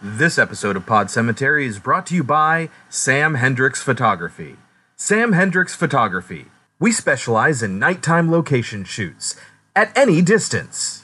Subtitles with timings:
[0.00, 4.54] This episode of Pod Cemetery is brought to you by Sam Hendricks Photography.
[4.94, 6.46] Sam Hendricks Photography.
[6.78, 9.34] We specialize in nighttime location shoots
[9.74, 11.02] at any distance.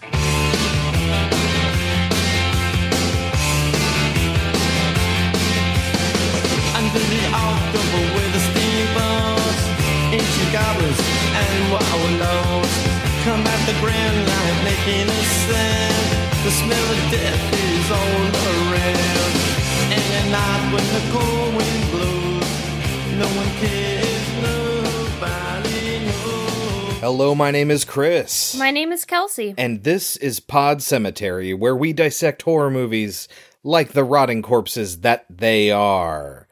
[13.25, 16.04] Come at the grand making a.
[16.45, 18.21] The smell of death is all
[18.53, 19.35] around.
[19.95, 22.53] And at night when the cold wind blows,
[23.19, 27.01] no one cares, nobody knows.
[27.01, 28.55] Hello, my name is Chris.
[28.59, 29.55] My name is Kelsey.
[29.57, 33.27] and this is Pod Cemetery, where we dissect horror movies
[33.63, 36.47] like the rotting corpses that they are.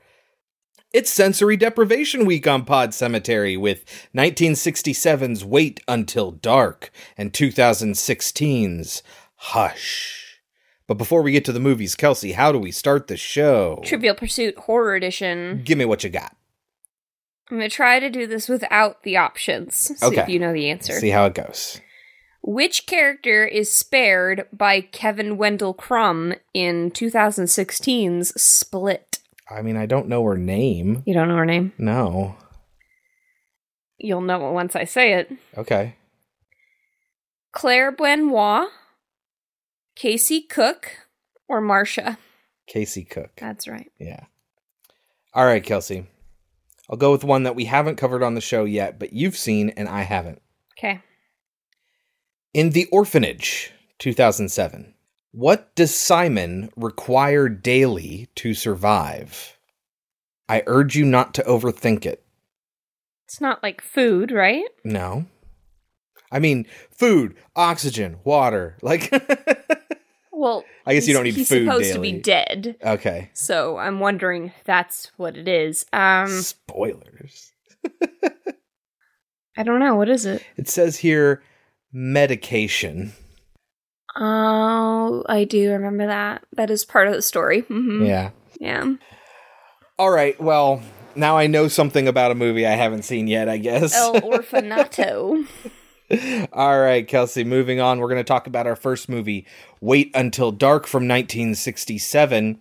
[0.95, 3.84] It's Sensory Deprivation Week on Pod Cemetery with
[4.15, 9.03] 1967's Wait Until Dark and 2016's
[9.47, 10.39] Hush.
[10.87, 13.81] But before we get to the movies, Kelsey, how do we start the show?
[13.85, 15.63] Trivial Pursuit Horror Edition.
[15.65, 16.37] Give me what you got.
[17.51, 19.75] I'm going to try to do this without the options.
[19.77, 20.23] See Okay.
[20.23, 20.93] if you know the answer.
[20.95, 21.81] See how it goes.
[22.43, 29.19] Which character is spared by Kevin Wendell Crumb in 2016's Split?
[29.51, 31.03] I mean, I don't know her name.
[31.05, 31.73] You don't know her name?
[31.79, 32.37] No.
[33.99, 35.33] You'll know it once I say it.
[35.59, 35.97] Okay.
[37.53, 38.69] Claire Benoit,
[39.95, 40.91] Casey Cooke,
[41.48, 42.19] or Marcia?
[42.67, 43.33] Casey Cooke.
[43.37, 43.91] That's right.
[43.99, 44.25] Yeah.
[45.34, 46.07] All right, Kelsey.
[46.91, 49.71] I'll go with one that we haven't covered on the show yet, but you've seen
[49.71, 50.43] and I haven't.
[50.79, 51.01] Okay.
[52.53, 54.95] In The Orphanage, 2007.
[55.31, 59.56] What does Simon require daily to survive?
[60.49, 62.23] I urge you not to overthink it.
[63.27, 64.67] It's not like food, right?
[64.84, 65.25] No.
[66.31, 68.77] I mean, food, oxygen, water.
[68.83, 69.11] Like,
[70.43, 72.75] Well, I guess you don't need he's food supposed to be dead.
[72.85, 73.31] okay.
[73.33, 75.87] So I'm wondering if that's what it is.
[75.93, 77.53] Um, Spoilers.
[79.57, 79.95] I don't know.
[79.95, 80.43] What is it?
[80.56, 81.44] It says here
[81.93, 83.12] medication.
[84.16, 86.45] Oh, I do remember that.
[86.55, 87.61] That is part of the story.
[87.61, 88.31] hmm Yeah.
[88.61, 88.95] Yeah.
[89.97, 90.41] All right.
[90.41, 90.83] Well,
[91.15, 93.95] now I know something about a movie I haven't seen yet, I guess.
[93.95, 95.47] El Orfanato.
[96.53, 97.99] All right, Kelsey, moving on.
[97.99, 99.47] We're going to talk about our first movie,
[99.81, 102.61] Wait Until Dark from 1967,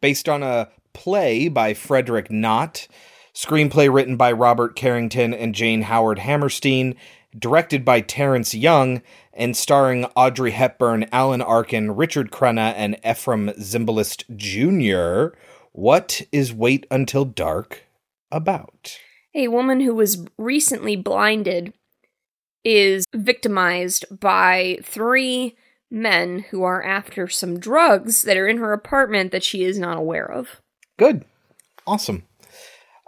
[0.00, 2.86] based on a play by Frederick Knott,
[3.34, 6.94] screenplay written by Robert Carrington and Jane Howard Hammerstein,
[7.36, 9.02] directed by Terrence Young,
[9.32, 15.36] and starring Audrey Hepburn, Alan Arkin, Richard Crenna, and Efrem Zimbalist Jr.
[15.72, 17.84] What is Wait Until Dark
[18.30, 18.98] about?
[19.34, 21.72] A woman who was recently blinded
[22.64, 25.56] is victimized by three
[25.90, 29.98] men who are after some drugs that are in her apartment that she is not
[29.98, 30.60] aware of.
[30.98, 31.24] Good.
[31.86, 32.24] Awesome.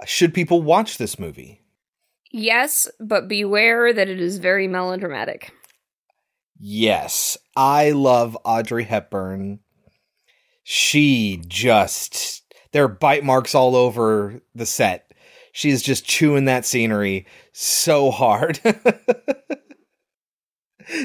[0.05, 1.63] Should people watch this movie?
[2.31, 5.53] Yes, but beware that it is very melodramatic.
[6.59, 7.39] Yes.
[7.57, 9.61] I love Audrey Hepburn.
[10.65, 12.43] She just
[12.73, 15.04] there are bite marks all over the set.
[15.55, 18.59] She's just chewing that scenery so hard.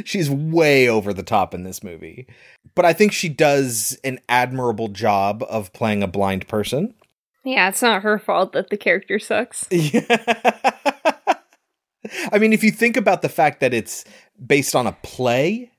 [0.05, 2.27] She's way over the top in this movie.
[2.73, 6.95] But I think she does an admirable job of playing a blind person.
[7.43, 9.67] Yeah, it's not her fault that the character sucks.
[9.69, 10.01] Yeah.
[12.33, 14.03] I mean, if you think about the fact that it's
[14.43, 15.71] based on a play,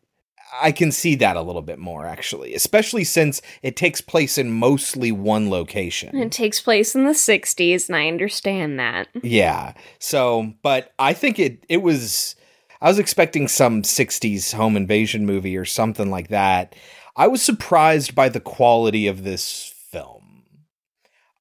[0.60, 4.50] I can see that a little bit more, actually, especially since it takes place in
[4.50, 6.16] mostly one location.
[6.16, 9.08] It takes place in the 60s, and I understand that.
[9.22, 9.74] Yeah.
[9.98, 12.36] So, but I think it it was
[12.80, 16.74] I was expecting some 60s home invasion movie or something like that.
[17.14, 20.44] I was surprised by the quality of this film.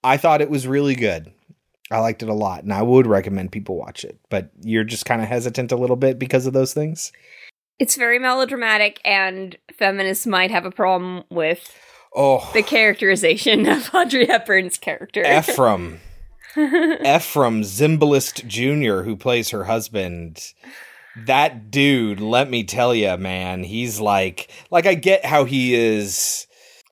[0.03, 1.31] I thought it was really good.
[1.91, 4.19] I liked it a lot and I would recommend people watch it.
[4.29, 7.11] But you're just kind of hesitant a little bit because of those things?
[7.79, 11.73] It's very melodramatic, and feminists might have a problem with
[12.15, 15.23] Oh, the characterization of Audrey Hepburn's character.
[15.23, 15.99] Efrem.
[16.55, 20.53] Efrem Zimbalist Jr., who plays her husband.
[21.15, 26.47] That dude, let me tell you, man, he's like, like, I get how he is,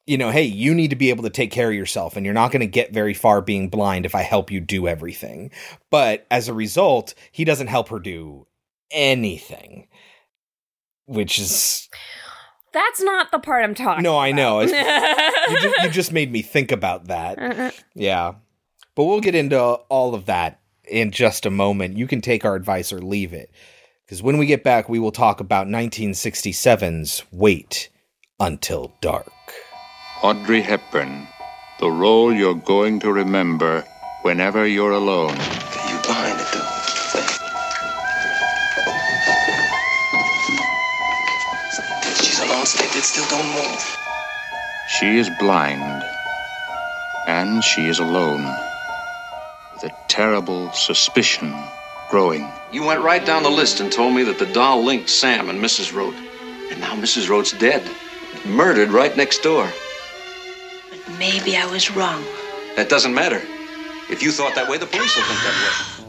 [0.05, 2.33] you know, hey, you need to be able to take care of yourself, and you're
[2.33, 5.51] not going to get very far being blind if I help you do everything.
[5.89, 8.47] But as a result, he doesn't help her do
[8.91, 9.87] anything,
[11.07, 11.89] which is,
[12.73, 14.59] That's not the part I'm talking no, I know.
[14.59, 17.73] It's, you, just, you just made me think about that.
[17.95, 18.35] Yeah.
[18.95, 21.97] But we'll get into all of that in just a moment.
[21.97, 23.51] You can take our advice or leave it.
[24.05, 27.89] Because when we get back, we will talk about 1967's Wait
[28.39, 29.31] Until Dark.
[30.23, 31.27] Audrey Hepburn,
[31.79, 33.83] the role you're going to remember
[34.21, 35.35] whenever you're alone.
[42.97, 43.97] It still don't move.
[44.97, 46.03] She is blind,
[47.27, 48.43] and she is alone,
[49.71, 51.53] with a terrible suspicion
[52.09, 52.49] growing.
[52.71, 55.59] You went right down the list and told me that the doll linked Sam and
[55.59, 55.93] Mrs.
[55.93, 56.15] Roat.
[56.71, 57.29] And now Mrs.
[57.29, 57.87] Roat's dead.
[58.47, 59.69] Murdered right next door.
[60.89, 62.23] But maybe I was wrong.
[62.77, 63.43] That doesn't matter.
[64.09, 66.06] If you thought that way, the police will think that way.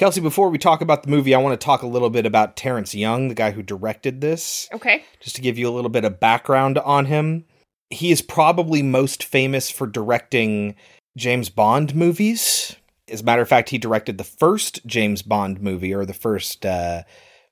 [0.00, 2.56] Kelsey, before we talk about the movie, I want to talk a little bit about
[2.56, 5.04] Terrence Young, the guy who directed this, Okay.
[5.20, 7.44] just to give you a little bit of background on him.
[7.90, 10.74] He is probably most famous for directing
[11.18, 12.76] James Bond movies.
[13.10, 16.64] As a matter of fact, he directed the first James Bond movie, or the first
[16.64, 17.02] uh,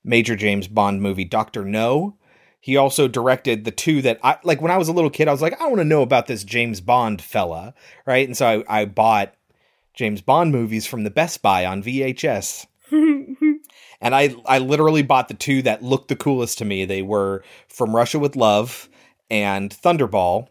[0.03, 2.17] major James Bond movie, Doctor No.
[2.59, 5.27] He also directed the two that I like when I was a little kid.
[5.27, 7.75] I was like, I want to know about this James Bond fella,
[8.07, 8.27] right?
[8.27, 9.35] And so I, I bought
[9.93, 12.67] James Bond movies from the Best Buy on VHS.
[12.91, 16.85] and I I literally bought the two that looked the coolest to me.
[16.85, 18.89] They were From Russia with Love
[19.29, 20.47] and Thunderball.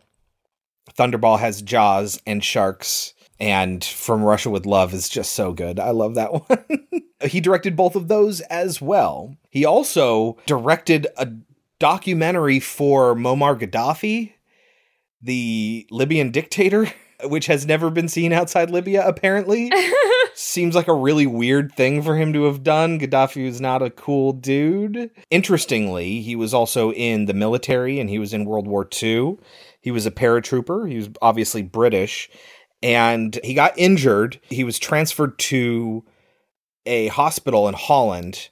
[0.97, 5.79] Thunderball has Jaws and sharks and From Russia with Love is just so good.
[5.79, 6.87] I love that one.
[7.29, 9.37] he directed both of those as well.
[9.51, 11.31] He also directed a
[11.79, 14.33] documentary for Muammar Gaddafi,
[15.23, 16.93] the Libyan dictator,
[17.25, 19.71] which has never been seen outside Libya apparently.
[20.35, 22.99] Seems like a really weird thing for him to have done.
[22.99, 25.11] Gaddafi was not a cool dude.
[25.31, 29.39] Interestingly, he was also in the military and he was in World War II.
[29.81, 30.89] He was a paratrooper.
[30.89, 32.31] He was obviously British.
[32.83, 34.41] And he got injured.
[34.49, 36.05] He was transferred to
[36.87, 38.49] a hospital in Holland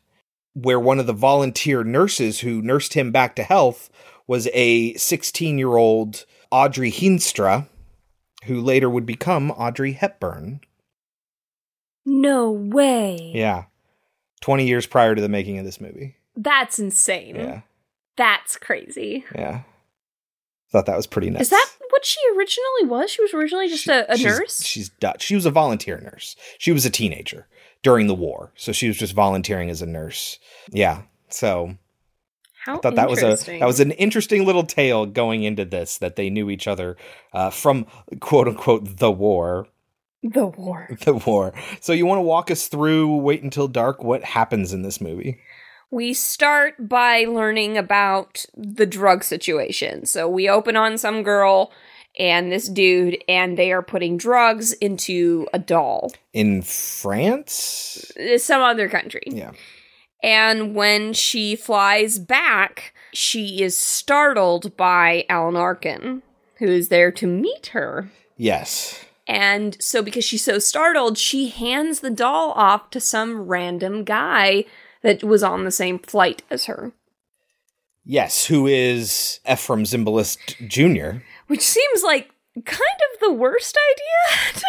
[0.55, 3.91] where one of the volunteer nurses who nursed him back to health
[4.27, 7.69] was a 16 year old Audrey Heemstra,
[8.47, 10.61] who later would become Audrey Hepburn.
[12.05, 13.33] No way.
[13.35, 13.65] Yeah.
[14.41, 16.17] 20 years prior to the making of this movie.
[16.37, 17.37] That's insane.
[17.37, 17.61] Yeah.
[18.17, 19.25] That's crazy.
[19.35, 19.63] Yeah.
[20.71, 21.43] Thought that was pretty nice.
[21.43, 23.11] Is that what she originally was?
[23.11, 24.63] She was originally just a, a she's, nurse?
[24.63, 25.23] She's Dutch.
[25.23, 26.37] She was a volunteer nurse.
[26.59, 27.47] She was a teenager
[27.83, 28.53] during the war.
[28.57, 30.39] So she was just volunteering as a nurse.
[30.71, 31.03] Yeah.
[31.29, 31.77] So
[32.67, 35.99] How I thought that was a that was an interesting little tale going into this
[35.99, 36.97] that they knew each other
[37.33, 37.87] uh, from
[38.19, 39.69] quote unquote the war.
[40.25, 40.89] the war.
[41.05, 41.55] The war.
[41.81, 44.03] So you want to walk us through Wait Until Dark?
[44.03, 45.39] What happens in this movie?
[45.93, 50.05] We start by learning about the drug situation.
[50.05, 51.71] So we open on some girl
[52.19, 56.11] and this dude, and they are putting drugs into a doll.
[56.33, 58.11] In France?
[58.39, 59.23] Some other country.
[59.27, 59.53] Yeah.
[60.23, 66.23] And when she flies back, she is startled by Alan Arkin,
[66.59, 68.11] who is there to meet her.
[68.37, 69.05] Yes.
[69.27, 74.65] And so, because she's so startled, she hands the doll off to some random guy
[75.03, 76.93] that was on the same flight as her,
[78.09, 81.25] Yes, who is Efrem Zimbalist Jr.
[81.49, 82.31] which seems like
[82.65, 82.81] kind
[83.15, 84.67] of the worst idea to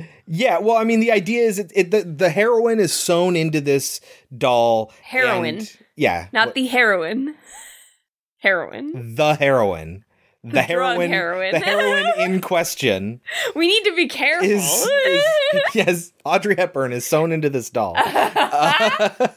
[0.00, 0.04] do.
[0.28, 3.60] Yeah, well, I mean, the idea is it, it the, the heroin is sewn into
[3.60, 4.00] this
[4.36, 4.92] doll.
[5.02, 5.58] Heroin.
[5.58, 6.26] and- yeah.
[6.32, 7.36] Not the heroin.
[8.38, 9.14] Heroin.
[9.14, 10.04] the heroin.
[10.42, 11.52] The, drug heroin, heroin.
[11.52, 13.20] The heroin in question
[13.56, 14.48] We need to be careful.
[14.48, 14.62] is,
[15.06, 15.24] is
[15.74, 17.94] yes, Audrey Hepburn is sewn into this doll.
[17.96, 19.28] Uh,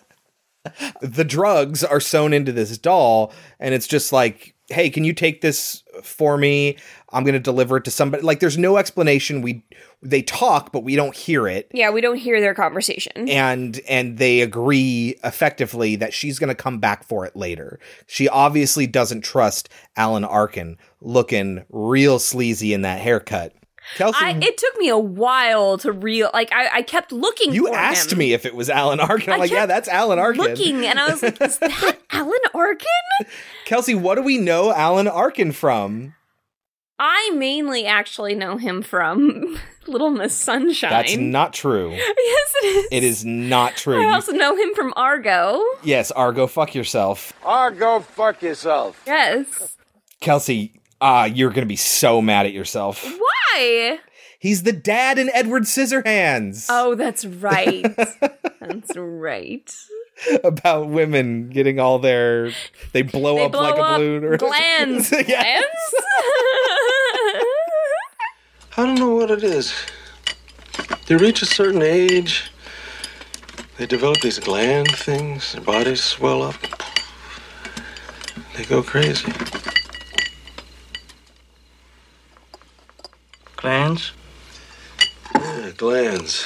[1.02, 5.42] the drugs are sewn into this doll, and it's just like, hey, can you take
[5.42, 6.78] this for me?
[7.12, 8.24] I'm going to deliver it to somebody.
[8.24, 9.42] Like, there's no explanation.
[9.42, 9.64] We
[10.02, 11.70] they talk, but we don't hear it.
[11.74, 13.28] yeah, we don't hear their conversation.
[13.30, 17.80] and and they agree effectively that she's going to come back for it later.
[18.08, 23.54] She obviously doesn't trust Alan Arkin looking real sleazy in that haircut.
[23.96, 27.54] Kelsey, I, it took me a while to real like I, I kept looking.
[27.54, 28.20] you for asked him.
[28.20, 29.30] me if it was Alan Arkin.
[29.34, 30.42] I'm I like, yeah, that's Alan Arkin.
[30.42, 32.88] looking, and I was like, "Is that Alan Arkin?"
[33.66, 36.14] Kelsey, what do we know Alan Arkin from?
[37.02, 40.90] I mainly actually know him from Little Miss Sunshine.
[40.92, 41.92] That's not true.
[41.94, 42.88] yes, it is.
[42.92, 44.00] It is not true.
[44.00, 45.64] I You- also know him from Argo.
[45.82, 47.32] yes, Argo, fuck yourself.
[47.44, 49.02] Argo, fuck yourself.
[49.08, 49.78] Yes.
[50.20, 53.04] Kelsey, ah, you're going to be so mad at yourself.
[53.04, 54.00] Why?
[54.38, 56.68] He's the dad in Edward Scissorhands.
[56.70, 57.84] Oh, that's right.
[58.62, 59.76] that's right.
[60.44, 62.52] About women getting all their
[62.92, 65.12] they blow They up blow like a balloon or glands.
[65.28, 65.42] Yeah.
[65.42, 65.68] Glands?
[68.78, 69.74] I don't know what it is.
[71.08, 72.52] They reach a certain age,
[73.78, 76.56] they develop these gland things, their bodies swell up.
[78.56, 79.32] They go crazy.
[83.60, 84.14] Glands?
[85.36, 86.46] Yeah, glands.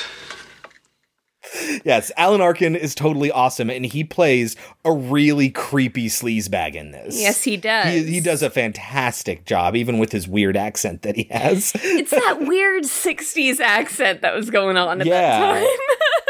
[1.86, 7.20] Yes, Alan Arkin is totally awesome, and he plays a really creepy sleazebag in this.
[7.22, 7.93] yes, he does.
[7.93, 11.72] He, he does a fantastic job, even with his weird accent that he has.
[11.84, 15.39] It's that weird 60s accent that was going on at Yeah.
[15.53, 15.60] that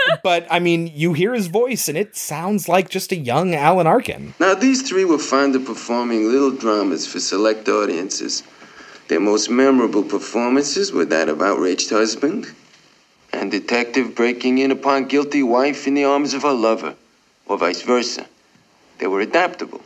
[0.09, 0.17] time.
[0.23, 3.87] but I mean, you hear his voice, and it sounds like just a young Alan
[3.87, 4.33] Arkin.
[4.39, 8.43] Now, these three were fond of performing little dramas for select audiences.
[9.13, 12.51] Their most memorable performances were that of outraged husband
[13.31, 16.95] and detective breaking in upon guilty wife in the arms of her lover,
[17.45, 18.25] or vice versa.
[18.97, 19.81] They were adaptable.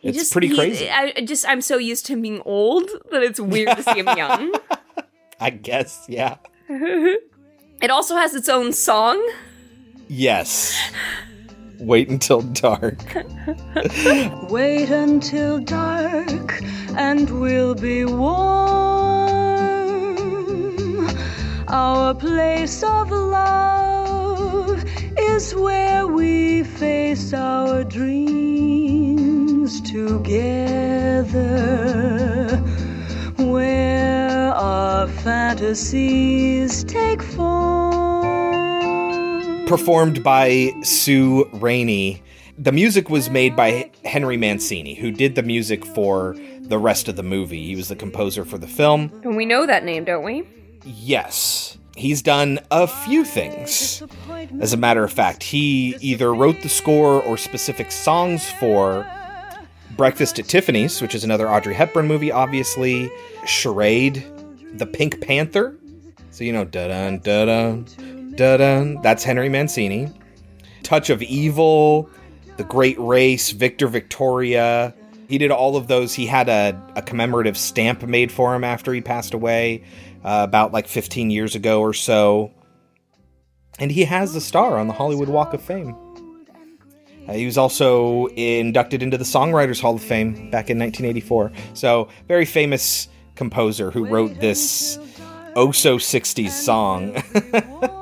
[0.00, 0.88] It's just- pretty crazy.
[0.88, 3.98] I I just I'm so used to him being old that it's weird to see
[3.98, 4.54] him young.
[5.40, 6.36] I guess, yeah.
[7.82, 9.18] It also has its own song.
[10.06, 10.78] Yes.
[11.82, 12.96] Wait until dark.
[14.50, 16.62] Wait until dark
[16.96, 18.62] and we'll be warm.
[21.66, 24.84] Our place of love
[25.18, 31.36] is where we face our dreams together.
[33.38, 38.81] Where our fantasies take form.
[39.72, 42.22] Performed by Sue Raney.
[42.58, 47.16] The music was made by Henry Mancini, who did the music for the rest of
[47.16, 47.68] the movie.
[47.68, 49.10] He was the composer for the film.
[49.24, 50.46] And we know that name, don't we?
[50.84, 54.02] Yes, he's done a few things.
[54.60, 59.06] As a matter of fact, he either wrote the score or specific songs for
[59.96, 63.10] Breakfast at Tiffany's, which is another Audrey Hepburn movie, obviously,
[63.46, 64.22] Charade,
[64.74, 65.78] The Pink Panther.
[66.30, 67.86] So, you know, da dun, da dun,
[68.34, 69.00] da.
[69.02, 70.12] That's Henry Mancini.
[70.82, 72.08] Touch of Evil,
[72.56, 74.94] The Great Race, Victor Victoria.
[75.28, 76.14] He did all of those.
[76.14, 79.84] He had a, a commemorative stamp made for him after he passed away
[80.24, 82.52] uh, about like 15 years ago or so.
[83.78, 85.96] And he has the star on the Hollywood Walk of Fame.
[87.26, 91.52] Uh, he was also inducted into the Songwriters Hall of Fame back in 1984.
[91.74, 94.98] So, very famous composer who wrote this
[95.56, 97.16] oh so 60s song.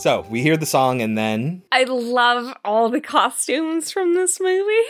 [0.00, 4.88] so, we hear the song and then, I love all the costumes from this movie.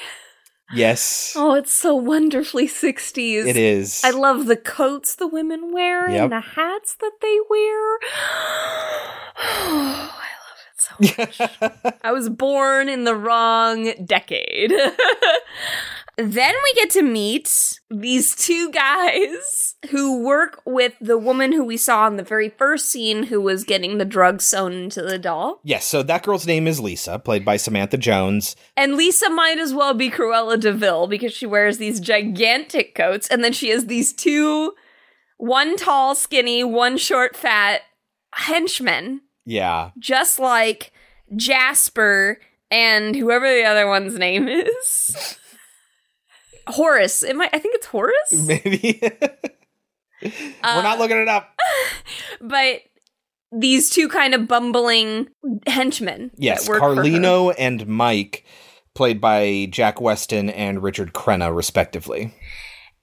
[0.74, 3.46] yes, Oh, it's so wonderfully 60s.
[3.46, 4.02] it is.
[4.04, 6.22] I love the coats the women wear Yep.
[6.22, 7.98] and the hats that they wear.
[9.42, 11.40] Oh, I love it so
[11.80, 11.94] much.
[12.04, 14.72] I was born in the wrong decade.
[16.20, 21.76] then we get to meet these two guys who work with the woman who we
[21.76, 25.60] saw in the very first scene who was getting the drugs sewn into the doll.
[25.64, 28.56] Yes, so that girl's name is Lisa, played by Samantha Jones.
[28.76, 33.28] And Lisa might as well be Cruella de Vil because she wears these gigantic coats
[33.28, 34.72] and then she has these two
[35.36, 37.80] one tall, skinny, one short, fat
[38.34, 39.90] henchmen, Yeah.
[39.98, 40.92] just like
[41.34, 42.38] Jasper
[42.70, 45.36] and whoever the other one's name is.
[46.70, 47.22] Horace.
[47.22, 48.32] Am I I think it's Horace?
[48.46, 49.00] Maybe.
[50.22, 51.54] We're not uh, looking it up.
[52.42, 52.80] But
[53.52, 55.28] these two kind of bumbling
[55.66, 56.30] henchmen.
[56.36, 57.02] Yes, that work for her.
[57.02, 58.44] Carlino and Mike,
[58.94, 62.34] played by Jack Weston and Richard Crenna, respectively.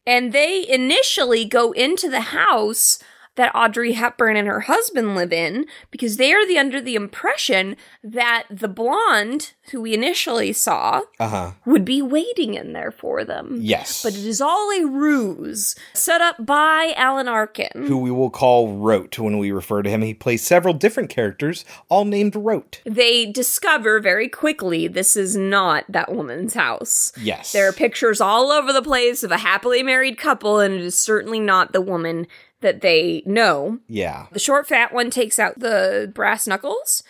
[0.07, 2.97] And they initially go into the house
[3.37, 7.75] that Audrey Hepburn and her husband live in because they are the under the impression
[8.03, 11.51] that the blonde who we initially saw Uh huh.
[11.65, 13.57] would be waiting in there for them.
[13.61, 14.03] Yes.
[14.03, 17.85] But it is all a ruse set up by Alan Arkin.
[17.87, 20.01] Who we will call Roat when we refer to him.
[20.01, 22.81] He plays several different characters, all named Roat.
[22.85, 27.11] They discover very quickly this is not that woman's house.
[27.21, 27.51] Yes.
[27.51, 30.97] There are pictures all over the place of a happily married couple, and it is
[30.97, 32.25] certainly not the woman
[32.61, 33.79] that they know.
[33.87, 34.27] Yeah.
[34.31, 37.03] The short, fat one takes out the brass knuckles,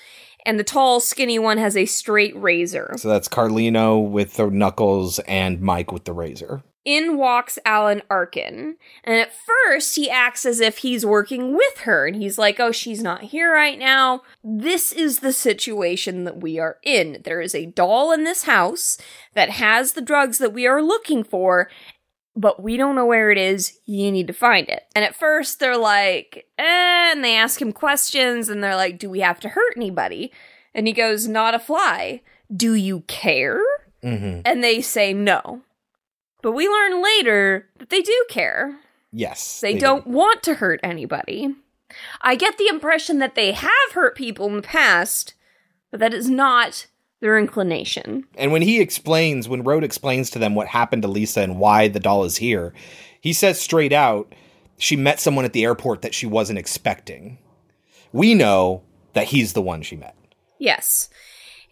[0.45, 2.93] and the tall, skinny one has a straight razor.
[2.97, 6.63] So that's Carlino with the knuckles and Mike with the razor.
[6.85, 12.07] In walks Alan Arkin, and at first he acts as if he's working with her,
[12.07, 14.21] and he's like, Oh, she's not here right now.
[14.41, 17.21] This is the situation that we are in.
[17.25, 18.97] There is a doll in this house
[19.33, 21.69] that has the drugs that we are looking for,
[22.37, 23.79] but we don't know where it is.
[23.85, 24.85] You need to find it.
[24.95, 29.09] And at first, they're like, eh, and they ask him questions, and they're like, do
[29.09, 30.31] we have to hurt anybody?
[30.73, 32.21] And he goes, not a fly.
[32.55, 33.59] Do you care?
[34.03, 34.41] Mm-hmm.
[34.45, 35.61] And they say no.
[36.43, 38.77] But we learn later that they do care.
[39.11, 39.59] Yes.
[39.59, 39.79] They, do.
[39.79, 41.55] don't want to hurt anybody.
[42.21, 45.33] I get the impression that they have hurt people in the past,
[45.89, 46.85] but that is not
[47.19, 48.25] their inclination.
[48.35, 51.87] And when he explains, when Roat explains to them what happened to Lisa and why
[51.87, 52.73] the doll is here,
[53.21, 54.33] he says straight out
[54.77, 57.39] she met someone at the airport that she wasn't expecting.
[58.11, 58.83] We know
[59.13, 60.15] that he's the one she met.
[60.59, 61.09] Yes.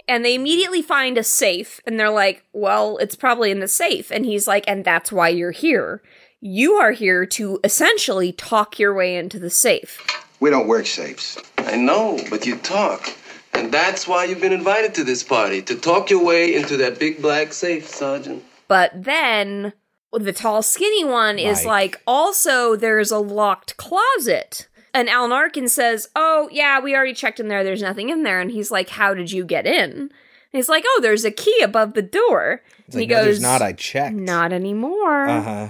[0.07, 4.11] And they immediately find a safe and they're like, well, it's probably in the safe.
[4.11, 6.01] And he's like, and that's why you're here.
[6.41, 10.05] You are here to essentially talk your way into the safe.
[10.39, 11.37] We don't work safes.
[11.57, 13.09] I know, but you talk.
[13.57, 16.99] And that's why you've been invited to this party to talk your way into that
[16.99, 18.43] big black safe, Sergeant.
[18.67, 19.73] But then
[20.11, 21.65] the tall, skinny one is Right.
[21.67, 24.67] like, also, there's a locked closet.
[24.93, 27.63] And Alan Arkin says, Oh, yeah, we already checked in there.
[27.63, 28.39] There's nothing in there.
[28.39, 29.91] And he's like, How did you get in?
[29.91, 30.09] And
[30.51, 32.61] he's like, Oh, there's a key above the door.
[32.87, 33.61] It's and like, he no, goes, there's not.
[33.61, 34.15] I checked.
[34.15, 35.27] Not anymore.
[35.27, 35.69] Uh huh.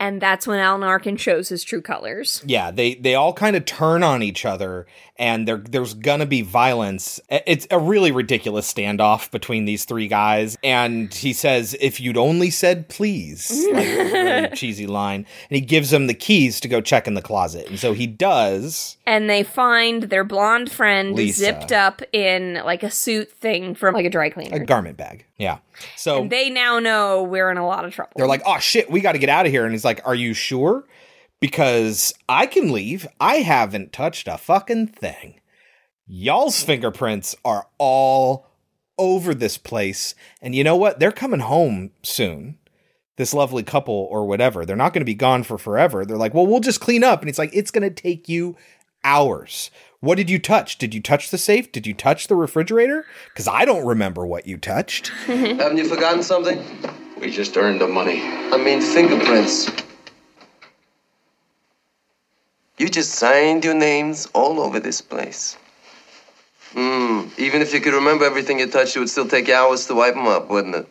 [0.00, 2.42] And that's when Alan Arkin shows his true colors.
[2.46, 6.40] Yeah, they they all kind of turn on each other, and there there's gonna be
[6.40, 7.20] violence.
[7.28, 12.48] It's a really ridiculous standoff between these three guys, and he says, "If you'd only
[12.48, 16.80] said please," like a really cheesy line, and he gives them the keys to go
[16.80, 18.96] check in the closet, and so he does.
[19.06, 21.40] And they find their blonde friend Lisa.
[21.40, 24.56] zipped up in like a suit thing from like a dry cleaner.
[24.56, 25.58] A garment bag, yeah.
[25.96, 28.12] So and they now know we're in a lot of trouble.
[28.14, 30.14] they're like, "Oh shit, we got to get out of here," and he's like, "Are
[30.14, 30.84] you sure?"
[31.40, 33.08] Because I can leave.
[33.18, 35.40] I haven't touched a fucking thing.
[36.06, 38.46] Y'all's fingerprints are all
[38.98, 40.14] over this place.
[40.42, 41.00] And you know what?
[41.00, 42.58] They're coming home soon.
[43.16, 44.66] This lovely couple or whatever.
[44.66, 46.04] They're not going to be gone for forever.
[46.04, 47.20] They're like, well, we'll just clean up.
[47.20, 48.56] And it's like, it's going to take you
[49.02, 49.70] hours.
[50.02, 50.78] What did you touch?
[50.78, 51.72] Did you touch the safe?
[51.72, 53.04] Did you touch the refrigerator?
[53.28, 55.08] Because I don't remember what you touched.
[55.26, 56.64] Haven't you forgotten something?
[57.20, 58.22] We just earned the money.
[58.22, 59.70] I mean, fingerprints.
[62.78, 65.58] You just signed your names all over this place.
[66.72, 67.24] Hmm.
[67.36, 70.14] Even if you could remember everything you touched, it would still take hours to wipe
[70.14, 70.88] them up, wouldn't it?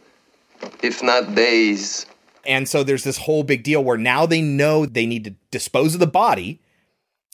[0.84, 2.06] If not days.
[2.46, 5.96] And so there's this whole big deal where now they know they need to dispose
[5.96, 6.62] of the body.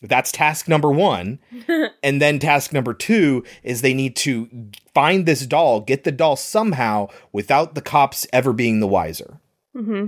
[0.01, 1.39] That's task number one.
[2.03, 6.35] and then task number two is they need to find this doll, get the doll
[6.35, 9.39] somehow without the cops ever being the wiser.
[9.73, 10.07] hmm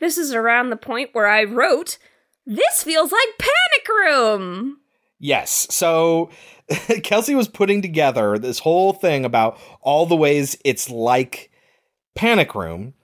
[0.00, 1.98] This is around the point where I wrote,
[2.46, 4.78] This feels like Panic Room.
[5.18, 5.66] Yes.
[5.70, 6.30] So
[7.02, 11.50] Kelsey was putting together this whole thing about all the ways it's like
[12.14, 12.94] Panic Room,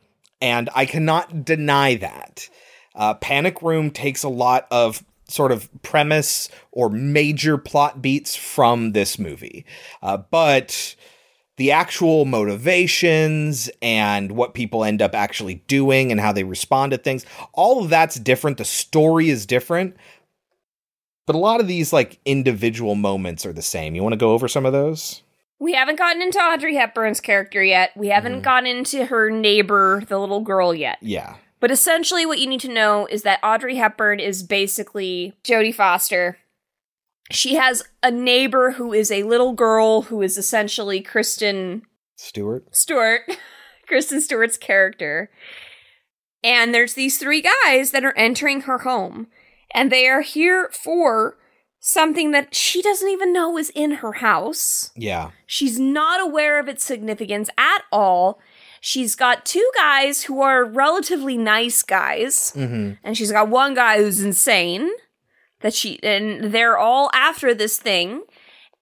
[0.40, 2.48] and I cannot deny that.
[2.94, 8.92] Uh, Panic Room takes a lot of sort of premise or major plot beats from
[8.92, 9.64] this movie,
[10.02, 10.94] uh, but
[11.56, 16.98] the actual motivations and what people end up actually doing and how they respond to
[16.98, 18.58] things, all of that's different.
[18.58, 19.96] The story is different,
[21.26, 23.94] but a lot of these like individual moments are the same.
[23.94, 25.22] You want to go over some of those?
[25.58, 27.90] We haven't gotten into Audrey Hepburn's character yet.
[27.96, 28.42] We haven't Mm-hmm.
[28.42, 30.98] gotten into her neighbor, the little girl, yet.
[31.00, 31.36] Yeah.
[31.66, 36.38] But essentially, what you need to know is that Audrey Hepburn is basically Jodie Foster.
[37.32, 41.82] She has a neighbor who is a little girl who is essentially Kristen
[42.14, 42.72] Stewart.
[42.72, 43.22] Stewart,
[43.88, 45.28] Kristen Stewart's character.
[46.44, 49.26] And there's these three guys that are entering her home,
[49.74, 51.36] and they are here for
[51.80, 54.92] something that she doesn't even know is in her house.
[54.94, 55.30] Yeah.
[55.46, 58.38] She's not aware of its significance at all.
[58.88, 62.92] She's got two guys who are relatively nice guys, Mm-hmm.
[63.02, 64.88] and she's got one guy who's insane.
[65.62, 68.22] That she and they're all after this thing,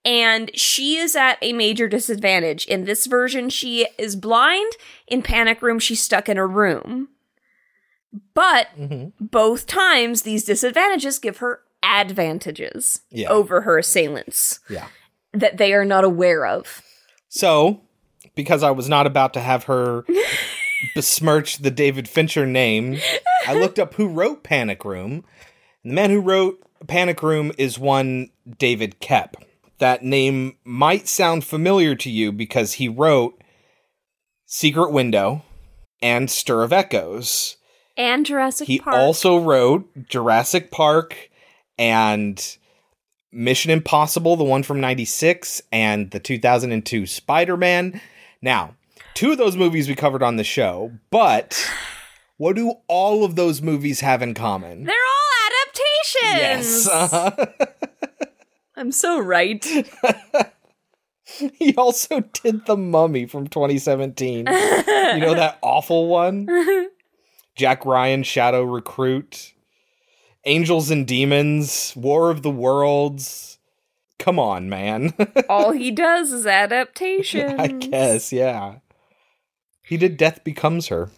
[0.03, 2.67] and she is at a major disadvantage.
[2.67, 4.71] In this version, she is blind.
[5.07, 7.07] In Panic Room, she's stuck in a room.
[8.35, 8.67] But
[9.19, 13.29] both times, these disadvantages give her advantages Yeah.
[13.29, 14.89] over her assailants Yeah.
[15.33, 16.83] that they are not aware of.
[17.27, 17.81] So,
[18.35, 20.05] because I was not about to have her
[20.93, 22.97] besmirch the David Fincher name,
[23.47, 25.23] I looked up who wrote Panic Room.
[25.83, 29.33] And the man who wrote Panic Room is one David Koepp.
[29.79, 33.41] That name might sound familiar to you because he wrote
[34.45, 35.43] Secret Window
[36.01, 37.57] and Stir of Echoes.
[37.97, 38.95] And Jurassic He Park.
[38.95, 41.29] also wrote Jurassic Park
[41.77, 42.57] and
[43.31, 47.99] Mission Impossible, the one from 96, and the 2002 Spider Man.
[48.45, 48.75] Now,
[49.15, 51.67] two of those movies we covered on the show, but
[52.37, 54.83] What do all of those movies have in common?
[54.83, 56.85] They're all adaptations.
[56.85, 56.87] Yes.
[56.87, 57.45] uh-huh.
[58.75, 59.65] I'm so right.
[61.53, 64.37] he also did The Mummy from 2017.
[64.39, 66.47] you know that awful one?
[67.55, 69.53] Jack Ryan, Shadow Recruit,
[70.43, 73.54] Angels and Demons, War of the Worlds.
[74.19, 75.13] Come on, man.
[75.49, 77.59] all he does is adaptation.
[77.59, 78.75] I guess, yeah.
[79.83, 81.09] He did Death Becomes Her.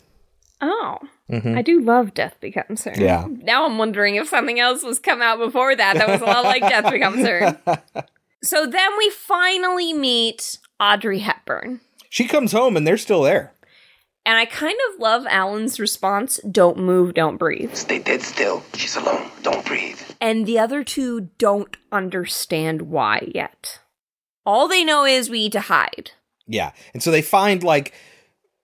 [0.62, 0.98] Oh.
[1.30, 1.58] Mhm.
[1.58, 2.94] I do love Death Becomes Her.
[2.98, 3.28] Yeah.
[3.30, 6.44] Now I'm wondering if something else was come out before that that was a lot
[6.46, 7.60] like Death Becomes Her.
[8.44, 11.82] So then we finally meet Audrey Hepburn.
[12.08, 13.52] She comes home and they're still there.
[14.28, 17.74] And I kind of love Alan's response don't move, don't breathe.
[17.76, 18.62] Stay dead still.
[18.76, 19.32] She's alone.
[19.42, 20.00] Don't breathe.
[20.20, 23.80] And the other two don't understand why yet.
[24.46, 26.12] All they know is we need to hide.
[26.46, 26.74] Yeah.
[26.94, 27.94] And so they find like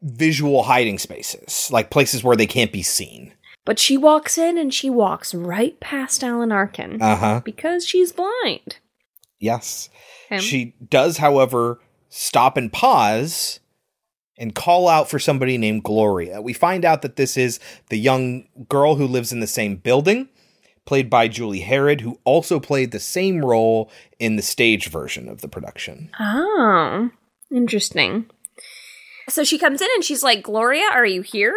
[0.01, 3.33] visual hiding spaces, like places where they can't be seen.
[3.63, 7.41] But she walks in and she walks right past Alan Arkin Uh huh.
[7.45, 8.79] because she's blind.
[9.39, 9.89] Yes.
[10.27, 10.41] Him.
[10.41, 13.61] She does, however, stop and pause
[14.37, 16.41] and call out for somebody named Gloria.
[16.41, 20.27] We find out that this is the young girl who lives in the same building,
[20.85, 25.41] played by Julie Herrod, who also played the same role in the stage version of
[25.41, 26.09] the production.
[26.19, 27.09] Oh,
[27.51, 28.25] interesting.
[29.29, 31.55] So she comes in and she's like, Gloria, are you here?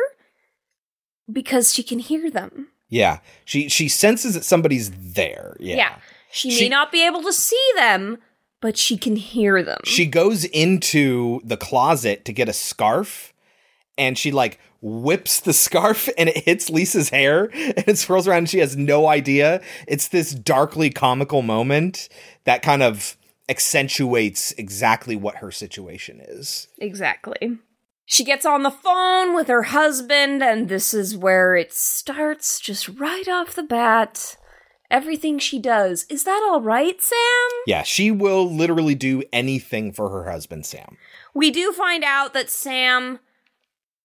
[1.30, 2.68] Because she can hear them.
[2.88, 3.18] Yeah.
[3.44, 5.56] She she senses that somebody's there.
[5.58, 5.96] Yeah.
[6.30, 8.18] She, She- may not be able to see them,
[8.66, 9.78] but she can hear them.
[9.84, 13.32] She goes into the closet to get a scarf
[13.96, 18.38] and she like whips the scarf and it hits Lisa's hair and it swirls around
[18.38, 19.62] and she has no idea.
[19.86, 22.08] It's this darkly comical moment
[22.42, 23.16] that kind of
[23.48, 26.66] accentuates exactly what her situation is.
[26.78, 27.58] Exactly.
[28.04, 32.88] She gets on the phone with her husband, and this is where it starts just
[32.88, 34.36] right off the bat.
[34.90, 36.06] Everything she does.
[36.08, 37.60] Is that all right, Sam?
[37.66, 40.96] Yeah, she will literally do anything for her husband Sam.
[41.34, 43.18] We do find out that Sam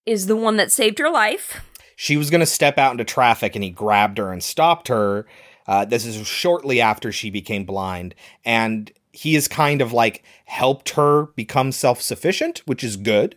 [0.06, 1.62] is the one that saved her life.
[1.96, 5.28] she was going to step out into traffic and he grabbed her and stopped her.
[5.68, 8.16] Uh, this is shortly after she became blind.
[8.44, 13.36] And he has kind of like helped her become self sufficient, which is good.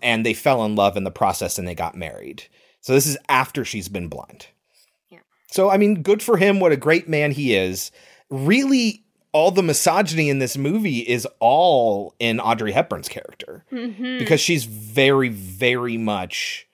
[0.00, 2.44] And they fell in love in the process and they got married.
[2.80, 4.46] So this is after she's been blind.
[5.50, 6.60] So, I mean, good for him.
[6.60, 7.90] What a great man he is.
[8.30, 14.18] Really, all the misogyny in this movie is all in Audrey Hepburn's character Mm-hmm.
[14.18, 16.66] because she's very, very much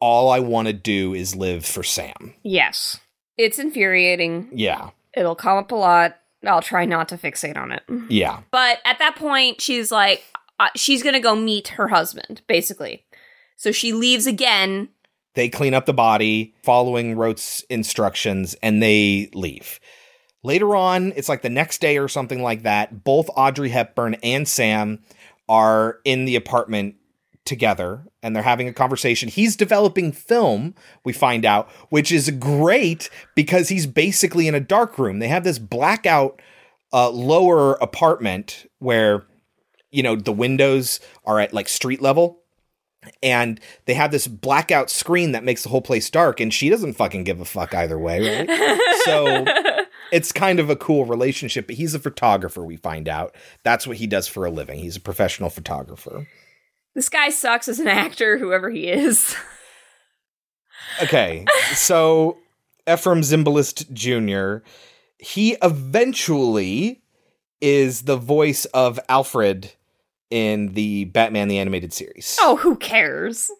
[0.00, 2.34] all I want to do is live for Sam.
[2.42, 2.98] Yes.
[3.38, 4.48] It's infuriating.
[4.52, 4.90] Yeah.
[5.16, 6.18] It'll come up a lot.
[6.44, 7.82] I'll try not to fixate on it.
[8.08, 8.40] Yeah.
[8.50, 10.24] But at that point, she's like,
[10.58, 13.04] uh, she's gonna go meet her husband, basically.
[13.56, 14.88] So she leaves again.
[15.34, 19.80] They clean up the body following Roat's instructions and they leave.
[20.42, 24.46] Later on, it's like the next day or something like that, both Audrey Hepburn and
[24.46, 25.02] Sam
[25.48, 26.96] are in the apartment
[27.44, 29.28] together and they're having a conversation.
[29.28, 34.98] He's developing film, we find out, which is great because he's basically in a dark
[34.98, 35.18] room.
[35.18, 36.40] They have this blackout
[36.92, 39.24] uh, lower apartment where
[39.90, 42.41] you know the windows are at like street level
[43.22, 46.94] and they have this blackout screen that makes the whole place dark and she doesn't
[46.94, 48.80] fucking give a fuck either way right?
[49.04, 49.44] So
[50.12, 53.34] it's kind of a cool relationship but he's a photographer we find out.
[53.64, 54.78] That's what he does for a living.
[54.78, 56.28] He's a professional photographer.
[56.94, 59.34] This guy sucks as an actor, whoever he is.
[61.02, 62.36] okay so
[62.86, 64.64] efrem zimbalist jr
[65.18, 67.02] he eventually
[67.60, 69.72] is the voice of alfred
[70.32, 73.50] in the batman the animated series Oh, who cares?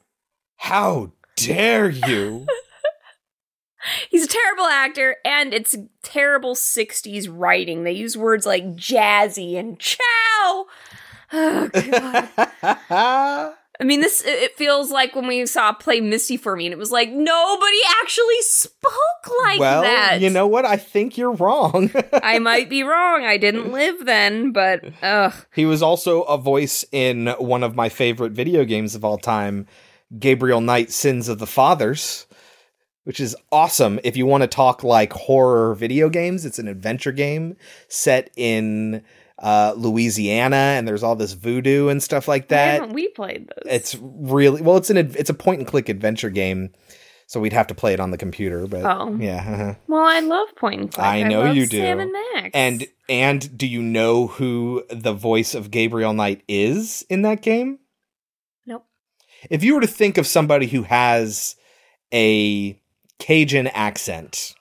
[0.56, 2.46] how dare you
[4.10, 7.82] He's a terrible actor, and it's terrible 60s writing.
[7.82, 10.66] They use words like jazzy and chow.
[11.34, 13.54] Oh, God.
[13.82, 16.78] I mean, this it feels like when we saw play Misty for me, and it
[16.78, 20.20] was like nobody actually spoke like well, that.
[20.20, 20.64] you know what?
[20.64, 21.90] I think you're wrong.
[22.12, 23.24] I might be wrong.
[23.24, 25.34] I didn't live then, but ugh.
[25.52, 29.66] he was also a voice in one of my favorite video games of all time,
[30.16, 32.28] Gabriel Knight Sins of the Fathers,
[33.02, 33.98] which is awesome.
[34.04, 37.56] If you want to talk like horror video games, it's an adventure game
[37.88, 39.02] set in
[39.42, 42.66] uh, Louisiana, and there's all this voodoo and stuff like that.
[42.66, 43.64] Why haven't we played this?
[43.66, 44.76] It's really well.
[44.76, 46.70] It's an it's a point and click adventure game,
[47.26, 48.66] so we'd have to play it on the computer.
[48.66, 49.16] But Oh.
[49.18, 49.74] yeah, uh-huh.
[49.88, 51.04] well, I love point and click.
[51.04, 51.78] I know love you do.
[51.78, 52.50] Sam and Max.
[52.54, 57.80] And and do you know who the voice of Gabriel Knight is in that game?
[58.64, 58.86] Nope.
[59.50, 61.56] If you were to think of somebody who has
[62.12, 62.80] a
[63.18, 64.54] Cajun accent.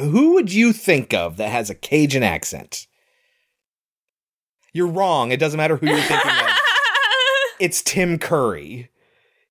[0.00, 2.86] Who would you think of that has a Cajun accent?
[4.74, 5.30] You're wrong.
[5.30, 6.50] It doesn't matter who you're thinking of.
[7.60, 8.90] It's Tim Curry.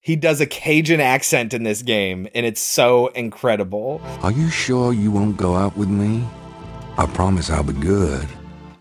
[0.01, 4.01] He does a Cajun accent in this game, and it's so incredible.
[4.21, 6.27] Are you sure you won't go out with me?
[6.97, 8.27] I promise I'll be good.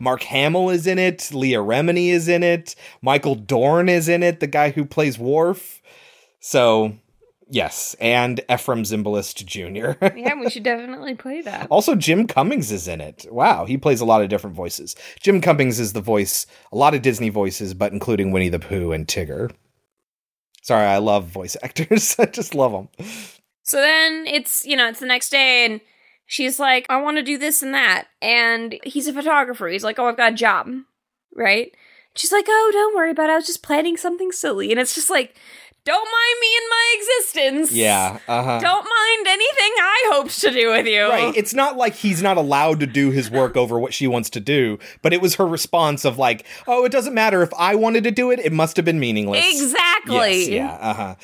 [0.00, 1.30] Mark Hamill is in it.
[1.32, 2.74] Leah Remini is in it.
[3.00, 5.80] Michael Dorn is in it, the guy who plays Worf.
[6.40, 6.98] So,
[7.52, 10.04] yes, and Efrem Zimbalist Jr.
[10.18, 11.68] yeah, we should definitely play that.
[11.70, 13.26] also, Jim Cummings is in it.
[13.30, 14.96] Wow, he plays a lot of different voices.
[15.20, 18.92] Jim Cummings is the voice, a lot of Disney voices, but including Winnie the Pooh
[18.92, 19.52] and Tigger.
[20.62, 22.16] Sorry, I love voice actors.
[22.18, 22.88] I just love them.
[23.64, 25.80] So then it's, you know, it's the next day and
[26.26, 28.06] she's like, I want to do this and that.
[28.20, 29.68] And he's a photographer.
[29.68, 30.68] He's like, Oh, I've got a job.
[31.34, 31.74] Right?
[32.14, 33.32] She's like, Oh, don't worry about it.
[33.32, 34.70] I was just planning something silly.
[34.70, 35.36] And it's just like,
[35.84, 37.72] don't mind me in my existence.
[37.72, 38.60] Yeah, uh-huh.
[38.60, 41.08] Don't mind anything I hoped to do with you.
[41.08, 41.34] Right.
[41.36, 44.40] It's not like he's not allowed to do his work over what she wants to
[44.40, 48.04] do, but it was her response of like, "Oh, it doesn't matter if I wanted
[48.04, 50.40] to do it; it must have been meaningless." Exactly.
[50.44, 50.72] Yes, yeah.
[50.80, 51.14] Uh huh.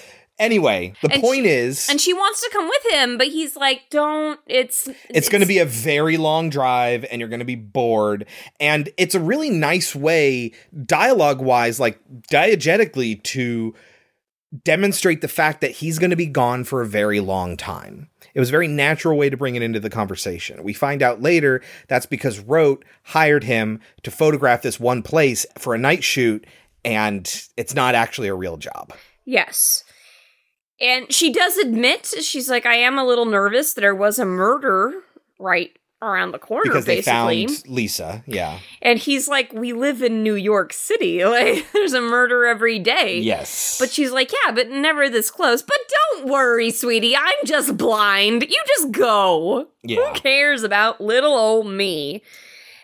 [0.41, 3.57] Anyway, the And point she- is, And she wants to come with him, but he's
[3.57, 4.39] like, don't.
[4.47, 4.89] It's.
[5.11, 8.25] it's going to be a very long drive, and you're going to be bored.
[8.61, 10.53] And it's a really nice way,
[10.87, 11.99] dialogue wise, like
[12.31, 13.75] diegetically, to
[14.65, 18.09] demonstrate the fact that he's going to be gone for a very long time.
[18.35, 20.63] It was a very natural way to bring it into the conversation.
[20.63, 25.75] We find out later that's because Roat hired him to photograph this one place for
[25.75, 26.47] a night shoot,
[26.85, 28.93] and it's not actually a real job.
[29.25, 29.85] Yes.
[30.81, 34.25] And she does admit, she's like, I am a little nervous that there was a
[34.25, 35.03] murder
[35.39, 37.47] right around the corner, Because they basically.
[37.49, 38.23] found Lisa.
[38.27, 38.61] Yeah.
[38.83, 41.23] and he's like, We live in New York City.
[41.25, 43.19] Like, there's a murder every day.
[43.19, 43.77] Yes.
[43.81, 45.63] But she's like, Yeah, but never this close.
[45.63, 45.77] But
[46.15, 47.17] don't worry, sweetie.
[47.17, 48.43] I'm just blind.
[48.43, 49.69] You just go.
[49.83, 49.97] Yeah.
[50.13, 52.23] Who cares about little old me?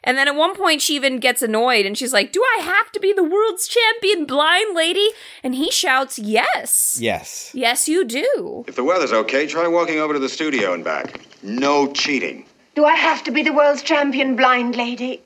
[0.07, 2.93] And then at one point, she even gets annoyed and she's like, Do I have
[2.93, 5.09] to be the world's champion blind lady?
[5.43, 6.99] And he shouts, Yes.
[7.01, 7.51] Yes.
[7.55, 8.65] Yes, you do.
[8.67, 11.21] If the weather's okay, try walking over to the studio and back.
[11.43, 12.45] No cheating.
[12.75, 15.23] Do I have to be the world's champion blind lady?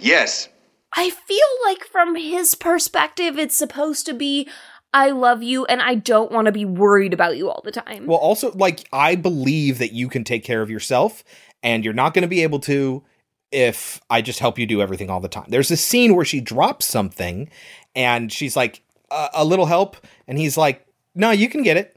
[0.00, 0.48] Yes.
[0.96, 4.48] I feel like from his perspective, it's supposed to be,
[4.92, 8.06] I love you and I don't want to be worried about you all the time.
[8.06, 11.24] Well, also, like, I believe that you can take care of yourself,
[11.64, 13.02] and you're not going to be able to
[13.50, 15.46] if I just help you do everything all the time.
[15.48, 17.48] There's a scene where she drops something,
[17.96, 19.96] and she's like, a, a little help,
[20.28, 21.96] and he's like, no, you can get it.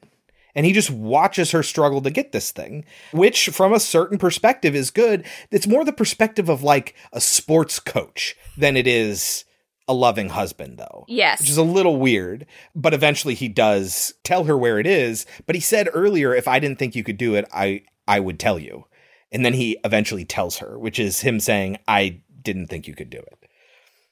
[0.58, 4.74] And he just watches her struggle to get this thing, which, from a certain perspective,
[4.74, 5.24] is good.
[5.52, 9.46] It's more the perspective of like a sports coach than it is
[9.88, 11.06] a loving husband, though.
[11.08, 11.40] Yes.
[11.40, 15.28] Which is a little weird, but eventually he does tell her where it is.
[15.46, 18.40] But he said earlier, if I didn't think you could do it, I I would
[18.40, 18.86] tell you.
[19.32, 23.12] And then he eventually tells her, which is him saying, I didn't think you could
[23.12, 23.50] do it.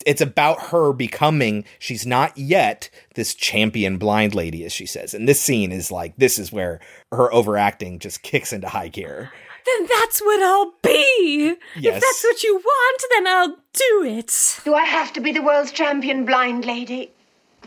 [0.06, 5.16] It's about her becoming, she's not yet this champion blind lady, as she says.
[5.16, 6.80] And this scene is like, this is where
[7.12, 9.32] her overacting just kicks into high gear.
[9.66, 11.56] then that's what I'll be.
[11.76, 11.96] Yes.
[11.98, 14.62] If that's what you want, then I'll do it.
[14.64, 17.12] Do I have to be the world's champion blind lady?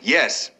[0.00, 0.52] Yes.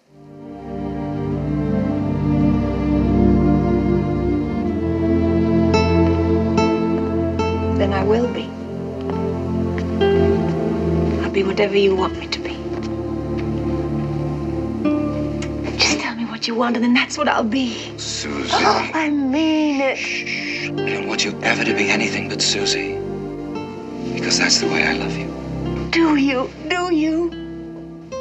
[7.78, 8.57] Then I will be.
[11.38, 12.54] I'll be whatever you want me to be.
[15.78, 17.96] Just tell me what you want, and then that's what I'll be.
[17.96, 18.50] Susie.
[18.52, 20.80] Oh, I mean it.
[20.80, 22.94] I don't want you ever to be anything but Susie.
[24.14, 25.28] Because that's the way I love you.
[25.92, 26.50] Do you?
[26.68, 27.28] Do you?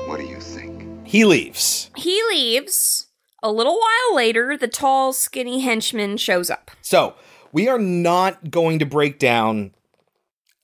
[0.06, 1.08] What do you think?
[1.08, 1.90] He leaves.
[1.96, 3.08] He leaves.
[3.42, 6.70] A little while later, the tall, skinny henchman shows up.
[6.84, 7.16] So
[7.52, 9.72] we are not going to break down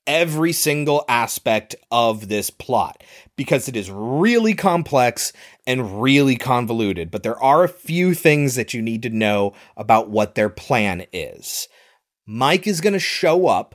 [0.06, 3.02] every single aspect of this plot
[3.36, 5.32] because it is really complex
[5.66, 7.10] and really convoluted.
[7.10, 11.06] But there are a few things that you need to know about what their plan
[11.12, 11.68] is.
[12.26, 13.74] Mike is going to show up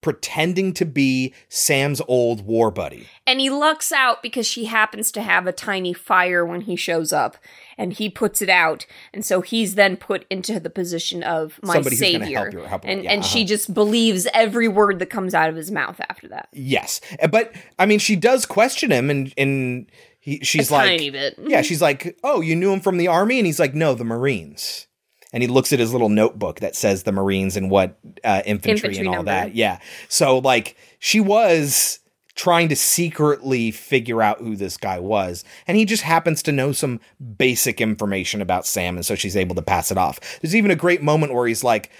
[0.00, 3.08] pretending to be Sam's old war buddy.
[3.26, 7.12] And he lucks out because she happens to have a tiny fire when he shows
[7.12, 7.36] up.
[7.78, 8.86] And he puts it out.
[9.14, 12.38] And so he's then put into the position of my Somebody who's savior.
[12.38, 13.48] help you help and yeah, and she uh-huh.
[13.48, 16.48] just believes every word that comes out of his mouth after that.
[16.52, 21.62] Yes, but I mean, she does question him, and and he, she's A like, yeah,
[21.62, 24.86] she's like, oh, you knew him from the army, and he's like, no, the Marines.
[25.32, 28.88] And he looks at his little notebook that says the Marines and what uh, infantry,
[28.88, 29.30] Infantry and all number.
[29.30, 29.54] that.
[29.54, 32.00] Yeah, so like she was
[32.38, 35.44] trying to secretly figure out who this guy was.
[35.66, 37.00] And he just happens to know some
[37.36, 40.20] basic information about Sam, and so she's able to pass it off.
[40.40, 41.90] There's even a great moment where he's like,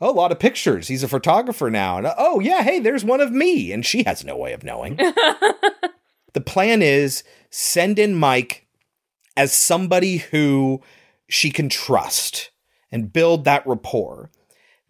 [0.00, 0.88] Oh, a lot of pictures.
[0.88, 1.98] He's a photographer now.
[1.98, 3.70] And oh, yeah, hey, there's one of me.
[3.70, 4.96] And she has no way of knowing.
[6.32, 8.66] the plan is send in Mike
[9.36, 10.82] as somebody who
[11.28, 12.50] she can trust
[12.90, 14.32] and build that rapport.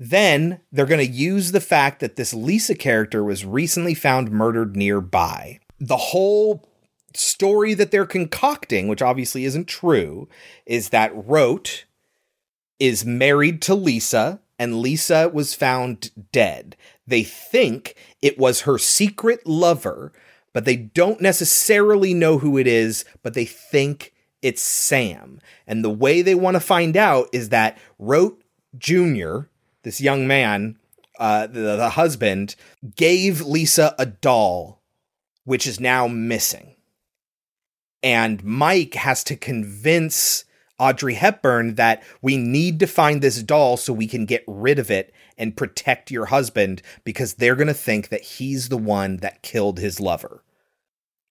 [0.04, 4.74] Then they're going to use the fact that this Lisa character was recently found murdered
[4.74, 5.60] nearby.
[5.78, 6.68] The whole
[7.14, 10.28] story that they're concocting, which obviously isn't true,
[10.66, 11.84] is that Roat
[12.80, 16.76] is married to Lisa and Lisa was found dead.
[17.06, 20.12] They think it was her secret lover,
[20.52, 24.12] but they don't necessarily know who it is, but they think
[24.42, 25.38] it's Sam.
[25.64, 28.42] And the way they want to find out is that Roat
[28.76, 29.42] Jr.,
[29.82, 30.78] this young man,
[31.18, 32.56] uh, the, the husband,
[32.96, 34.82] gave Lisa a doll,
[35.44, 36.76] which is now missing.
[38.02, 40.44] And Mike has to convince
[40.78, 44.90] Audrey Hepburn that we need to find this doll so we can get rid of
[44.90, 49.42] it and protect your husband because they're going to think that he's the one that
[49.42, 50.42] killed his lover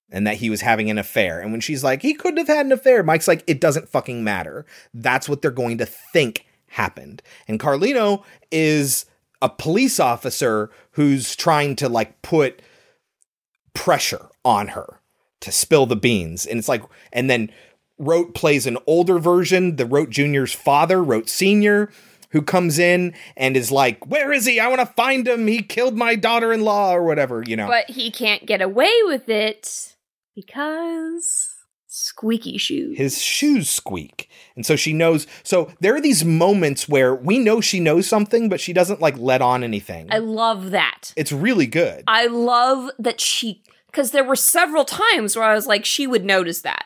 [0.10, 1.40] and that he was having an affair.
[1.40, 4.24] And when she's like, he couldn't have had an affair, Mike's like, it doesn't fucking
[4.24, 4.66] matter.
[4.94, 7.22] That's what they're going to think happened.
[7.48, 9.06] And Carlino is
[9.42, 12.62] a police officer who's trying to like put
[13.74, 15.00] pressure on her
[15.42, 16.46] to spill the beans.
[16.46, 17.52] And it's like, and then
[17.98, 21.92] Roat plays an older version, the Roat Jr.'s father, Roat Sr.,
[22.30, 24.60] who comes in and is like, Where is he?
[24.60, 25.48] I want to find him.
[25.48, 27.68] He killed my daughter in law or whatever, you know.
[27.68, 29.96] But he can't get away with it
[30.34, 31.51] because
[32.02, 32.98] squeaky shoes.
[32.98, 34.30] His shoes squeak.
[34.56, 35.28] And so she knows.
[35.44, 39.18] So there are these moments where we know she knows something, but she doesn't like
[39.18, 40.08] let on anything.
[40.12, 41.14] I love that.
[41.16, 42.04] It's really good.
[42.08, 46.26] I love that she, because there were several times where I was like, she would
[46.26, 46.86] notice that.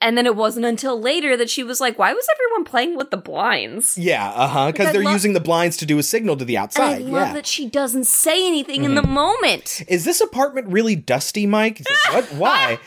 [0.00, 3.10] And then it wasn't until later that she was like, why was everyone playing with
[3.10, 3.96] the blinds?
[3.96, 4.66] Yeah, uh huh.
[4.72, 7.00] Because they're love- using the blinds to do a signal to the outside.
[7.00, 7.32] And I love yeah.
[7.34, 9.08] that she doesn't say anything in the Mhm.
[9.10, 9.82] moment.
[9.88, 11.80] Is this apartment really dusty, Mike?
[12.12, 12.34] Like, what?
[12.34, 12.78] Why?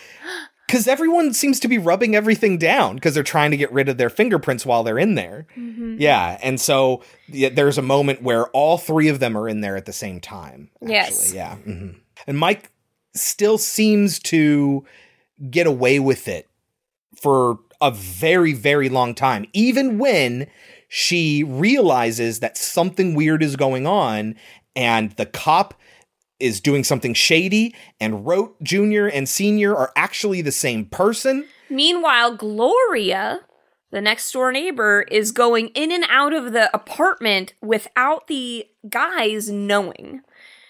[0.67, 3.97] Because everyone seems to be rubbing everything down because they're trying to get rid of
[3.97, 5.47] their fingerprints while they're in there.
[5.58, 5.95] Mhm.
[5.99, 9.77] Yeah, and so yeah, there's a moment where all three of them are in there
[9.77, 10.69] at the same time.
[10.82, 11.34] Yes.
[11.34, 11.95] Yeah, mhm.
[12.27, 12.69] and Mike
[13.15, 14.86] still seems to
[15.49, 16.47] get away with it
[17.15, 20.47] for a very, very long time, even when
[20.89, 24.36] she realizes that something weird is going on
[24.75, 25.73] and the cop
[26.39, 29.08] is doing something shady and Roat Jr.
[29.08, 31.45] and Senior are actually the same person.
[31.69, 33.41] Meanwhile, Gloria,
[33.91, 39.50] the next door neighbor, is going in and out of the apartment without the guys
[39.50, 40.21] knowing.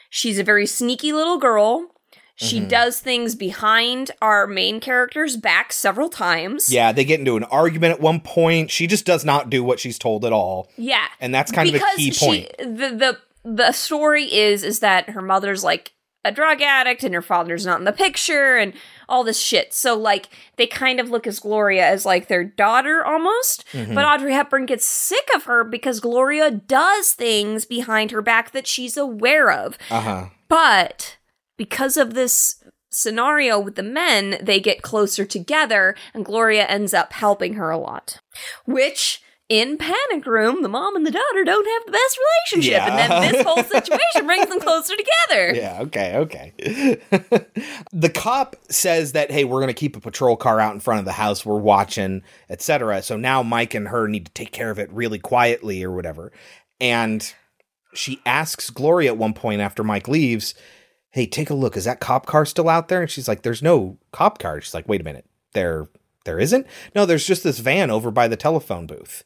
[0.10, 1.92] She's a very sneaky little girl.
[2.40, 2.70] She Mhm.
[2.70, 6.72] does things behind our main character's back several times.
[6.72, 8.70] Yeah, they get into an argument at one point.
[8.70, 10.70] She just does not do what she's told at all.
[10.78, 11.06] Yeah.
[11.20, 12.58] And that's kind of a key she- point.
[12.60, 13.18] the the
[13.56, 15.94] the story is is that her mother's like
[16.26, 18.74] a drug addict and her father's not in the picture and
[19.08, 19.74] all this shit.
[19.74, 23.64] So like they kind of look as Gloria as like their daughter almost.
[23.72, 23.96] Mhm.
[23.96, 28.68] But Audrey Hepburn gets sick of her because Gloria does things behind her back that
[28.68, 29.78] she's aware of.
[29.90, 30.26] Uh huh.
[30.50, 31.18] But
[31.58, 37.14] because of this scenario with the men, they get closer together and Gloria ends up
[37.14, 38.20] helping her a lot.
[38.66, 42.20] Which in Panic Room, the mom and the daughter don't have the best
[42.52, 42.82] relationship.
[42.82, 45.56] And then this whole situation brings them closer together.
[45.56, 46.54] Yeah, okay, okay.
[47.94, 51.00] the cop says that hey, we're going to keep a patrol car out in front
[51.00, 53.02] of the house, we're watching, etc.
[53.02, 56.34] So now Mike and her need to take care of it really quietly or whatever.
[56.82, 57.34] And
[57.94, 60.56] she asks Gloria at one point after Mike leaves,
[61.12, 61.78] "Hey, take a look.
[61.78, 64.74] Is that cop car still out there?" And she's like, "There's no cop car." She's
[64.74, 65.26] like, "Wait a minute.
[65.54, 65.88] There
[66.26, 66.68] there isn't?
[66.94, 69.24] No, there's just this van over by the telephone booth."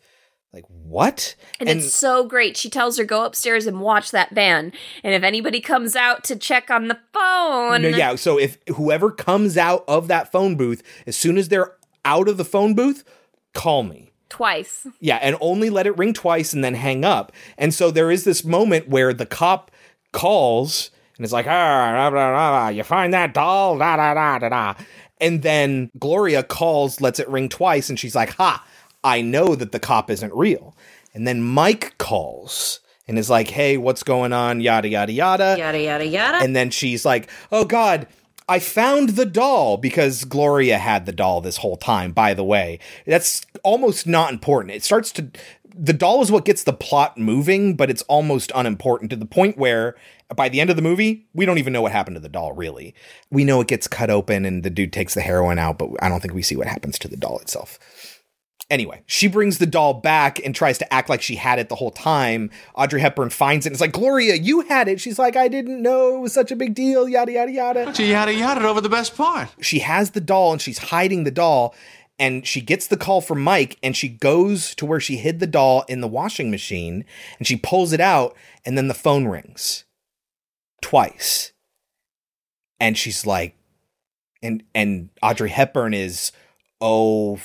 [0.54, 1.36] Like, what?
[1.62, 2.58] And, it's so great.
[2.58, 4.74] She tells her go upstairs and watch that van.
[5.02, 8.16] And if anybody comes out to check on the phone, No, yeah.
[8.16, 12.36] So if whoever comes out of that phone booth, as soon as they're out of
[12.36, 13.06] the phone booth,
[13.54, 14.12] call me.
[14.28, 14.88] twice.
[15.00, 17.32] Yeah, and only let it ring twice and then hang up.
[17.58, 19.72] And so there is this moment where the cop
[20.12, 24.40] calls and it's like, ah, blah, blah, blah, you find that doll, da da da
[24.40, 24.74] da da.
[25.20, 28.66] And then Gloria calls, lets it ring twice, and she's like, ha,
[29.04, 30.76] I know that the cop isn't real.
[31.14, 34.62] And then Mike calls and is like, hey, what's going on?
[34.62, 35.56] Yada yada yada.
[35.58, 36.38] Yada, yada, yada.
[36.38, 38.08] And then she's like, "Oh God,
[38.48, 42.80] I found the doll because Gloria had the doll this whole time." By the way,
[43.06, 44.76] that's almost not important.
[44.76, 45.30] It starts to
[45.76, 49.58] the doll is what gets the plot moving, but it's almost unimportant to the point
[49.58, 49.96] where
[50.36, 52.54] by the end of the movie, we don't even know what happened to the doll,
[52.54, 52.96] really.
[53.30, 56.10] We know it gets cut open and the dude takes the heroin out, but I
[56.10, 57.80] don't think we see what happens to the doll itself.
[58.72, 61.76] Anyway, she brings the doll back and tries to act like she had it the
[61.76, 62.50] whole time.
[62.74, 65.02] Audrey Hepburn finds it and is like, Gloria, you had it.
[65.02, 67.94] She's like, I didn't know it was such a big deal, yada, yada, yada.
[67.94, 69.50] She yada yada over the best part.
[69.60, 71.76] She has the doll and she's hiding the doll.
[72.18, 75.48] And she gets the call from Mike and she goes to where she hid the
[75.48, 77.04] doll in the washing machine
[77.40, 79.84] and she pulls it out and then the phone rings
[80.82, 81.52] twice.
[82.80, 83.54] And she's like,
[84.42, 86.32] and and Audrey Hepburn is,
[86.80, 87.36] oh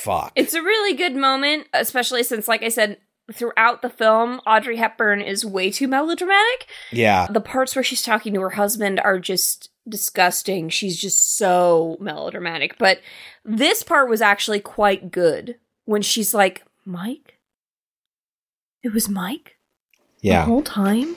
[0.00, 0.32] fuck.
[0.34, 2.98] It's a really good moment, especially since, like I said,
[3.32, 6.66] throughout the film, Audrey Hepburn is way too melodramatic.
[6.90, 7.26] Yeah.
[7.30, 10.68] The parts where she's talking to her husband are just disgusting.
[10.68, 12.76] She's just so melodramatic.
[12.78, 13.00] But
[13.44, 17.38] this part was actually quite good when she's like, Mike?
[18.82, 19.56] It was Mike?
[20.22, 20.40] Yeah.
[20.40, 21.16] The whole time?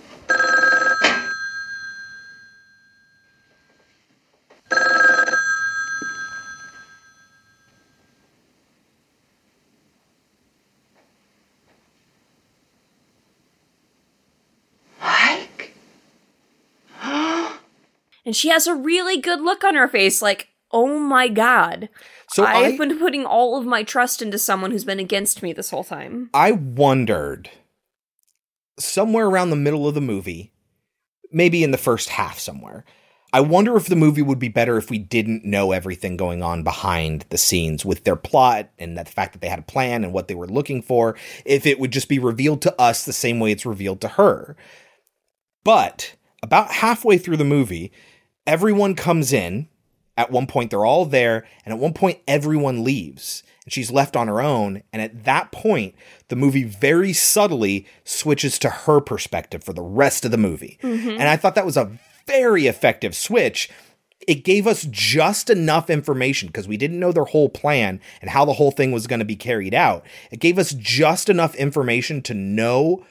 [18.26, 21.90] And she has a really good look on her face like oh my god
[22.30, 25.54] So i've I- been putting all of my trust into someone who's been against me
[25.54, 27.50] this whole time I wondered
[28.80, 30.52] somewhere around the middle of the movie,
[31.32, 32.86] maybe in the first half somewhere.
[33.32, 36.64] I wonder if the movie would be better if we didn't know everything going on
[36.64, 40.04] behind the scenes with their plot and that the fact that they had a plan
[40.04, 41.16] and what they were looking for,
[41.46, 44.56] if it would just be revealed to us the same way it's revealed to her.
[45.64, 47.92] But about halfway through the movie,
[48.46, 49.68] everyone comes in.
[50.16, 54.16] At one point, they're all there, and at one point, everyone leaves, and she's left
[54.16, 54.84] on her own.
[54.94, 55.96] And at that point,
[56.28, 60.78] the movie very subtly switches to her perspective for the rest of the movie.
[60.84, 61.14] Mhm.
[61.14, 63.70] And I thought that was a very effective switch.
[64.28, 68.46] It gave us just enough information because we didn't know their whole plan and how
[68.46, 70.06] the whole thing was going to be carried out.
[70.30, 73.04] It gave us just enough information to know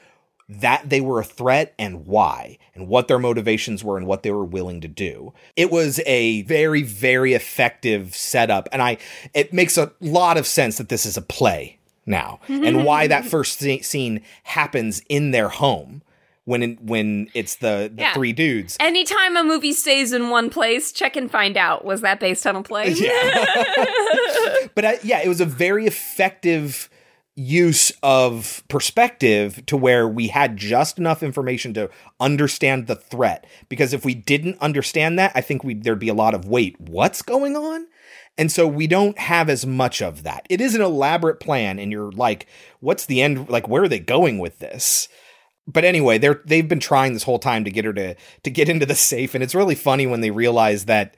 [0.49, 4.31] that they were a threat and why, and what their motivations were and what they
[4.31, 5.33] were willing to do.
[5.55, 8.97] It was a very, very effective setup, and I
[9.33, 13.25] it makes a lot of sense that this is a play now, and why that
[13.33, 16.01] first scene happens in their home
[16.45, 18.13] when in, when it's the, the Yeah.
[18.13, 18.75] three dudes.
[18.81, 22.57] anytime a movie stays in one place check and find out was that based on
[22.57, 23.45] a play Yeah.
[24.75, 26.89] but I, yeah, it was a very effective
[27.35, 33.47] use of perspective to where we had just enough information to understand the threat.
[33.69, 36.79] Because if we didn't understand that, I think we there'd be a lot of wait,
[36.79, 37.87] what's going on?
[38.37, 40.45] And so we don't have as much of that.
[40.49, 42.47] It is an elaborate plan, and you're like,
[42.79, 43.49] what's the end?
[43.49, 45.07] Like, where are they going with this?
[45.67, 48.69] But anyway, they're they've been trying this whole time to get her to to get
[48.69, 51.15] into the safe, and it's really funny when they realize that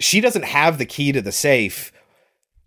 [0.00, 1.92] she doesn't have the key to the safe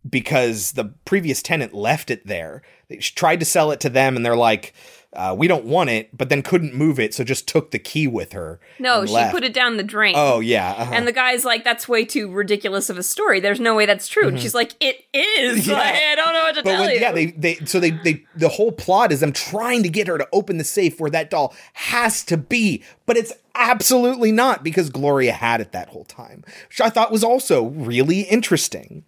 [0.10, 2.62] because the previous tenant left it there.
[2.88, 4.74] They tried to sell it to them, and they're like,
[5.14, 8.08] uh, "We don't want it," but then couldn't move it, so just took the key
[8.08, 8.60] with her.
[8.80, 9.34] no she left.
[9.34, 10.92] put it down the drain Oh yeah, uh-huh.
[10.94, 14.08] and the guy's like that's way too ridiculous of a story there's no way that's
[14.08, 14.42] true and Mhm.
[14.42, 15.78] she's like it is Yeah.
[15.78, 17.92] Like, i don't know what to but tell when, you yeah, they they so they
[17.92, 21.12] they the whole plot is them trying to get her to open the safe where
[21.12, 26.06] that doll has to be, but it's absolutely not because Gloria had it that whole
[26.06, 29.04] time, which I thought was also really interesting.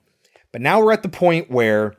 [0.54, 1.95] But now we're at the point where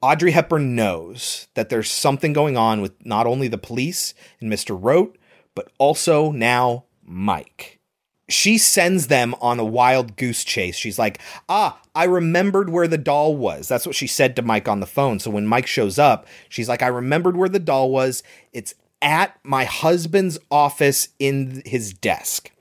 [0.00, 4.78] Audrey Hepburn knows that there's something going on with not only the police and Mr.
[4.80, 5.18] Roat,
[5.54, 7.80] but also now Mike.
[8.28, 10.76] She sends them on a wild goose chase.
[10.76, 11.18] She's like,
[11.48, 13.68] Ah, I remembered where the doll was.
[13.68, 15.18] That's what she said to Mike on the phone.
[15.18, 18.22] So when Mike shows up, she's like, I remembered where the doll was.
[18.52, 22.52] It's at my husband's office in his desk.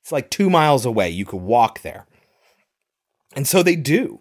[0.00, 1.10] It's like two miles away.
[1.10, 2.06] You could walk there.
[3.36, 4.20] And so they do.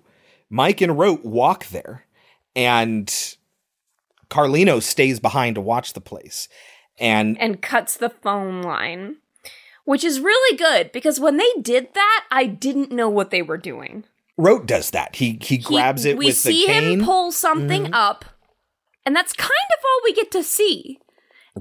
[0.50, 2.06] Mike and Roat walk there,
[2.56, 3.08] and
[4.30, 6.48] Carlino stays behind to watch the place.
[7.00, 9.18] And and cuts the phone line
[9.86, 13.58] which is really good because when they did that i didn't know what they were
[13.58, 14.04] doing
[14.38, 15.16] Roat does that.
[15.16, 17.94] He he He- grabs it we with see him pull something Mhm.
[17.94, 18.26] up
[19.08, 21.00] and that's kind of all we get to see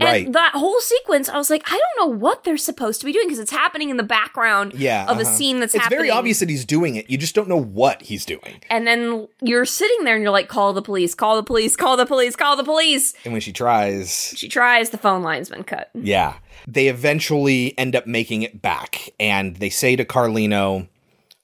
[0.00, 0.24] Right.
[0.24, 3.12] and that whole sequence i was like i don't know what they're supposed to be
[3.12, 5.30] doing because it's happening in the background yeah, of a uh-huh.
[5.30, 7.10] scene that's it's happening very obvious that he's doing it.
[7.10, 8.62] You just don't know what he's doing.
[8.70, 11.98] and then you're sitting there and you're like call the police call the police call
[11.98, 15.64] the police call the police And when she tries, she tries the phone line's been
[15.64, 16.36] cut yeah,
[16.66, 20.88] they eventually end up making it back, and they say to Carlino,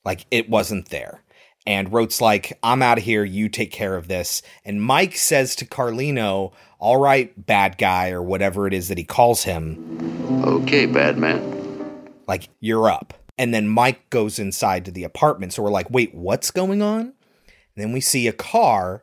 [0.04, 1.20] like it wasn't there.
[1.68, 3.24] And Roat's like, I'm out of here.
[3.24, 4.40] You take care of this.
[4.64, 9.04] And Mike says to Carlino, All right, bad guy, or whatever it is that he
[9.04, 10.42] calls him.
[10.46, 12.10] Okay, bad man.
[12.26, 13.12] Like, you're up.
[13.36, 15.52] And then Mike goes inside to the apartment.
[15.52, 17.00] So we're like, wait, what's going on?
[17.00, 17.12] And
[17.76, 19.02] then we see a car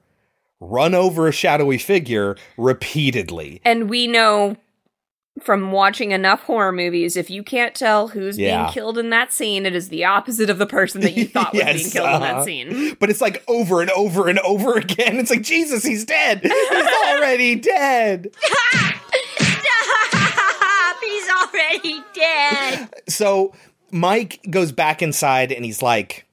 [0.60, 3.62] run over a shadowy figure repeatedly.
[3.64, 4.58] And we know
[5.42, 8.64] from watching enough horror movies, if you can't tell who's Yeah.
[8.64, 11.54] being killed in that scene, it is the opposite of the person that you thought
[11.54, 12.46] was being Yes, killed in that uh-huh.
[12.46, 12.96] scene.
[13.00, 15.18] But it's like over and over and over again.
[15.18, 16.42] It's like, Jesus, he's dead.
[16.42, 18.30] He's already dead.
[18.38, 18.96] Stop!
[21.04, 22.90] He's already dead.
[23.08, 23.54] So
[23.92, 26.26] Mike goes back inside and he's like,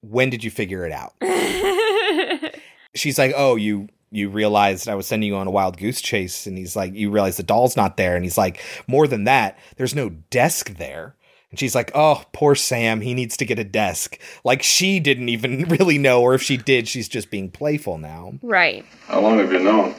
[0.00, 1.14] When did you figure it out?
[2.94, 6.46] She's like, Oh, you you realized I was sending you on a wild goose chase.
[6.46, 8.14] And he's like, You realize the doll's not there.
[8.14, 11.16] And he's like, More than that, there's no desk there.
[11.50, 13.00] And she's like, Oh, poor Sam.
[13.00, 14.18] He needs to get a desk.
[14.44, 18.34] Like she didn't even really know, or if she did, she's just being playful now.
[18.42, 18.84] Right.
[19.06, 19.94] How long have you known?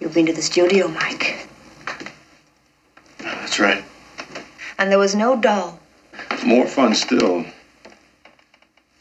[0.00, 1.48] You've been to the studio, Mike.
[3.18, 3.84] That's right.
[4.78, 5.80] And there was no doll.
[6.46, 7.44] More fun still.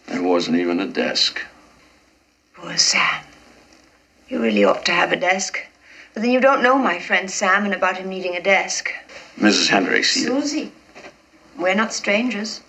[0.08, 1.40] There wasn't even a desk.
[2.56, 3.26] Poor Sam.
[4.30, 5.59] You really ought to have a desk.
[6.13, 8.91] But then you don't know my friend Sam and about him needing a desk.
[9.38, 9.69] Mrs.
[9.69, 10.28] Hendrix, you.
[10.28, 10.71] Susie.
[11.57, 12.61] We're not strangers.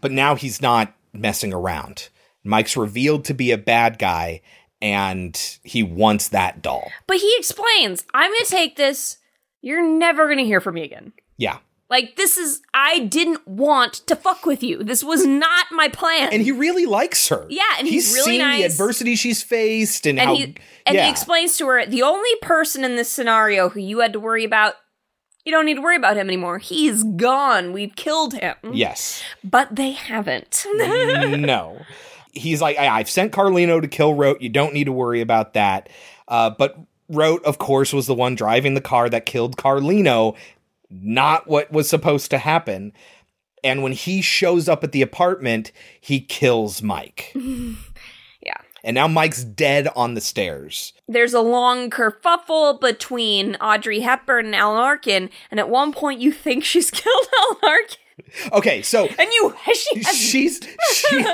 [0.00, 2.08] But now he's not messing around.
[2.44, 4.40] Mike's revealed to be a bad guy
[4.80, 6.90] and he wants that doll.
[7.06, 9.18] But he explains, I'm going to take this.
[9.60, 11.12] You're never going to hear from me again.
[11.36, 11.58] Yeah.
[11.90, 14.82] Like, this is, I didn't want to fuck with you.
[14.82, 16.30] This was not my plan.
[16.32, 17.46] And he really likes her.
[17.48, 18.58] Yeah, and he's, really seen nice.
[18.58, 21.04] the adversity she's faced and, and how he and yeah.
[21.04, 24.44] he explains to her the only person in this scenario who you had to worry
[24.44, 24.74] about
[25.44, 29.22] you don't need to worry about him anymore he's gone we've killed him Yes.
[29.44, 31.80] but they haven't no.
[32.32, 34.40] He's like, I- I've sent Carlino to kill Roat.
[34.40, 35.88] You don't need to worry about that.
[36.28, 36.78] Uh, but
[37.08, 40.36] Roat, of course, was the one driving the car that killed Carlino.
[40.90, 42.92] Not what was supposed to happen.
[43.64, 47.32] And when he shows up at the apartment, he kills Mike.
[47.34, 50.92] yeah And now Mike's dead on the stairs.
[51.08, 56.30] there's a long kerfuffle between audrey hepburn and alan arkin and at one point you
[56.32, 57.98] think she's killed alan arkin
[58.52, 60.60] Okay, so and you she has, she's
[60.92, 61.24] she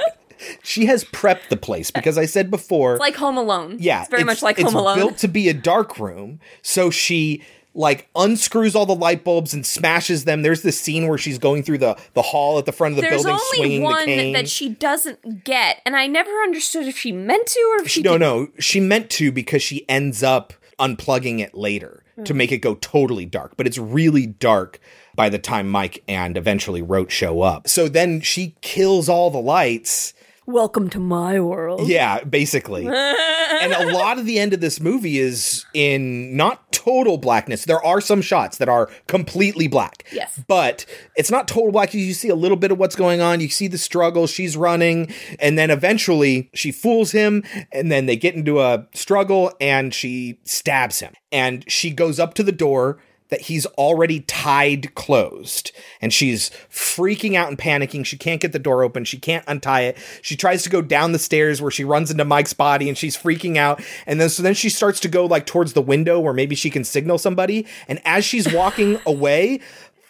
[0.63, 4.11] she has prepped the place because I said before it's like home alone Yeah, it's
[4.11, 6.41] very much like it's home alone built to be a dark room.
[6.61, 7.43] So she
[7.75, 10.43] like unscrews all the light bulbs and smashes them.
[10.43, 13.03] There's this scene where she's going through the the hall at the front of the
[13.03, 14.33] there's building, only swinging the one cane.
[14.35, 18.03] that she doesn't get and i never understood if she meant to or if she
[18.03, 22.39] no, no, she meant to because she ends up unplugging it later to Hmm.
[22.39, 23.57] make it go totally dark.
[23.57, 24.79] But it's really dark
[25.17, 27.69] by the time Mike and eventually Roat show up.
[27.69, 30.15] So then she kills all the lights.
[30.47, 32.87] Welcome to my world Yeah, basically.
[32.87, 37.65] and a lot of the end of this movie is in not total blackness.
[37.65, 40.05] There are some shots that are completely black.
[40.13, 40.43] Yes.
[40.47, 40.85] But
[41.17, 41.95] it's not total black.
[41.95, 43.41] You see a little bit of what's going on.
[43.41, 44.27] You see the struggle.
[44.27, 45.13] She's running.
[45.39, 47.43] And then eventually she fools him.
[47.73, 51.15] And then they get into a struggle and she stabs him.
[51.33, 52.99] And she goes up to the door
[53.31, 58.05] that he's already tied closed and she's freaking out and panicking.
[58.05, 59.05] She can't get the door open.
[59.05, 59.99] She can't untie it.
[60.23, 63.17] She tries to go down the stairs where she runs into Mike's body and she's
[63.17, 63.83] freaking out.
[64.07, 66.71] And then so then she starts to go like towards the window where maybe she
[66.71, 67.67] can signal somebody.
[67.89, 69.61] And as she's walking away,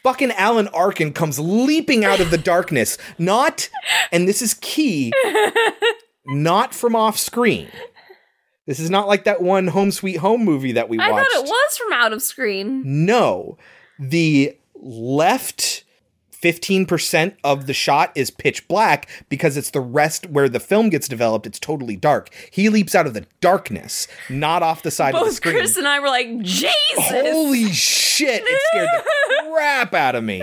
[0.02, 2.98] fucking Alan Arkin comes leaping out of the darkness.
[3.18, 3.70] Not,
[4.12, 5.12] and this is key,
[6.26, 7.68] not from off screen.
[8.66, 11.12] This is not like that one Home Sweet Home movie that we watched.
[11.12, 12.82] I thought it was from out of screen.
[13.04, 13.58] No,
[13.98, 15.83] the left
[16.44, 21.08] 15% of the shot is pitch black because it's the rest where the film gets
[21.08, 21.46] developed.
[21.46, 22.28] It's totally dark.
[22.50, 25.54] He leaps out of the darkness, not off the side of the Both screen.
[25.54, 26.74] Chris and I were like, Jesus!
[26.98, 28.42] Holy shit!
[28.44, 30.42] It scared the crap out of me.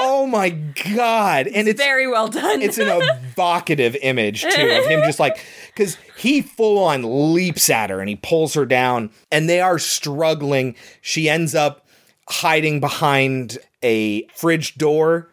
[0.00, 1.46] Oh my god!
[1.46, 2.60] And it's very well done.
[2.60, 5.38] It's an evocative image too of him just like
[5.68, 9.78] because he full on leaps at her and he pulls her down, and they are
[9.78, 10.74] struggling.
[11.00, 11.86] She ends up
[12.28, 15.30] hiding behind a fridge door.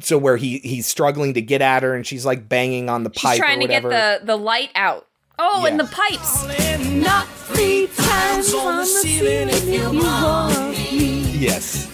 [0.00, 3.10] So where he he's struggling to get at her, and she's like banging on the
[3.10, 5.06] pipe She's trying or to get the, the light out.
[5.38, 6.44] Oh, and the pipes.
[6.88, 11.20] Not three times on the ceiling if you want me.
[11.38, 11.88] yes.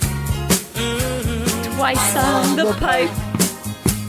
[1.76, 3.10] Twice on the pipe.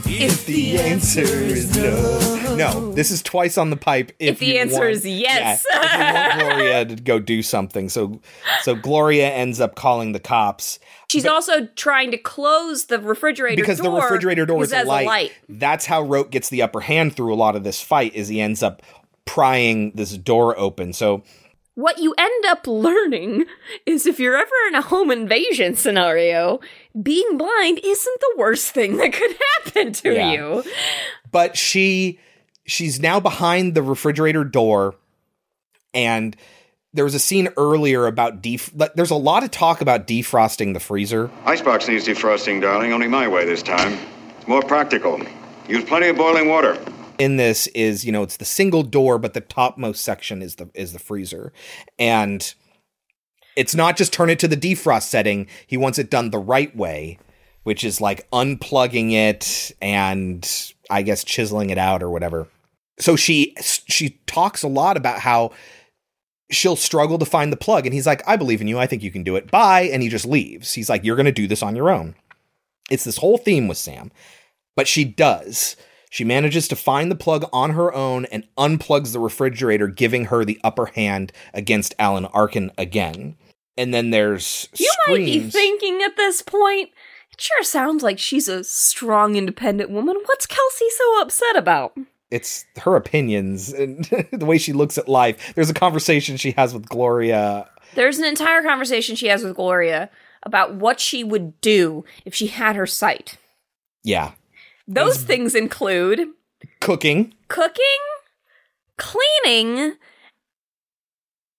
[0.06, 2.56] if the answer is no.
[2.56, 4.12] No, this is twice on the pipe.
[4.18, 5.64] If, If the you answer want- is yes.
[5.70, 7.88] Yeah, if you want Gloria to go do something.
[7.88, 8.20] So,
[8.62, 10.78] so Gloria ends up calling the cops
[11.10, 14.86] She's also trying to close the refrigerator because door the refrigerator door is it has
[14.86, 15.32] a light.
[15.48, 18.14] That's how Roat gets the upper hand through a lot of this fight.
[18.14, 18.82] Is he ends up
[19.24, 20.92] prying this door open.
[20.92, 21.22] So
[21.74, 23.44] What you end up learning
[23.86, 26.60] is if you're ever in a home invasion scenario,
[27.00, 30.32] being blind isn't the worst thing that could happen to Yeah.
[30.32, 30.64] you.
[31.30, 32.18] but she
[32.66, 34.94] she's now behind the refrigerator door
[35.94, 36.36] and
[36.92, 40.74] there was a scene earlier about def- like, there's a lot of talk about defrosting
[40.74, 42.92] the freezer Icebox needs defrosting, darling.
[42.92, 43.98] Only my way this time.
[44.38, 45.20] It's more practical.
[45.68, 46.76] Use plenty of boiling water.
[47.18, 50.68] in this is you know it's the single door but the topmost section is the
[50.74, 51.52] is the freezer
[51.98, 52.54] and
[53.56, 56.74] it's not just turn it to the defrost setting he wants it done the right
[56.74, 57.18] way
[57.64, 62.48] which is like unplugging it and i guess chiseling it out or whatever
[62.98, 65.50] so she she talks a lot about how
[66.50, 68.78] she'll struggle to find the plug and he's like i believe in you.
[68.78, 69.50] I think you can do it.
[69.50, 69.82] Bye.
[69.82, 70.74] And he just leaves.
[70.74, 72.14] He's like you're going to do this on your own.
[72.90, 74.10] It's this whole theme with sam
[74.76, 75.76] but she does.
[76.10, 80.44] She manages to find the plug on her own and unplugs the refrigerator, giving her
[80.44, 83.36] the upper hand against Alan Arkin again.
[83.76, 86.90] And then there's You might be thinking at this point,
[87.32, 90.16] it sure sounds like she's a strong, independent woman.
[90.26, 91.96] What's Kelsey so upset about?
[92.30, 95.52] It's her opinions and the way she looks at life.
[95.54, 97.68] There's a conversation she has with Gloria.
[97.94, 100.10] There's an entire conversation she has with Gloria
[100.44, 103.36] about what she would do if she had her sight.
[104.04, 104.32] Yeah.
[104.86, 106.28] Those things include
[106.80, 107.34] Cooking.
[107.48, 107.84] cooking,
[108.96, 109.96] cleaning,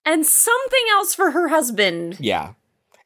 [0.06, 2.18] and something else for her husband.
[2.20, 2.54] Yeah.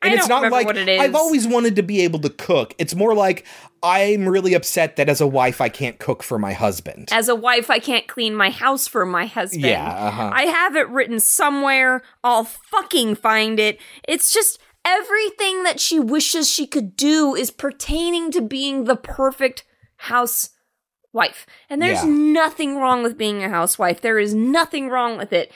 [0.06, 1.00] And it's not like what it is.
[1.02, 2.74] I've always wanted to be able to cook.
[2.78, 3.46] It's more like
[3.84, 7.10] I'm really upset that as a wife I can't cook for my husband.
[7.12, 9.64] As a wife, I can't clean my house for my husband.
[9.64, 10.32] Yeah, uh-huh.
[10.34, 12.02] I have it written somewhere.
[12.24, 13.80] I'll fucking find it.
[14.08, 19.64] It's just everything that she wishes she could do is pertaining to being the perfect
[19.98, 21.46] housewife.
[21.70, 22.10] And there's Yeah.
[22.10, 24.02] nothing wrong with being a housewife.
[24.02, 25.52] There is nothing wrong with it.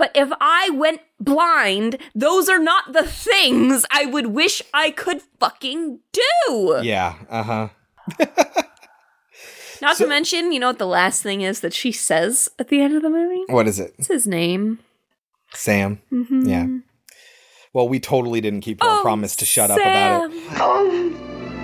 [0.00, 5.20] But if I went blind, those are not the things I would wish I could
[5.38, 6.80] fucking do.
[6.82, 7.16] Yeah.
[7.28, 7.68] Uh-huh.
[9.82, 12.80] Not to mention, you know what the last thing is that she says at the
[12.80, 13.42] end of the movie?
[13.48, 13.94] What is it?
[13.98, 14.78] It's his name.
[15.52, 16.00] Sam.
[16.10, 16.48] Mhm.
[16.48, 16.66] Yeah.
[17.74, 20.42] Well, we totally didn't keep our Oh, promise to shut up about it.
[20.56, 21.12] Oh,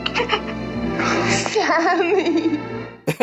[1.53, 2.46] Sammy.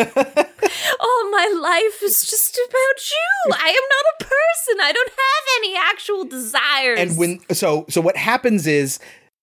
[1.00, 3.54] All my life is just about you.
[3.54, 4.80] I am not a person.
[4.80, 6.98] I don't have any actual desires.
[6.98, 8.98] And when so so what happens is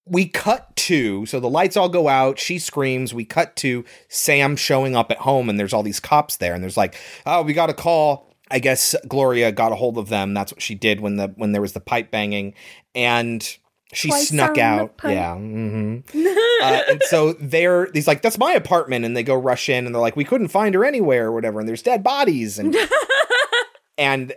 [0.06, 4.56] we cut to so the lights all go out, she screams, we cut to Sam
[4.56, 7.54] showing up at home and there's all these cops there and there's like, "Oh, we
[7.54, 10.34] got a call." I guess Gloria got a hold of them.
[10.34, 12.54] That's what she did when the when there was the pipe banging
[12.94, 13.58] and
[13.94, 14.94] she Twice snuck out.
[15.04, 15.36] Yeah.
[15.36, 19.86] hmm uh, and so they're he's like that's my apartment and they go rush in
[19.86, 22.76] and they're like we couldn't find her anywhere or whatever and there's dead bodies and
[23.98, 24.34] and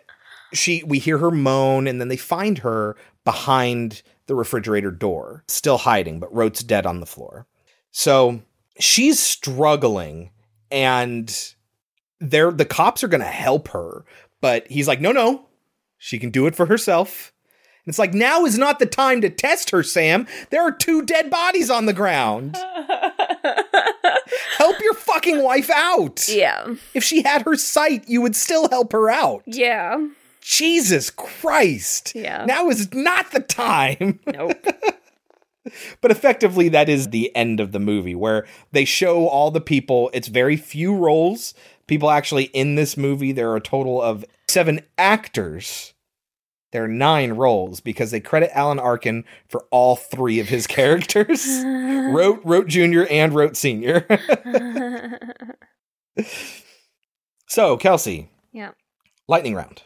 [0.52, 5.78] she we hear her moan and then they find her behind the refrigerator door still
[5.78, 7.46] hiding but Roat's dead on the floor
[7.90, 8.40] so
[8.80, 10.30] she's struggling
[10.70, 11.54] and
[12.20, 14.04] they're the cops are gonna help her
[14.40, 15.46] but he's like no no
[15.98, 17.32] she can do it for herself
[17.86, 21.30] it's like now is not the time to test her sam there are two dead
[21.30, 22.56] bodies on the ground
[24.58, 26.74] help your fucking wife out yeah.
[26.94, 30.06] if she had her sight you would still help her out Yeah.
[30.46, 32.14] Jesus Christ.
[32.14, 32.44] Yeah.
[32.44, 34.20] Now is not the time.
[34.26, 34.52] Nope.
[36.02, 40.10] but effectively, that is the end of the movie where they show all the people.
[40.12, 41.54] It's very few roles.
[41.86, 45.93] People actually in this movie, there are a total of seven actors.
[46.74, 51.46] There are nine roles because they credit Alan Arkin for all three of his characters
[51.64, 53.04] Roat, Roat Jr.
[53.08, 54.04] and Roat Sr.
[57.46, 58.72] so, Kelsey, yeah.
[59.28, 59.84] lightning round.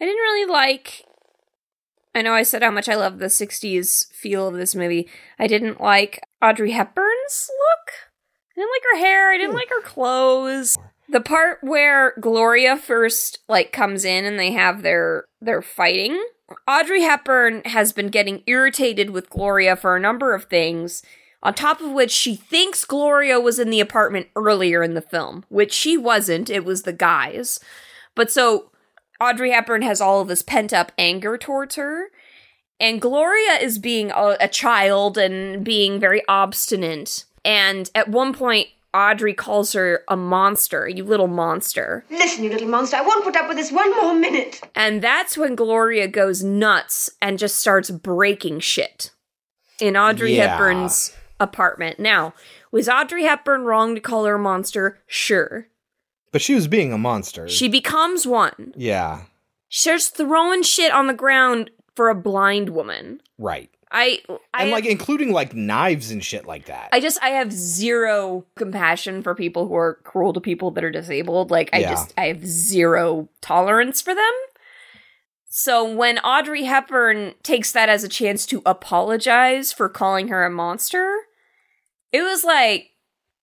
[0.00, 1.02] I didn't really like.
[2.14, 5.08] I know I said how much I love the 60s feel of this movie.
[5.40, 7.92] I didn't like Audrey Hepburn's look.
[8.52, 9.32] I didn't like her hair.
[9.32, 9.56] I didn't hmm.
[9.56, 10.78] like her clothes.
[11.12, 16.18] The part where Gloria first like comes in and they have their their fighting.
[16.66, 21.02] Audrey Hepburn has been getting irritated with Gloria for a number of things.
[21.42, 25.44] On top of which she thinks Gloria was in the apartment earlier in the film,
[25.50, 26.48] which she wasn't.
[26.48, 27.60] It was the guys.
[28.14, 28.70] But so
[29.20, 32.06] Audrey Hepburn has all of this pent up anger towards her.
[32.80, 37.26] And Gloria is being a, a child and being very obstinate.
[37.44, 42.04] And at one point, Audrey calls her a monster, you little monster.
[42.10, 44.60] Listen, you little monster, I won't put up with this one more minute.
[44.74, 49.10] And that's when Gloria goes nuts and just starts breaking shit
[49.80, 50.48] in Audrey Yeah.
[50.48, 51.98] Hepburn's apartment.
[51.98, 52.34] Now,
[52.70, 55.00] was Audrey Hepburn wrong to call her a monster?
[55.06, 55.68] Sure.
[56.30, 57.48] But she was being a monster.
[57.48, 58.72] She becomes one.
[58.76, 59.22] yeah,
[59.68, 63.20] She's throwing shit on the ground for a blind woman.
[63.38, 63.70] right.
[63.92, 64.20] I
[64.54, 66.88] I And like including like knives and shit like that.
[66.92, 70.90] I just I have zero compassion for people who are cruel to people that are
[70.90, 71.50] disabled.
[71.50, 71.90] Like I Yeah.
[71.90, 74.32] just I have zero tolerance for them.
[75.54, 80.50] So when Audrey Hepburn takes that as a chance to apologize for calling her a
[80.50, 81.14] monster,
[82.10, 82.90] it was like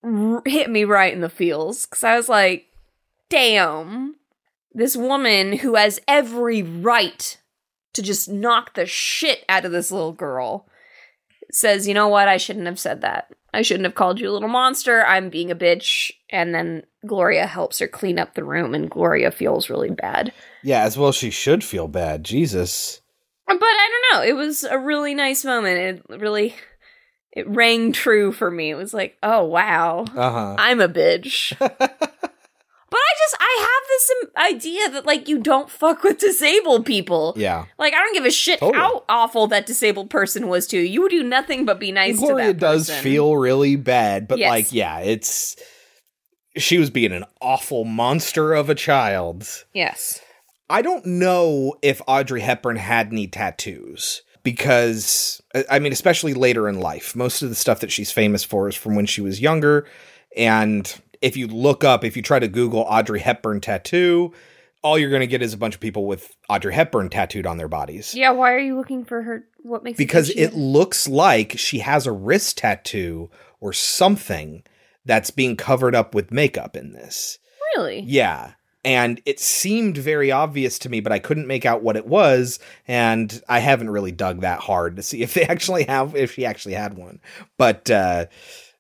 [0.04, 2.66] r- hit me right in the feels cuz I was like,
[3.30, 4.16] "Damn.
[4.74, 7.38] This woman who has every right
[7.94, 10.68] to just knock the shit out of this little girl."
[11.52, 13.32] says, you know what, I shouldn't have said that.
[13.56, 15.04] I shouldn't have called you a little monster.
[15.04, 16.12] I'm being a bitch.
[16.30, 20.32] And then Gloria helps her clean up the room, and Gloria feels really bad.
[20.62, 22.24] yeah, as well she should feel bad.
[22.24, 23.02] Jesus.
[23.48, 24.28] But I don't know.
[24.30, 26.04] It was a really nice moment.
[26.08, 26.54] It really,
[27.32, 28.70] it rang true for me.
[28.70, 30.56] It was like, oh wow, Uh huh.
[30.60, 31.58] I'm a bitch.
[31.58, 37.34] but I just, I have this idea that like you don't fuck with disabled people.
[37.38, 37.66] Yeah.
[37.78, 38.78] Like I don't give a shit Totally.
[38.80, 40.84] how awful that disabled person was to you.
[40.84, 43.04] You would do nothing but be nice to Gloria that does person.
[43.04, 44.50] feel really bad, but Yes.
[44.50, 45.56] like, yeah, it's
[46.58, 49.48] she was being an awful monster of a child.
[49.74, 50.20] Yes.
[50.70, 56.80] I don't know if Audrey Hepburn had any tattoos because I mean, especially later in
[56.80, 59.88] life, most of the stuff that she's famous for is from when she was younger.
[60.38, 64.34] And if you look up, if you try to Google Audrey Hepburn tattoo,
[64.82, 67.58] all you're going to get is a bunch of people with Audrey Hepburn tattooed on
[67.58, 68.16] their bodies.
[68.16, 69.44] Yeah, why are you looking for her?
[69.62, 74.64] What makes because she- it looks like she has a wrist tattoo or something
[75.06, 77.40] that's being covered up with makeup in this.
[77.76, 78.54] really Yeah.
[78.86, 82.60] And it seemed very obvious to me, but I couldn't make out what it was.
[82.88, 86.46] And I haven't really dug that hard to see if they actually have, if she
[86.46, 87.20] actually had one.
[87.58, 88.28] But uh,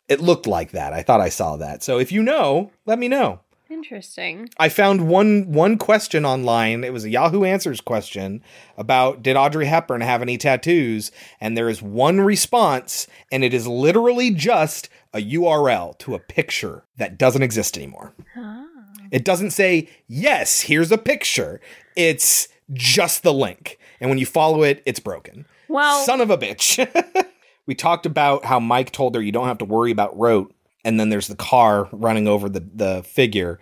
[0.09, 0.91] it looked like that.
[0.93, 1.83] I thought I saw that.
[1.83, 3.39] So if you know, let me know.
[3.69, 4.49] interesting.
[4.57, 6.83] I found one one question online.
[6.83, 8.43] It was a Yahoo Answers question
[8.77, 11.11] about did Audrey Hepburn have any tattoos?
[11.39, 16.83] And there is one response, and it is literally just a URL to a picture
[16.97, 18.13] that doesn't exist anymore.
[18.35, 18.65] Ah.
[19.11, 21.59] It doesn't say, yes, here's a picture.
[21.95, 23.79] It's just the link.
[23.99, 25.45] And when you follow it, it's broken.
[25.67, 26.77] Well- son of a bitch.
[27.69, 30.51] we talked about how Mike told her you don't have to worry about Roat.
[30.83, 33.59] And then there's the car running over the, the figure.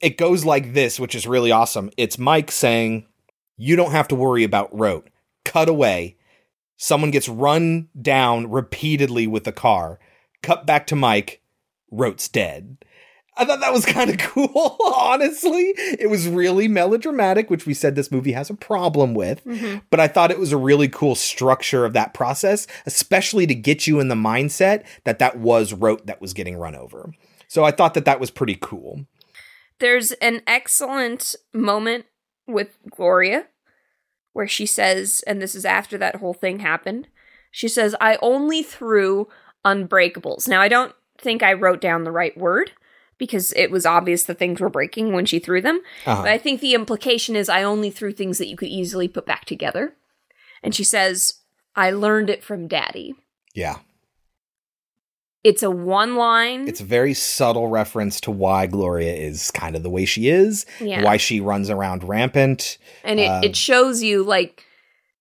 [0.00, 1.90] It goes like this, which is really awesome.
[1.96, 3.08] It's Mike saying,
[3.56, 5.10] You don't have to worry about Roat.
[5.44, 6.16] Cut away.
[6.76, 9.98] Someone gets run down repeatedly with the car.
[10.40, 11.42] Cut back to Mike.
[11.90, 12.76] Roat's dead.
[13.36, 15.72] I thought that was kind of cool, honestly.
[15.76, 19.44] It was really melodramatic, which we said this movie has a problem with.
[19.44, 19.78] Mm-hmm.
[19.90, 23.86] But I thought it was a really cool structure of that process, especially to get
[23.86, 27.12] you in the mindset that that was Roat that was getting run over.
[27.48, 29.06] So I thought that that was pretty cool.
[29.80, 32.06] There's an excellent moment
[32.46, 33.46] with Gloria
[34.32, 37.08] where she says, and this is after that whole thing happened,
[37.50, 39.28] she says, I only threw
[39.64, 40.48] unbreakables.
[40.48, 42.72] Now, I don't think I wrote down the right word
[43.18, 45.80] because it was obvious that things were breaking when she threw them.
[46.06, 46.22] Uh-huh.
[46.22, 49.26] But I think the implication is I only threw things that you could easily put
[49.26, 49.94] back together.
[50.62, 51.34] And she says,
[51.76, 53.14] I learned it from daddy.
[53.54, 53.78] Yeah.
[55.42, 56.66] It's a one line.
[56.68, 60.64] It's a very subtle reference to why Gloria is kind of the way she is,
[60.80, 61.02] Yeah.
[61.04, 62.78] why she runs around rampant.
[63.04, 64.64] and it, Uh, it shows you like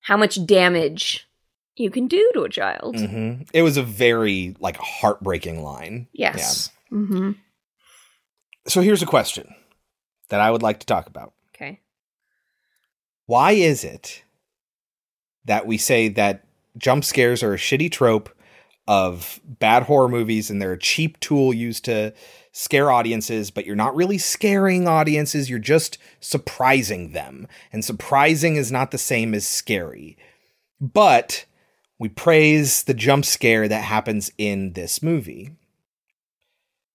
[0.01, 1.27] how much damage
[1.75, 2.95] you can do to a child.
[2.95, 3.47] mhm.
[3.53, 6.07] It was a very like heartbreaking line.
[6.13, 6.69] Yes.
[6.91, 7.31] Mm-hmm.
[8.67, 9.53] So here's a question
[10.29, 11.33] that I would like to talk about.
[11.55, 11.81] Okay.
[13.25, 14.23] Why is it
[15.45, 16.45] that we say that
[16.77, 18.29] jump scares are a shitty trope
[18.87, 22.13] of bad horror movies and they're a cheap tool used to
[22.51, 27.47] scare audiences, but you're not really scaring audiences, you're just surprising them.
[27.71, 30.17] And surprising is not the same as scary.
[30.79, 31.45] But
[31.97, 35.51] we praise the jump scare that happens in this movie.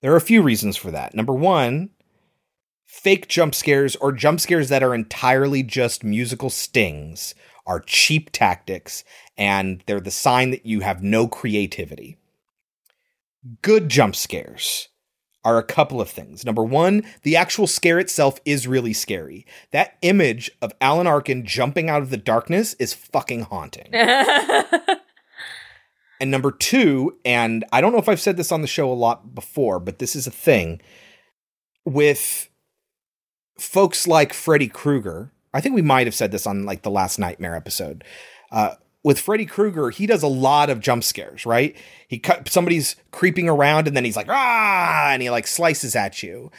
[0.00, 1.14] There are a few reasons for that.
[1.14, 1.90] Number one,
[2.84, 7.34] fake jump scares or jump scares that are entirely just musical stings
[7.66, 9.04] are cheap tactics
[9.36, 12.16] and they're the sign that you have no creativity.
[13.62, 14.88] Good jump scares
[15.44, 16.44] are a couple of things.
[16.44, 19.46] Number one, the actual scare itself is really scary.
[19.70, 23.90] That image of Alan Arkin jumping out of the darkness is fucking haunting.
[26.20, 28.94] And number two, and I don't know if I've said this on the show a
[28.94, 30.80] lot before, but this is a thing
[31.84, 32.48] with
[33.58, 35.32] folks like Freddy Krueger.
[35.54, 38.04] I think we might have said this on like the last Nightmare episode.
[38.50, 41.76] Uh, with Freddy Krueger, he does a lot of jump scares, right?
[42.08, 46.22] He cut somebody's creeping around and then he's like, ah, and he like slices at
[46.22, 46.50] you.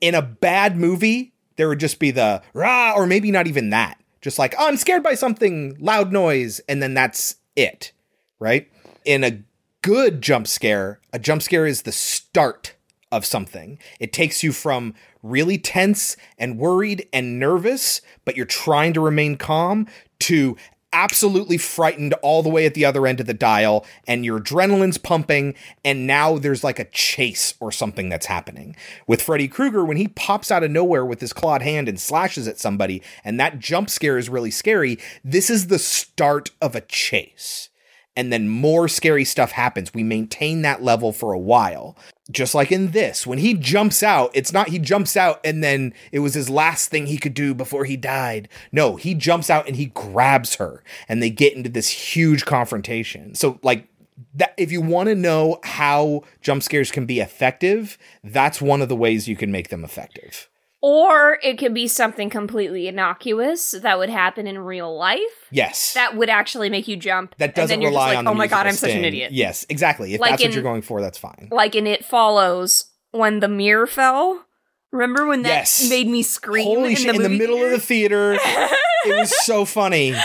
[0.00, 3.98] In a bad movie, there would just be the rah, or maybe not even that.
[4.20, 7.92] Just like, oh, I'm scared by something, loud noise, and then that's it,
[8.38, 8.70] right?
[9.04, 9.42] In a
[9.82, 12.74] good jump scare, a jump scare is the start
[13.12, 13.78] of something.
[14.00, 19.36] It takes you from really tense and worried and nervous, but you're trying to remain
[19.36, 19.86] calm,
[20.18, 20.56] to
[20.92, 24.96] absolutely frightened all the way at the other end of the dial and your adrenaline's
[24.96, 28.74] pumping and now there's like a chase or something that's happening.
[29.06, 32.48] With Freddy Krueger when he pops out of nowhere with his clawed hand and slashes
[32.48, 36.80] at somebody and that jump scare is really scary, this is the start of a
[36.80, 37.68] chase
[38.16, 39.92] and then more scary stuff happens.
[39.92, 41.96] We maintain that level for a while.
[42.30, 45.94] Just like in this, when he jumps out, it's not he jumps out and then
[46.10, 48.48] it was his last thing he could do before he died.
[48.72, 53.36] No, he jumps out and he grabs her and they get into this huge confrontation.
[53.36, 53.86] So, like,
[54.34, 58.88] that if you want to know how jump scares can be effective, that's one of
[58.88, 60.48] the ways you can make them effective.
[60.88, 65.20] Or it could be something completely innocuous that would happen in real life.
[65.50, 65.94] Yes.
[65.94, 67.34] That would actually make you jump.
[67.38, 69.32] That doesn't then you're just rely like, on Oh my god, I'm such an idiot.
[69.32, 70.14] Yes, exactly.
[70.14, 71.48] If Like that's what you're going for, that's fine.
[71.50, 74.46] Like in It Follows when the mirror fell.
[74.92, 75.90] Remember when that Yes.
[75.90, 77.16] made me scream Holy in shit!
[77.16, 78.36] the In the middle of the theater?
[78.38, 78.68] theater,
[79.06, 80.14] it was so funny.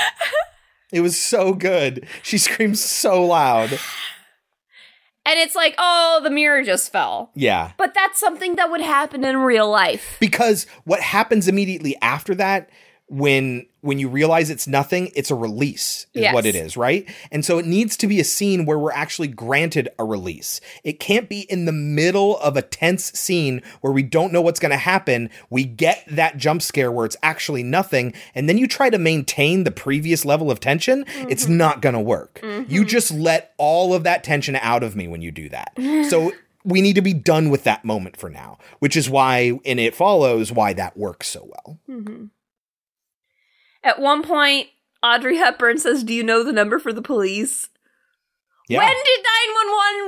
[0.92, 2.06] It was so good.
[2.22, 3.80] She screams so loud.
[5.26, 7.32] And it's like, oh, the mirror just fell.
[7.36, 7.74] Yeah.
[7.78, 10.18] But that's something that would happen in real life.
[10.20, 12.70] Because what happens immediately after that
[13.12, 16.34] when when you realize it's nothing, it's a release is Yes.
[16.36, 17.04] what it is, right?
[17.32, 20.62] And so it needs to be a scene where we're actually granted a release.
[20.84, 24.60] It can't be in the middle of a tense scene where we don't know what's
[24.60, 25.32] going to happen.
[25.50, 29.64] We get that jump scare where it's actually nothing and then you try to maintain
[29.64, 32.40] the previous level of tension, it's not going to work.
[32.68, 35.74] You just let all of that tension out of me when you do that.
[36.08, 36.34] So
[36.64, 39.96] we need to be done with that moment for now, which is why in it
[39.96, 41.80] follows why that works so well.
[41.90, 42.30] Mhm.
[43.84, 44.68] At one point,
[45.04, 47.70] Audrey Hepburn says, Do you know the number for the police?
[48.70, 48.78] Yeah.
[48.78, 49.26] When did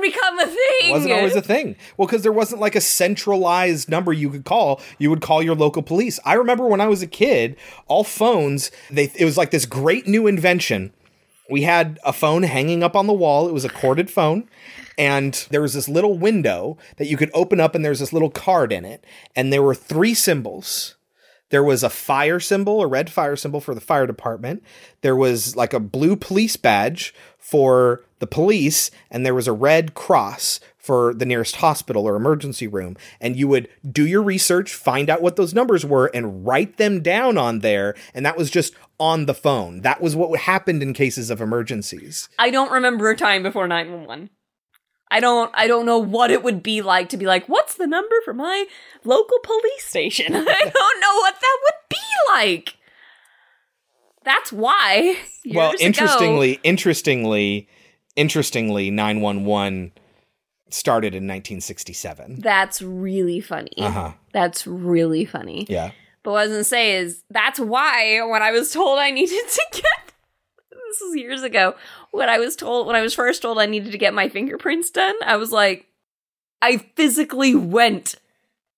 [0.00, 0.88] become a thing?
[0.88, 1.76] It wasn't always a thing.
[1.96, 4.80] Well, because there wasn't like a centralized number you could call.
[4.98, 6.18] You would call your local police.
[6.24, 7.56] I remember when I was a kid,
[7.88, 10.94] all phones, they it was like this great new invention.
[11.50, 13.48] We had a phone hanging up on the wall.
[13.48, 14.48] It was a corded phone.
[14.96, 18.30] And there was this little window that you could open up, and there's this little
[18.30, 19.04] card in it.
[19.36, 20.94] And there were three symbols.
[21.54, 24.64] There was a fire symbol, a red fire symbol for the fire department.
[25.02, 29.94] There was like a blue police badge for the police, and there was a red
[29.94, 32.96] cross for the nearest hospital or emergency room.
[33.20, 37.00] And you would do your research, find out what those numbers were, and write them
[37.00, 37.94] down on there.
[38.14, 39.82] And that was just on the phone.
[39.82, 42.28] That was what happened in cases of emergencies.
[42.36, 44.30] I don't remember a time before 911.
[45.14, 47.86] I don't I don't know what it would be like to be like, what's the
[47.86, 48.66] number for my
[49.04, 50.26] local police station?
[50.34, 51.96] I don't know what that would be
[52.32, 52.76] like.
[54.24, 55.16] That's why.
[55.46, 57.68] well, years ago- interestingly, interestingly,
[58.16, 59.92] interestingly, 911
[60.70, 62.40] started in 1967.
[62.40, 63.70] that's really funny.
[63.78, 64.14] Uh-huh.
[64.32, 65.66] That's really funny.
[65.68, 65.92] Yeah.
[66.24, 69.48] But what I was gonna say is that's why when I was told I needed
[69.48, 70.12] to get
[70.94, 71.76] this was years ago,
[72.14, 74.90] when I was told when I was first told I needed to get my fingerprints
[74.90, 75.86] done, I was like,
[76.62, 78.14] I physically went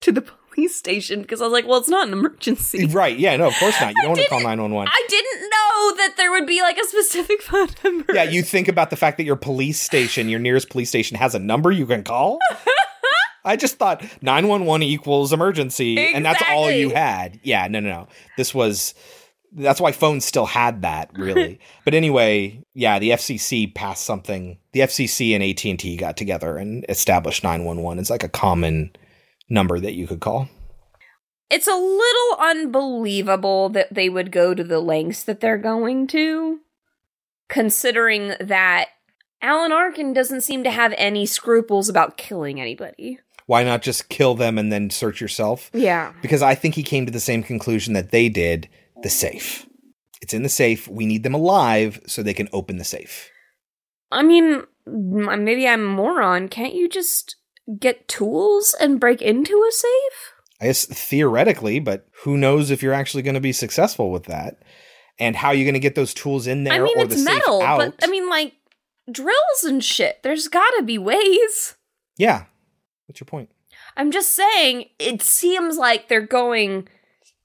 [0.01, 0.23] to the
[0.55, 2.87] police station because I was like, well, it's not an emergency.
[2.97, 3.19] Right.
[3.19, 3.37] Yeah.
[3.37, 3.91] No, of course not.
[3.95, 4.91] You don't want to call 911.
[4.91, 8.15] I didn't know that there would be like a specific phone number.
[8.15, 11.35] Yeah, you think about the fact that your police station, your nearest police station, has
[11.35, 12.39] a number you can call.
[13.45, 17.39] I just thought 911 equals emergency, and that's all you had.
[17.45, 18.09] Yeah, no, no, no.
[18.37, 18.95] This was.
[19.57, 21.59] That's why phones still had that, really.
[21.85, 24.59] but anyway, yeah, the FCC passed something.
[24.73, 28.95] The FCC and AT and T got together and established 911 it's like a common
[29.49, 30.49] number that you could call.
[31.49, 36.61] It's a little unbelievable that they would go to the lengths that they're going to,
[37.49, 38.89] considering that
[39.41, 43.21] Alan Arkin doesn't seem to have any scruples about killing anybody.
[43.47, 45.71] Why not just kill them and then search yourself?
[45.73, 46.13] Yeah.
[46.21, 48.69] because I think he came to the same conclusion that they did
[49.03, 49.67] the safe.
[50.21, 50.89] It's in the safe.
[50.89, 53.31] We need them alive so they can open the safe.
[54.11, 56.49] I mean, maybe I'm a moron.
[56.49, 57.37] Can't you just
[57.79, 60.33] get tools and break into a safe?
[60.61, 64.63] I guess theoretically, but who knows if you're actually going to be successful with that?
[65.19, 67.25] And how you're going to get those tools in there I mean, or it's the
[67.25, 67.79] metal, safe out?
[67.79, 68.55] but I mean, like,
[69.11, 70.23] drills and shit.
[70.23, 71.75] There's gotta be ways.
[72.19, 72.45] Yeah.
[73.07, 73.51] What's your point?
[73.97, 76.89] I'm just saying, it seems like they're going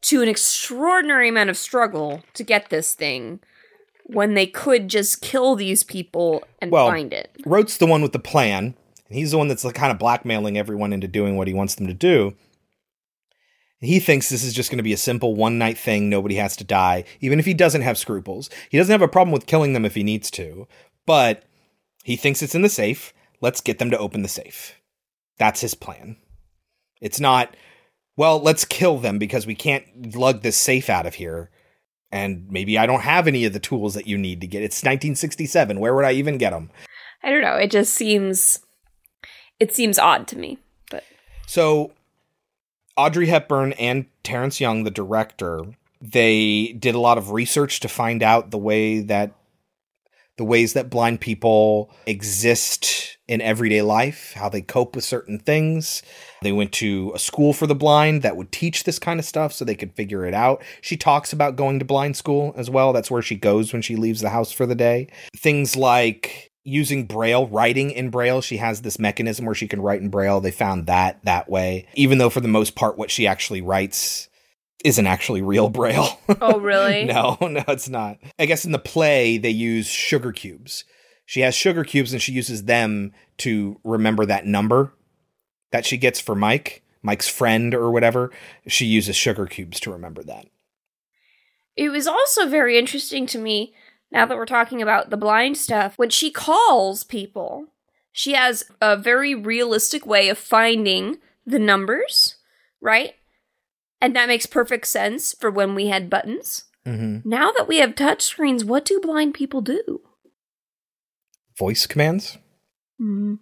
[0.02, 3.40] to an extraordinary amount of struggle to get this thing
[4.06, 7.32] when they could just kill these people and Well, find it.
[7.46, 8.76] Roat's the one with the plan,
[9.08, 11.76] and he's the one that's like kind of blackmailing everyone into doing what he wants
[11.76, 12.36] them to do.
[13.80, 16.08] He thinks this is just going to be a simple one night thing.
[16.08, 18.50] Nobody has to die, even if he doesn't have scruples.
[18.70, 20.68] He doesn't have a problem with killing them if he needs to,
[21.08, 21.44] but
[22.04, 23.12] he thinks it's in the safe.
[23.40, 24.76] Let's get them to open the safe.
[25.40, 26.18] That's his plan.
[27.02, 27.56] It's not,
[28.18, 31.50] well, let's kill them because we can't lug this safe out of here.
[32.12, 34.64] And maybe I don't have any of the tools that you need to get.
[34.64, 35.80] It's 1967.
[35.80, 36.70] Where would I even get them?
[37.24, 37.56] I don't know.
[37.56, 38.60] It just seems
[39.60, 40.58] it seems odd to me.
[40.90, 41.04] But
[41.48, 41.94] So,
[42.98, 45.64] Audrey Hepburn and Terrence Young, the director,
[46.02, 49.34] they did a lot of research to find out the way that
[50.38, 56.04] the ways that blind people exist in everyday life, how they cope with certain things.
[56.42, 59.54] They went to a school for the blind that would teach this kind of stuff
[59.54, 60.62] so they could figure it out.
[60.82, 62.92] She talks about going to blind school as well.
[62.92, 65.08] That's where she goes when she leaves the house for the day.
[65.38, 70.00] Things like using braille writing in braille she has this mechanism where she can write
[70.00, 73.26] in braille they found that that way even though for the most part what she
[73.26, 74.30] actually writes
[74.86, 77.06] isn't actually real braille Oh, really?
[77.06, 80.86] no no it's not i guess in the play they use sugar cubes
[81.32, 84.94] she has sugar cubes and she uses them to remember that number
[85.72, 88.32] that she gets for mike mike's friend or whatever
[88.68, 90.46] she uses sugar cubes to remember that
[91.76, 93.74] It was also very interesting to me,
[94.12, 97.68] now that we're talking about the blind stuff, when she calls people,
[98.12, 102.36] she has a very realistic way of finding the numbers,
[102.82, 103.16] right?
[104.02, 106.66] And that makes perfect sense for when we had buttons.
[106.86, 107.28] mm-hmm.
[107.28, 110.02] Now that we have touchscreens, what do blind people do?
[111.62, 112.38] Voice commands
[113.02, 113.36] Mm-hmm.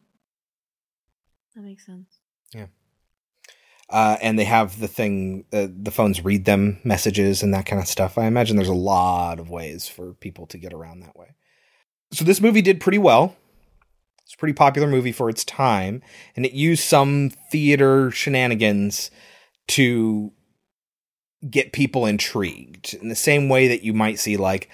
[1.56, 2.20] That makes sense.
[2.54, 2.68] Yeah.
[3.90, 7.82] Uh, and they have the thing, uh, the phones read them messages and that kind
[7.82, 8.18] of stuff.
[8.18, 11.36] I imagine there's a lot of ways for people to get around that way.
[12.14, 13.36] So this movie did pretty well.
[14.24, 16.04] It's a pretty popular movie for its time,
[16.36, 19.10] and it used some theater shenanigans
[19.70, 20.32] to
[21.50, 24.70] get people intrigued in the same way that you might see like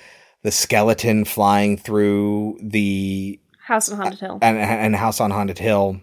[0.46, 4.38] the skeleton flying through the House on Haunted Hill.
[4.44, 6.02] and, and House on Haunted Hill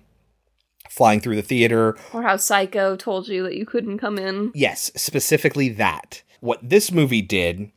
[0.91, 1.97] flying through the theater.
[2.13, 4.51] Or how Psycho told you that you couldn't come in.
[4.53, 6.23] Yes, specifically that.
[6.41, 7.71] What this movie did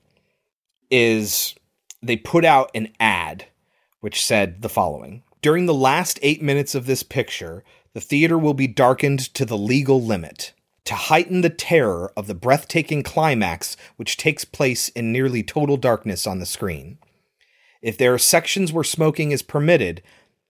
[0.90, 1.54] is
[2.02, 3.46] they put out an ad
[4.00, 7.64] which said the following During the last eight minutes of this picture,
[7.94, 10.54] the theater will be darkened to the legal limit.
[10.86, 16.28] To heighten the terror of the breathtaking climax, which takes place in nearly total darkness
[16.28, 17.00] on the screen.
[17.82, 20.04] If there are sections where smoking is permitted,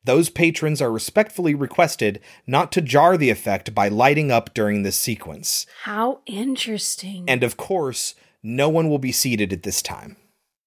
[0.04, 4.98] those patrons are respectfully requested not to jar the effect by lighting up during this
[4.98, 5.66] sequence.
[5.84, 7.26] How interesting.
[7.28, 8.14] And of course,
[8.44, 10.18] no one will be seated at this time.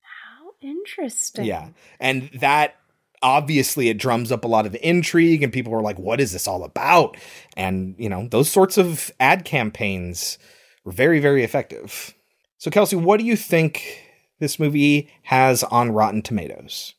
[0.03, 1.45] How interesting.
[1.45, 1.69] Yeah.
[2.01, 2.75] And that
[3.23, 6.47] obviously it drums up a lot of intrigue and people were like what is this
[6.49, 7.17] all about?
[7.57, 10.39] And you know, those sorts of ad campaigns
[10.85, 12.15] were very very effective.
[12.59, 14.03] So Kelsey, what do you think
[14.41, 16.95] this movie has on Rotten Tomatoes?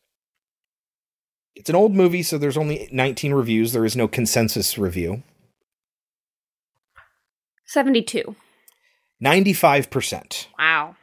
[1.55, 3.74] It's an old movie so there's only 19 reviews.
[3.74, 5.24] There is no consensus review.
[7.65, 8.36] 72.
[9.24, 10.47] 95%.
[10.57, 10.95] Wow.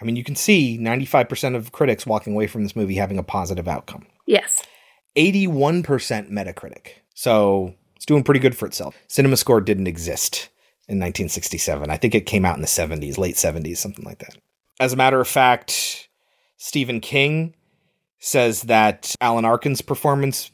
[0.00, 3.22] I mean, you can see 95% of critics walking away from this movie having a
[3.22, 4.06] positive outcome.
[4.26, 4.62] Yes.
[5.16, 5.84] 81%
[6.30, 6.92] Metacritic.
[7.14, 8.96] So it's doing pretty good for itself.
[9.08, 10.48] Cinema Score didn't exist
[10.88, 11.90] in 1967.
[11.90, 14.36] I think it came out in the 70s, late 70s, something like that.
[14.78, 16.08] As a matter of fact,
[16.56, 17.54] Stephen King
[18.18, 20.50] says that Alan Arkin's performance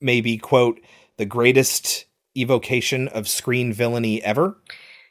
[0.00, 0.80] may be, quote,
[1.16, 4.56] the greatest evocation of screen villainy ever.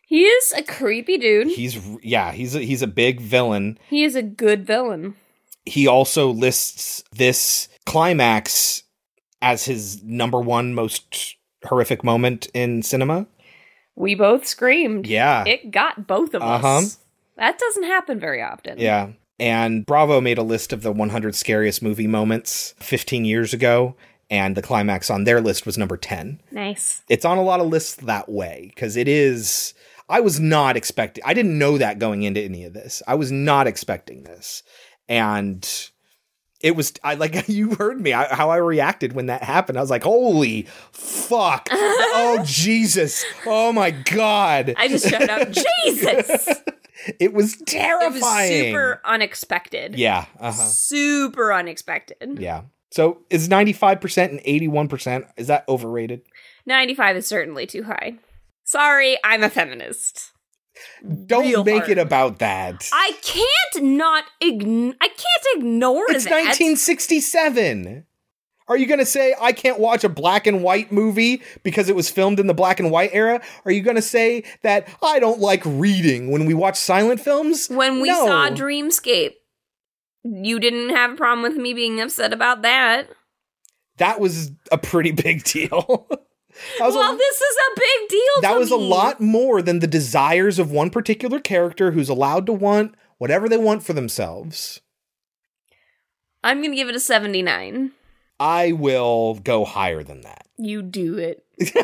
[0.09, 1.49] He is a creepy dude.
[1.49, 3.77] He's yeah, he's a, he's a big villain.
[3.87, 5.13] He is a good villain.
[5.65, 8.81] He also lists this climax
[9.39, 13.27] as his number one most horrific moment in cinema.
[13.95, 15.05] We both screamed.
[15.05, 15.43] Yeah.
[15.45, 16.63] It got both of us.
[16.63, 16.77] Uh-huh.
[16.79, 16.97] us.
[17.37, 18.79] That doesn't happen very often.
[18.79, 19.09] Yeah.
[19.39, 23.95] And Bravo made a list of the 100 scariest movie moments 15 years ago,
[24.29, 26.41] and the climax on their list was number 10.
[26.51, 27.03] Nice.
[27.09, 29.75] It's on a lot of lists that way because it is.
[30.09, 31.23] I was not expecting.
[31.25, 33.01] I didn't know that going into any of this.
[33.07, 34.63] I was not expecting this,
[35.07, 35.67] and
[36.61, 36.93] it was.
[37.03, 38.13] I like you heard me.
[38.13, 39.77] I, how I reacted when that happened.
[39.77, 41.69] I was like, "Holy fuck!
[41.71, 43.23] oh Jesus!
[43.45, 45.51] Oh my god!" I just shut out,
[45.85, 46.47] Jesus!
[47.19, 48.11] It was It terrifying.
[48.13, 49.95] was super unexpected.
[49.95, 50.25] Yeah.
[50.39, 50.65] Uh huh.
[50.65, 52.39] Super unexpected.
[52.39, 52.63] Yeah.
[52.91, 56.23] So is 95% and 81%, is that overrated?
[56.65, 58.15] 95 is certainly too high.
[58.69, 60.31] Sorry, I'm a feminist.
[61.25, 61.89] Don't Real make hard.
[61.89, 62.87] it about that.
[62.93, 66.31] I can't not ign- I can't ignore It's that.
[66.31, 68.05] 1967.
[68.67, 71.95] Are you going to say I can't watch a black and white movie because it
[71.95, 73.41] was filmed in the black and white era?
[73.65, 77.69] Are you going to say that I don't like reading when we watch silent films?
[77.69, 78.27] When we No.
[78.27, 79.33] saw Dreamscape,
[80.23, 83.09] you didn't have a problem with me being upset about that.
[83.97, 86.07] That was a pretty big deal.
[86.79, 88.41] Was a- well, this is a big deal.
[88.41, 92.45] that to was a lot more than the desires of one particular character who's allowed
[92.47, 94.81] to want whatever they want for themselves.
[96.43, 97.91] I'm gonna give it a 79.
[98.39, 100.47] I will go higher than that.
[100.57, 101.43] You do it.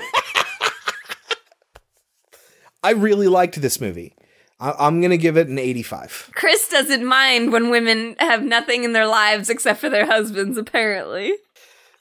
[2.83, 4.15] I really liked this movie.
[4.59, 6.31] I'm going to give it an 85.
[6.33, 11.33] Chris doesn't mind when women have nothing in their lives except for their husbands, apparently.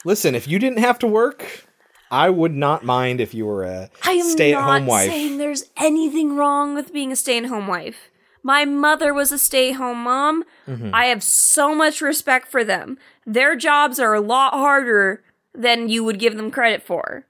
[0.05, 1.64] Listen, if you didn't have to work,
[2.15, 5.09] I would not mind if you were a I am stay-at-home not wife.
[5.09, 8.09] saying there's anything wrong with being a stay-at-home wife.
[8.41, 10.43] My mother was a stay-at-home mom.
[10.67, 10.91] Mhm.
[10.93, 12.97] I have so much respect for them.
[13.25, 17.25] Their jobs are a lot harder than you would give them credit for.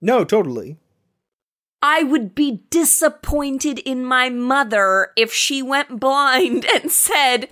[0.00, 0.78] No, totally.
[1.82, 7.48] I would be disappointed in my mother if she went blind and said,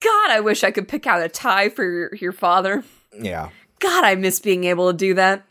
[0.00, 2.84] God, I wish I could pick out a tie for your, your father.
[3.12, 3.50] Yeah.
[3.80, 5.44] God, I miss being able to do that.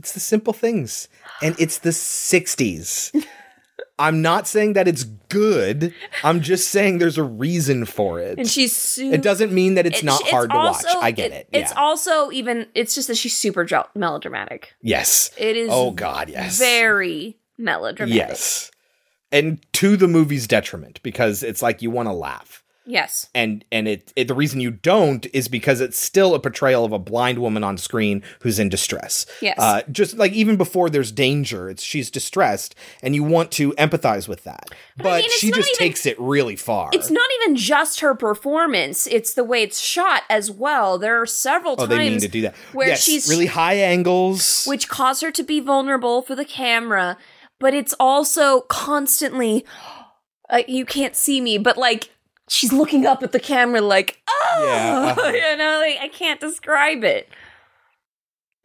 [0.00, 1.08] It's the simple things.
[1.42, 3.24] And it's the 60s.
[3.98, 5.92] I'm not saying that it's good.
[6.24, 8.38] I'm just saying there's a reason for it.
[8.38, 10.82] And she's su- It doesn't mean that it's It- not hard to watch.
[11.02, 11.48] I get it.
[11.52, 11.78] It's yeah.
[11.78, 12.66] also even.
[12.74, 14.72] It's just that she's super gel- melodramatic.
[14.80, 15.30] yes.
[15.36, 15.68] It is.
[15.70, 16.58] Oh god, yes.
[16.58, 18.16] Very melodramatic.
[18.16, 18.70] Yes.
[19.30, 22.59] And to the movie's detriment because it's like you want to laugh.
[22.86, 23.28] Yes.
[23.34, 26.92] And and it, it the reason you don't is because it's still a portrayal of
[26.92, 29.26] a blind woman on screen who's in distress.
[29.42, 29.58] Yes.
[29.58, 34.28] Uh, just like even before there's danger, it's she's distressed and you want to empathize
[34.28, 34.70] with that.
[34.96, 36.90] But, mean, she just even- takes it really far.
[36.92, 40.98] It's not even just her performance; it's the way it's shot as well.
[40.98, 42.54] There are several oh, times they mean to do that.
[42.72, 44.64] where yes, she's really high angles.
[44.66, 47.18] which cause her to be vulnerable for the camera,
[47.58, 49.66] but it's also constantly
[50.50, 52.10] uh, you can't see me, but like
[52.50, 55.28] she's looking up at the camera like, oh, Yeah, uh-huh.
[55.34, 57.28] you know, like I can't describe it.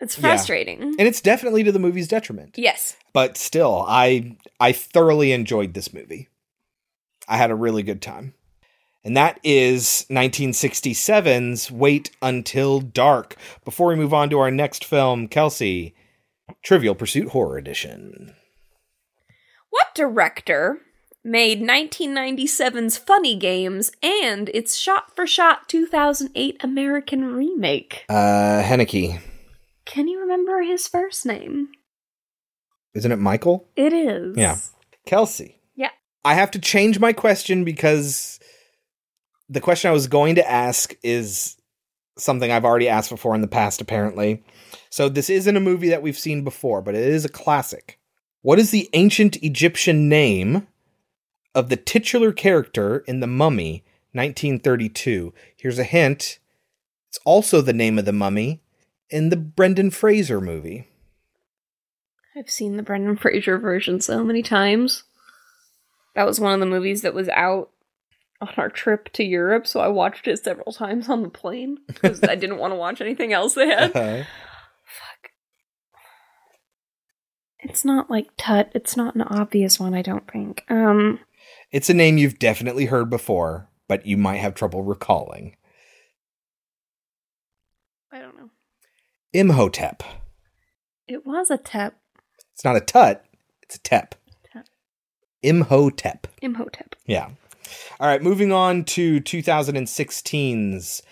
[0.01, 0.21] It's Yeah.
[0.21, 0.81] frustrating.
[0.81, 2.55] and it's definitely to the movie's detriment.
[2.57, 2.97] Yes.
[3.13, 6.27] But still, I I thoroughly enjoyed this movie.
[7.27, 8.33] I had a really good time.
[9.03, 13.35] And that is 1967's Wait Until Dark.
[13.63, 15.93] Before we move on to our next film, Kelsey,
[16.63, 18.33] Trivial Pursuit Horror Edition.
[19.69, 20.79] What director
[21.25, 28.05] made 1997's Funny Games and its shot-for-shot 2008 American remake?
[28.07, 29.19] Uh, Haneke.
[29.85, 31.69] Can you remember his first name?
[32.93, 33.67] Isn't it Michael?
[33.75, 34.37] It is.
[34.37, 34.57] Yeah.
[35.05, 35.59] Kelsey.
[35.75, 35.89] Yeah.
[36.23, 38.39] I have to change my question because
[39.49, 41.57] the question I was going to ask is
[42.17, 44.43] something I've already asked before in the past, apparently.
[44.89, 47.99] So this isn't a movie that we've seen before, but it is a classic.
[48.41, 50.67] What is the ancient Egyptian name
[51.55, 55.33] of the titular character in The Mummy, 1932?
[55.55, 56.37] Here's a hint.
[57.09, 58.61] It's also the name of the mummy
[59.09, 60.87] in the Brendan Fraser movie.
[62.35, 65.03] I've seen the Brendan Fraser version so many times.
[66.13, 67.69] That was one of the movies that was out
[68.41, 72.21] on our trip to Europe, so I watched it several times on the plane because
[72.23, 73.95] I didn't want to watch anything else they had.
[73.95, 74.23] Uh-huh.
[77.59, 78.71] It's not like Tut.
[78.75, 80.63] It's not an obvious one, I don't think.
[80.69, 81.19] Um,
[81.75, 85.57] It's a name you've definitely heard before, but you might have trouble recalling.
[88.13, 88.49] I don't know.
[89.33, 90.01] Imhotep.
[91.05, 91.99] It was a Tep.
[92.53, 93.25] It's not a tut,
[93.61, 94.15] it's a tep.
[94.53, 94.67] Tep.
[95.43, 96.27] Imhotep.
[96.41, 96.95] Imhotep.
[97.07, 97.31] Yeah.
[97.99, 101.03] All right, moving on to 2016's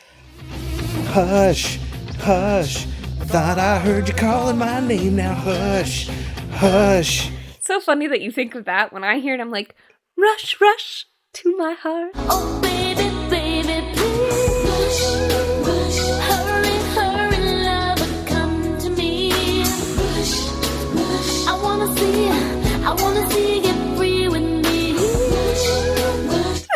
[1.07, 1.77] Hush,
[2.19, 2.85] Hush.
[3.25, 5.33] Thought I heard you calling my name now.
[5.33, 6.07] Hush,
[6.51, 7.29] Hush.
[7.57, 8.93] It's so funny that you think of that.
[8.93, 9.75] When I hear it, I'm like,
[10.17, 12.11] rush, rush to my heart.
[12.15, 14.63] Oh, baby, baby, please.
[14.69, 15.01] Rush,
[15.67, 15.99] rush.
[16.27, 19.31] Hurry, hurry, lover, come to me.
[19.31, 20.49] Rush,
[20.93, 21.47] rush.
[21.47, 24.93] I wanna see, I wanna see you get free with me.
[24.93, 25.67] Rush,
[26.29, 26.67] rush.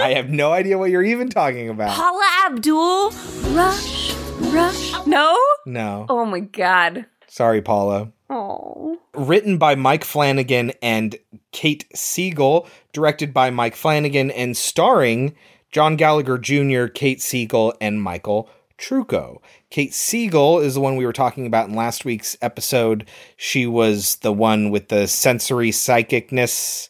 [0.00, 1.90] I have no idea what you're even talking about.
[1.96, 3.10] Paula Abdul.
[3.54, 4.14] Rush,
[4.52, 5.06] rush.
[5.06, 5.36] No?
[5.66, 6.06] No.
[6.08, 7.06] Oh my god.
[7.28, 8.12] Sorry, Paula.
[8.32, 8.98] Oh.
[9.12, 11.16] Written by Mike Flanagan and
[11.52, 15.36] Kate Siegel, directed by Mike Flanagan, and starring
[15.70, 18.48] John Gallagher Jr., Kate Siegel, and Michael
[18.78, 19.42] Trucco.
[19.68, 23.06] Kate Siegel is the one we were talking about in last week's episode.
[23.36, 26.88] She was the one with the sensory psychicness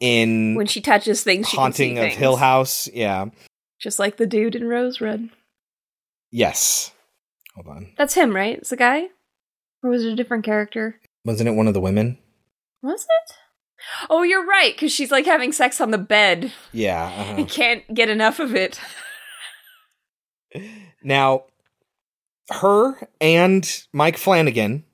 [0.00, 2.18] in When she touches things, she Haunting can see of things.
[2.18, 2.88] Hill House.
[2.94, 3.26] Yeah.
[3.78, 5.28] Just like the dude in Rose Red.
[6.30, 6.92] Yes.
[7.54, 7.92] Hold on.
[7.98, 8.56] That's him, right?
[8.56, 9.08] It's the guy?
[9.82, 11.00] Or was it a different character?
[11.24, 12.18] Wasn't it one of the women?
[12.82, 13.34] Was it?
[14.08, 16.52] Oh, you're right, because she's like having sex on the bed.
[16.72, 17.06] Yeah.
[17.32, 17.44] Uh-huh.
[17.46, 18.80] can't get enough of it.
[21.02, 21.44] Now,
[22.50, 24.84] her and Mike Flanagan,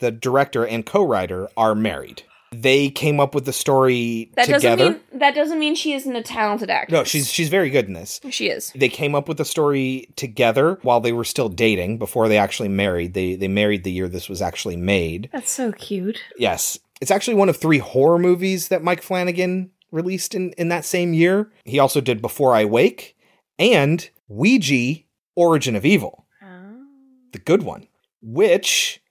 [0.00, 2.22] the director and co-writer, are married.
[2.62, 4.76] They came up with the story That together.
[4.76, 6.92] doesn't mean that doesn't mean she isn't a talented actress.
[6.92, 8.20] no, she's she's very good in this.
[8.30, 8.72] she is.
[8.74, 12.68] They came up with the story together while they were still dating before they actually
[12.68, 13.14] married.
[13.14, 15.28] They they married the year this was actually made.
[15.32, 16.20] That's so cute.
[16.38, 16.78] Yes.
[17.00, 21.12] It's actually one of three horror movies that Mike Flanagan released in, in that same
[21.12, 21.50] year.
[21.64, 23.16] He also did Before I Wake
[23.58, 25.02] and Ouija
[25.36, 26.26] Origin of Evil.
[26.42, 26.84] Oh.
[27.32, 27.88] The good one,
[28.22, 29.02] which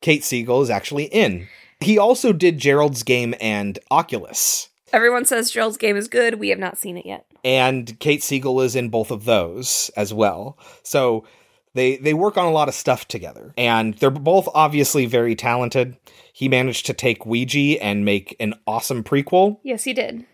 [0.00, 1.48] Kate Siegel is actually in.
[1.82, 4.68] He also did Gerald's Game and Oculus.
[4.92, 6.38] Everyone says Gerald's game is good.
[6.38, 7.26] We have not seen it yet.
[7.44, 10.58] And Kate Siegel is in both of those as well.
[10.82, 11.24] So
[11.74, 13.54] they they work on a lot of stuff together.
[13.56, 15.96] And they're both obviously very talented.
[16.32, 19.58] He managed to take Ouija and make an awesome prequel.
[19.62, 20.26] Yes, he did.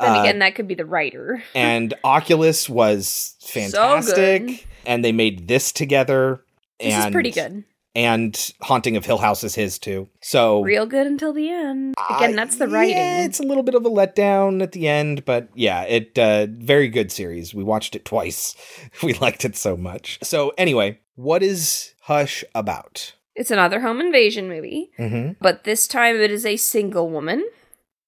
[0.00, 1.42] Then Uh, again, that could be the writer.
[1.54, 4.46] and Oculus was fantastic.
[4.46, 4.60] good.
[4.84, 6.44] And they made this together.
[6.78, 7.64] This and, is pretty good.
[7.94, 10.08] And Haunting of Hill House is his too.
[10.20, 11.94] So Real good until the end.
[12.10, 12.96] Again, that's the writing.
[12.96, 16.46] Yeah, it's a little bit of a letdown at the end, but yeah, it uh
[16.50, 17.54] very good series.
[17.54, 18.56] We watched it twice.
[19.02, 20.18] We liked it so much.
[20.22, 23.14] So anyway, what is Hush about?
[23.36, 25.32] It's another home invasion movie, Mm-hmm.
[25.40, 27.44] but this time it is a single woman,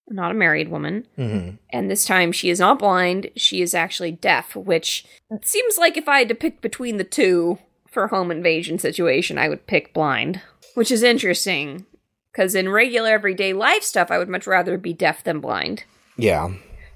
[0.09, 1.07] not a married woman.
[1.19, 1.57] Mm-hmm.
[1.71, 5.05] And this time she is not blind, she is actually deaf, which
[5.43, 7.59] seems like if I had to pick between the two
[7.97, 10.43] for home invasion situation, I would pick blind.
[10.75, 11.87] Which is interesting,
[12.31, 15.85] because in regular everyday life stuff, I would much rather be deaf than blind.
[16.19, 16.53] Yeah.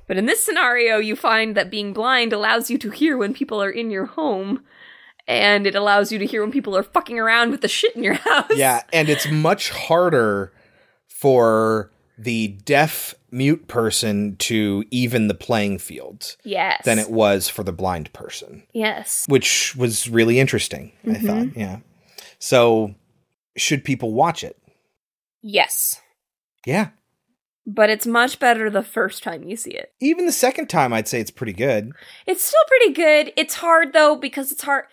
[0.06, 3.62] But in this scenario, you find that being blind allows you to hear when people
[3.62, 4.62] are in your home,
[5.26, 8.02] and it allows you to hear when people are fucking around with the shit in
[8.02, 8.52] your house.
[8.54, 10.52] Yeah, and it's much harder
[11.08, 11.90] for
[12.22, 16.82] the deaf mute person to even the playing field Yes.
[16.84, 18.64] than it was for the blind person.
[18.72, 19.24] Yes.
[19.28, 20.92] which was really interesting.
[21.04, 21.26] I Mhm.
[21.26, 21.78] thought, yeah.
[22.38, 22.94] So,
[23.56, 24.56] should people watch it?
[25.42, 26.00] Yes.
[26.66, 26.88] Yeah.
[27.66, 29.92] But it's much better the first time you see it.
[30.00, 31.92] Even the second time, I'd say it's pretty good.
[32.26, 33.32] It's still pretty good.
[33.36, 34.86] It's hard though because it's hard.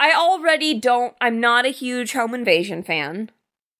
[0.00, 1.14] I already don't.
[1.20, 3.30] I'm not a huge home invasion fan.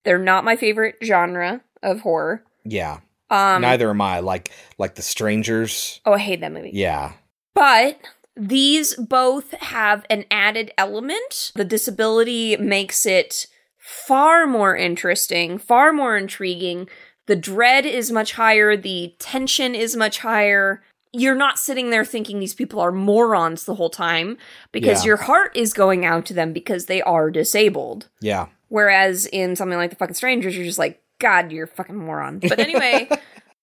[0.04, 2.44] They're not my favorite genre of horror.
[2.66, 3.00] Yeah.
[3.30, 4.20] Um, Neither am I.
[4.20, 6.00] Like, like the Strangers.
[6.04, 6.70] Oh, I hate that movie.
[6.72, 7.12] Yeah.
[7.54, 7.98] But
[8.36, 11.52] these both have an added element.
[11.54, 13.46] The disability makes it
[13.78, 16.88] far more interesting, far more intriguing.
[17.26, 20.82] The dread is much higher, the tension is much higher.
[21.12, 24.36] You're not sitting there thinking these people are morons the whole time
[24.70, 25.08] because Yeah.
[25.08, 28.08] your heart is going out to them because they are disabled.
[28.20, 28.46] Yeah.
[28.68, 32.40] Whereas in something like The fucking Strangers, you're just like, God, you're a fucking moron.
[32.48, 33.08] But anyway,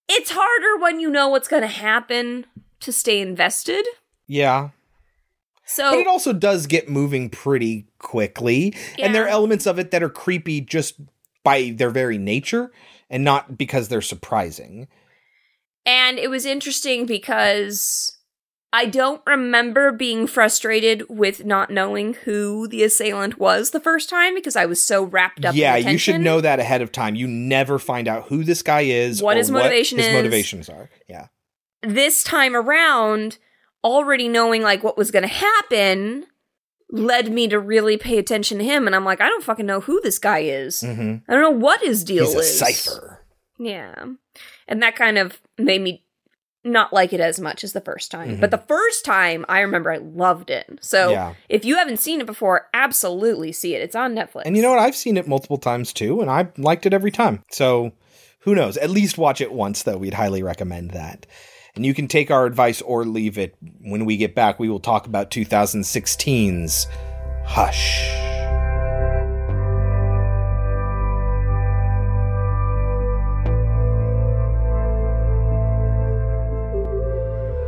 [0.08, 2.46] it's harder when you know what's going to happen
[2.82, 3.86] to stay invested.
[4.28, 4.70] Yeah.
[5.66, 8.76] So But it also does get moving pretty quickly.
[9.00, 10.96] And there are elements of it that are creepy just
[11.44, 12.72] by their very nature
[13.10, 14.88] and not because they're surprising.
[15.86, 18.12] And it was interesting because
[18.76, 24.34] I don't remember being frustrated with not knowing who the assailant was the first time
[24.34, 25.54] because I was so wrapped up.
[25.56, 27.14] yeah, you should know that ahead of time.
[27.14, 30.14] You never find out who this guy is, What or his motivation his is.
[30.16, 30.90] motivations are.
[31.08, 31.28] Yeah,
[31.84, 33.38] This time around,
[33.84, 36.26] already knowing like what was going to happen
[36.90, 38.88] led me to really pay attention to him.
[38.88, 40.82] And I'm like, I don't fucking know who this guy is.
[40.82, 41.18] mm-hmm.
[41.30, 42.58] I don't know what his deal he's a is.
[42.60, 43.26] cipher.
[43.60, 44.06] Yeah.
[44.68, 46.06] And that kind of made me
[46.64, 48.38] not like it as much as the first time.
[48.38, 48.40] Mhm.
[48.40, 50.80] But the first time, I remember I loved it.
[50.81, 51.34] So Yeah.
[51.49, 53.81] if you haven't seen it before, absolutely see it.
[53.81, 54.44] It's on Netflix.
[54.45, 54.80] And you know what?
[54.80, 57.44] I've seen it multiple times too, and I liked it every time.
[57.52, 57.91] So
[58.40, 58.77] who knows?
[58.77, 59.98] At least watch it once, though.
[59.98, 61.26] We'd highly recommend that.
[61.76, 63.56] And you can take our advice or leave it.
[63.81, 66.88] When we get back, we will talk about 2016's
[67.45, 68.33] Hush.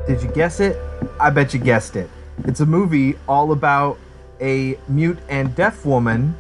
[0.08, 0.78] Did you guess it?
[1.20, 2.10] I bet you guessed it.
[2.44, 3.98] It's a movie all about
[4.40, 6.36] a mute and deaf woman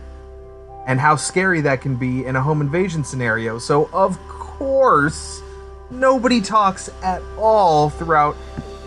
[0.85, 3.57] and how scary that can be in a home invasion scenario.
[3.57, 5.41] So, of course,
[5.89, 8.35] nobody talks at all throughout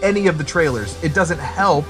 [0.00, 1.02] any of the trailers.
[1.02, 1.84] It doesn't help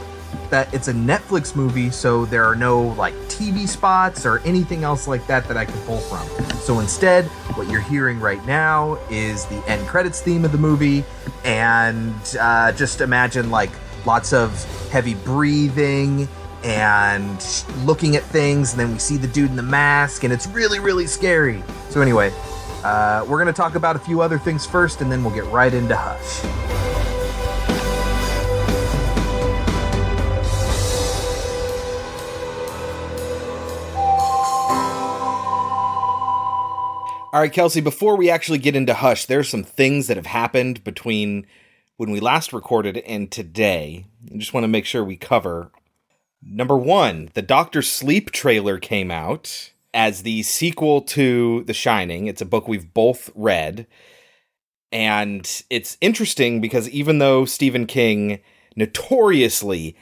[0.51, 5.07] that it's a Netflix movie, so there are no like TV spots or anything else
[5.07, 6.27] like that that I can pull from.
[6.61, 7.27] So instead,
[7.57, 11.05] what you're hearing right now is the end credits theme of the movie,
[11.45, 13.71] and uh, just imagine like
[14.07, 16.29] lots of heavy breathing
[16.65, 20.47] and looking at things, and then we see the dude in the mask, and it's
[20.49, 21.63] really, really scary.
[21.91, 22.33] So, anyway,
[22.85, 25.45] uh, we're going to talk about a few other things first, and then we'll get
[25.47, 26.98] right into Hush.
[37.31, 40.83] All right, Kelsey, before we actually get into Hush, there's some things that have happened
[40.83, 41.47] between
[41.99, 44.07] when we last recorded and today.
[44.33, 45.71] I just want to make sure we cover.
[46.43, 52.29] Number one, the Doctor Sleep trailer came out as the sequel to The Shining.
[52.29, 53.87] It's a book we've both read.
[54.91, 58.41] And it's interesting because even though Stephen King
[58.75, 59.95] notoriously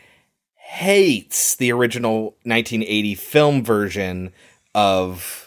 [0.55, 4.33] hates the original 1980 film version
[4.77, 5.46] of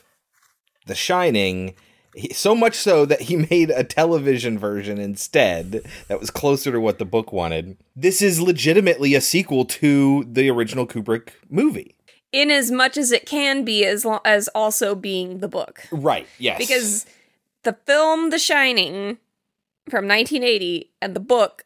[0.89, 1.73] the Shining,
[2.13, 6.81] he, so much so that he made a television version instead that was closer to
[6.81, 7.77] what the book wanted.
[7.95, 11.95] This is legitimately a sequel to the original Kubrick movie.
[12.31, 16.27] In as much as it can be, as lo- as also being the book, Right,
[16.37, 16.57] yes.
[16.59, 17.05] because
[17.63, 19.17] the film The Shining
[19.89, 21.65] from 1980 and the book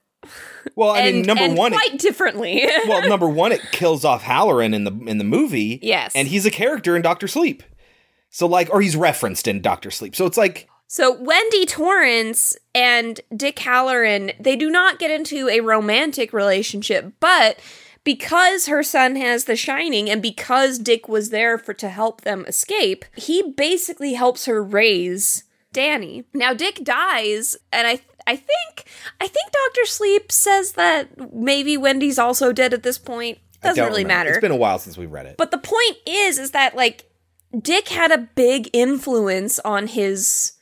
[0.76, 2.66] well, I mean, end- number one, it- quite differently.
[2.88, 5.80] well, number one, it kills off Hallorann in the in the movie.
[5.82, 6.14] Yes.
[6.16, 7.62] and he's a character in Doctor Sleep.
[8.34, 10.16] So like, or he's referenced in Doctor Sleep.
[10.16, 15.60] So it's like, So Wendy Torrance and Dick Hallorann, they do not get into a
[15.60, 17.60] romantic relationship, but
[18.04, 22.44] because her son has the shining and because Dick was there for to help them
[22.48, 26.24] escape, he basically helps her raise Danny.
[26.34, 28.88] Now Dick dies and I I think
[29.22, 29.86] I think Dr.
[29.86, 33.38] Sleep says that maybe Wendy's also dead at this point.
[33.62, 34.08] Doesn't really remember.
[34.08, 34.30] matter.
[34.32, 35.38] It's been a while since we read it.
[35.38, 37.10] But the point is, is that like
[37.60, 40.54] Dick had a big influence on his.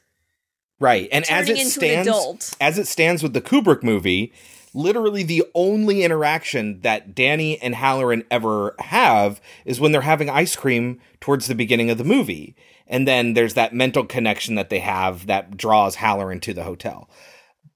[0.79, 1.07] Right.
[1.11, 2.55] And as it into an stands adult.
[2.59, 4.33] as it stands with the Kubrick movie,
[4.73, 10.55] literally the only interaction that Danny and Hallorann ever have is when they're having ice
[10.55, 12.55] cream towards the beginning of the movie.
[12.87, 17.09] And then there's that mental connection that they have that draws Hallorann to the hotel.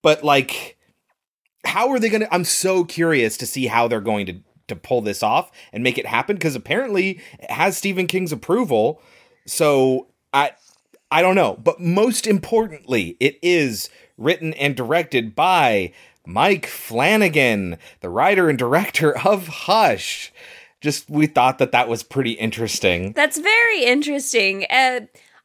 [0.02, 0.78] But like
[1.66, 4.76] how are they going to I'm so curious to see how they're going to to
[4.76, 9.02] pull this off and make it happen because apparently it has Stephen King's approval.
[9.46, 10.52] So I
[11.12, 15.94] I don't know, but most importantly, it is written and directed by
[16.26, 20.34] Mike Flanagan, the writer and director of Hush.
[20.82, 23.14] Just we thought that that was pretty interesting.
[23.14, 24.66] That's very interesting.
[24.70, 25.02] Uh,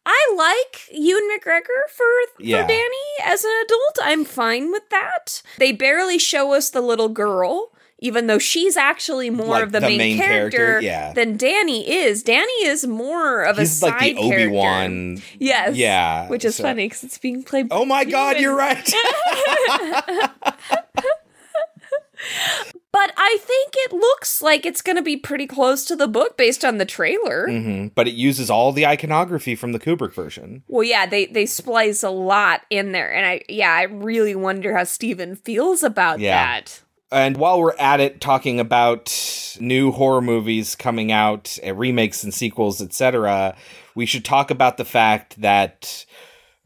[0.06, 2.66] I like Ewan McGregor for for Yeah.
[2.66, 2.82] Danny
[3.22, 3.98] as an adult.
[4.02, 5.42] I'm fine with that.
[5.58, 7.70] They barely show us the little girl.
[8.02, 11.12] Even though she's actually more Like of the, the main, main character, character, yeah.
[11.12, 12.22] than Danny is.
[12.22, 14.50] Danny is more of He's a side like the Obi character.
[14.50, 15.22] Wan.
[15.38, 15.76] Yes.
[15.76, 16.26] Yeah.
[16.28, 17.68] Which is so- funny because it's being played.
[17.70, 18.90] Oh my God, you're right.
[22.92, 26.36] But I think it looks like it's going to be pretty close to the book
[26.36, 27.46] based on the trailer.
[27.48, 30.64] hmm But it uses all the iconography from the Kubrick version.
[30.68, 34.76] Well, yeah, they they splice a lot in there, and I yeah, I really wonder
[34.76, 36.34] how Stephen feels about Yeah.
[36.60, 36.80] that.
[37.12, 42.32] And while we're at it, talking about new horror movies coming out, uh, remakes and
[42.32, 43.56] sequels, etc.,
[43.94, 46.06] we should talk about the fact that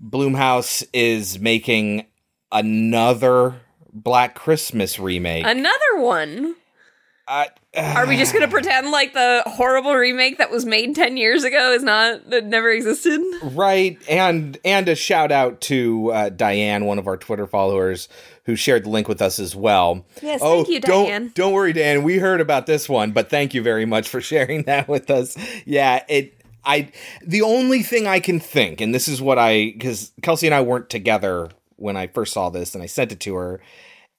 [0.03, 2.07] Blumhouse is making
[2.53, 3.61] another
[3.93, 5.47] Black Christmas remake.
[5.47, 6.57] Another one.
[7.77, 11.43] Are we just going to pretend like the horrible remake that was made ten years
[11.43, 13.21] ago is not that never existed?
[13.43, 18.09] Right, and and a shout out to uh, Diane, one of our Twitter followers,
[18.45, 20.05] who shared the link with us as well.
[20.23, 21.33] Yes, oh, thank you, don't, Diane.
[21.35, 22.03] Don't worry, Dan.
[22.03, 25.37] We heard about this one, but thank you very much for sharing that with us.
[25.65, 26.41] Yeah, it.
[26.67, 26.93] I
[27.23, 30.63] the only thing I can think, and this is what I because Kelsey and I
[30.63, 33.61] weren't together when I first saw this, and I sent it to her.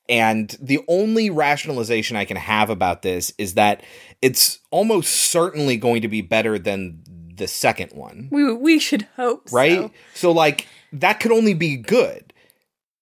[0.08, 3.84] And the only rationalization I can have about this is that
[4.22, 7.02] it's almost certainly going to be better than
[7.36, 9.58] the second one We we should hope, so.
[9.58, 9.92] right?
[10.14, 10.32] So.
[10.32, 12.34] like that could only be good.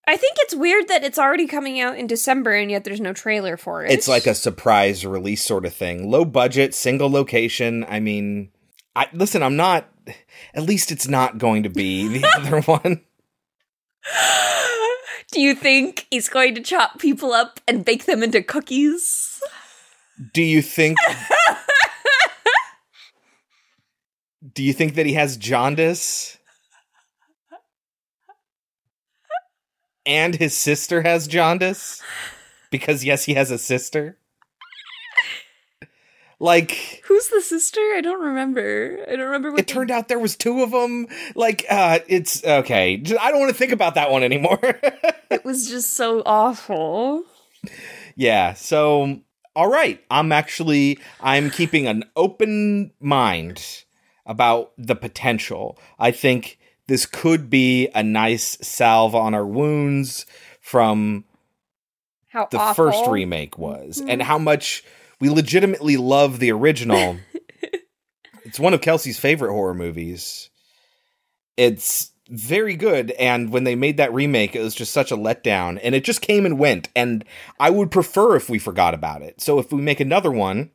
[0.05, 3.13] I think it's weird that it's already coming out in December and yet there's no
[3.13, 3.91] trailer for it.
[3.91, 6.09] It's like a surprise release sort of thing.
[6.09, 7.85] Low budget, single location.
[7.87, 8.51] I mean,
[8.95, 9.87] I listen, I'm not
[10.53, 13.01] at least it's not going to be the other one.
[15.31, 19.41] Do you think he's going to chop people up and bake them into cookies?
[20.33, 20.97] Do you think
[24.53, 26.37] Do you think that he has jaundice?
[30.05, 32.01] And his sister has jaundice?
[32.71, 34.17] Because yes, he has a sister.
[36.39, 37.79] Like Who's the sister?
[37.95, 39.05] I don't remember.
[39.07, 41.07] I don't remember what it turned out there was two of them.
[41.35, 43.01] Like uh it's okay.
[43.19, 44.59] I don't want to think about that one anymore.
[45.31, 47.23] it was just so awful.
[48.17, 49.21] yeah, so
[49.55, 50.03] all right.
[50.11, 53.85] I'm actually I'm keeping an open mind
[54.25, 55.79] about the potential.
[55.97, 60.25] I think this could be a nice salve on our wounds
[60.61, 61.23] from
[62.29, 62.91] How the awful.
[62.91, 64.09] first remake was Mhm.
[64.09, 64.83] and how much
[65.19, 67.17] we legitimately love the original.
[68.43, 70.49] it's one of Kelsey's favorite horror movies.
[71.57, 75.77] It's very good and when they made that remake it was just such a letdown
[75.83, 77.23] and it just came and went and
[77.59, 79.41] I would prefer if we forgot about it.
[79.41, 80.71] So if we make another one,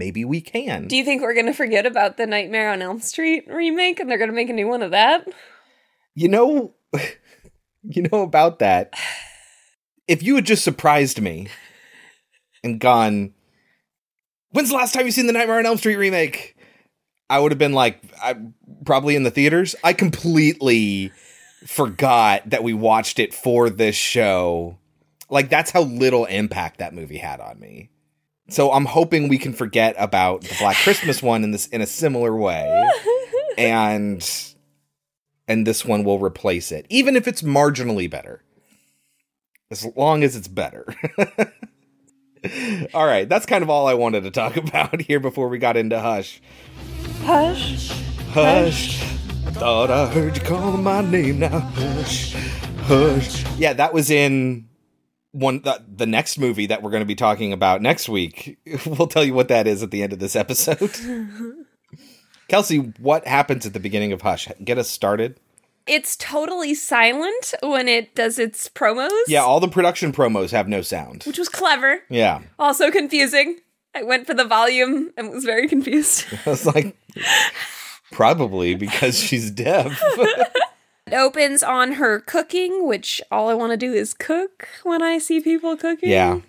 [0.00, 0.88] maybe we can.
[0.88, 4.18] Do you think we're gonna forget about the Nightmare on Elm Street remake and they're
[4.18, 5.28] gonna make a new one of that?
[6.14, 6.74] You know,
[7.82, 8.94] you know about that.
[10.08, 11.48] If you had just surprised me
[12.64, 13.34] and gone,
[14.50, 16.56] when's the last time you seen the Nightmare on Elm Street remake?
[17.28, 18.36] I would have been like, I
[18.84, 19.76] probably in the theaters.
[19.84, 21.12] I completely
[21.66, 24.78] forgot that we watched it for this show.
[25.28, 27.89] Like that's how little impact that movie had on me.
[28.50, 31.86] So I'm hoping we can forget about the Black Christmas one in this in a
[31.86, 32.90] similar way.
[33.56, 34.28] and
[35.48, 38.42] and this one will replace it, even if it's marginally better.
[39.70, 40.84] As long as it's better.
[42.94, 45.76] all right, that's kind of all I wanted to talk about here before we got
[45.76, 46.40] into Hush.
[47.22, 47.90] Hush.
[48.32, 49.02] Hush.
[49.52, 51.58] Thought I heard you calling my name now.
[51.58, 52.32] Hush.
[52.82, 53.44] Hush.
[53.58, 54.69] Yeah, that was in
[55.32, 58.58] one the, the next movie that we're going to be talking about next week.
[58.86, 60.90] We'll tell you what that is at the end of this episode.
[62.48, 64.48] Kelsey, what happens at the beginning of Hush?
[64.64, 65.38] Get us started.
[65.86, 69.10] It's totally silent when it does its promos.
[69.28, 71.24] Yeah, all the production promos have no sound.
[71.24, 72.00] Which was clever.
[72.08, 72.42] Yeah.
[72.58, 73.60] Also confusing.
[73.94, 76.26] I went for the volume and was very confused.
[76.46, 76.96] I was like,
[78.12, 80.00] probably because she's deaf.
[81.10, 85.18] It opens on her cooking, which all I want to do is cook when I
[85.18, 86.10] see people cooking.
[86.10, 86.40] Yeah.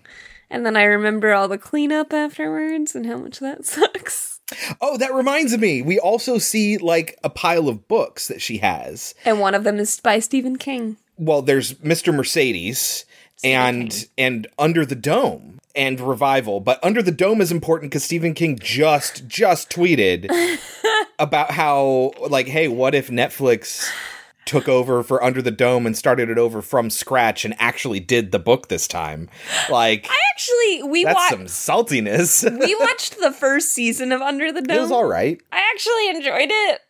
[0.52, 4.40] And then I remember all the cleanup afterwards and how much that sucks.
[4.82, 5.82] Oh, that reminds me.
[5.82, 9.16] We also see like a pile of books that she has.
[9.26, 10.98] And one of them is by Stephen King.
[11.18, 12.14] Well, there's Mr.
[12.14, 13.06] Mercedes
[13.44, 18.34] and and Under the Dome and Revival, but Under the Dome is important cuz Stephen
[18.34, 20.30] King just just tweeted
[21.20, 23.90] about how like hey, what if Netflix
[24.46, 28.32] took over for Under the Dome and started it over from scratch and actually did
[28.32, 29.30] the book this time.
[29.70, 32.44] Like I actually we that's watched some saltiness.
[32.66, 34.78] we watched the first season of Under the Dome.
[34.78, 36.82] it was all right, I actually enjoyed it.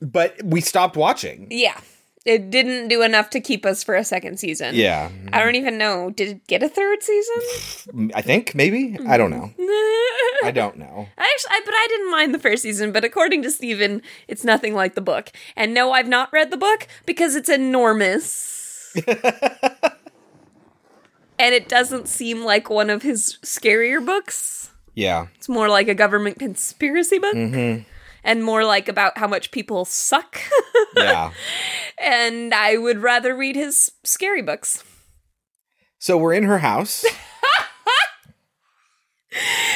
[0.00, 1.48] but we stopped watching.
[1.50, 1.80] Yeah.
[2.24, 4.74] It didn't do enough to keep us for a second season.
[4.74, 5.10] Yeah.
[5.30, 6.10] I don't even know.
[6.10, 8.10] Did it get a third season?
[8.14, 8.98] I think maybe.
[9.06, 9.50] I don't know.
[10.42, 11.06] I don't know.
[11.18, 12.92] I actually, I, but I didn't mind the first season.
[12.92, 15.32] But according to Stephen, it's nothing like the book.
[15.54, 18.94] And no, I've not read the book because it's enormous.
[19.06, 19.92] and
[21.38, 24.70] it doesn't seem like one of his scarier books.
[24.94, 25.26] Yeah.
[25.34, 27.34] It's more like a government conspiracy book.
[27.34, 27.78] hmm
[28.24, 30.40] And more like about how much people suck.
[30.96, 31.32] Yeah.
[31.98, 34.82] and I would rather read his scary books.
[35.98, 37.04] So we're in her house.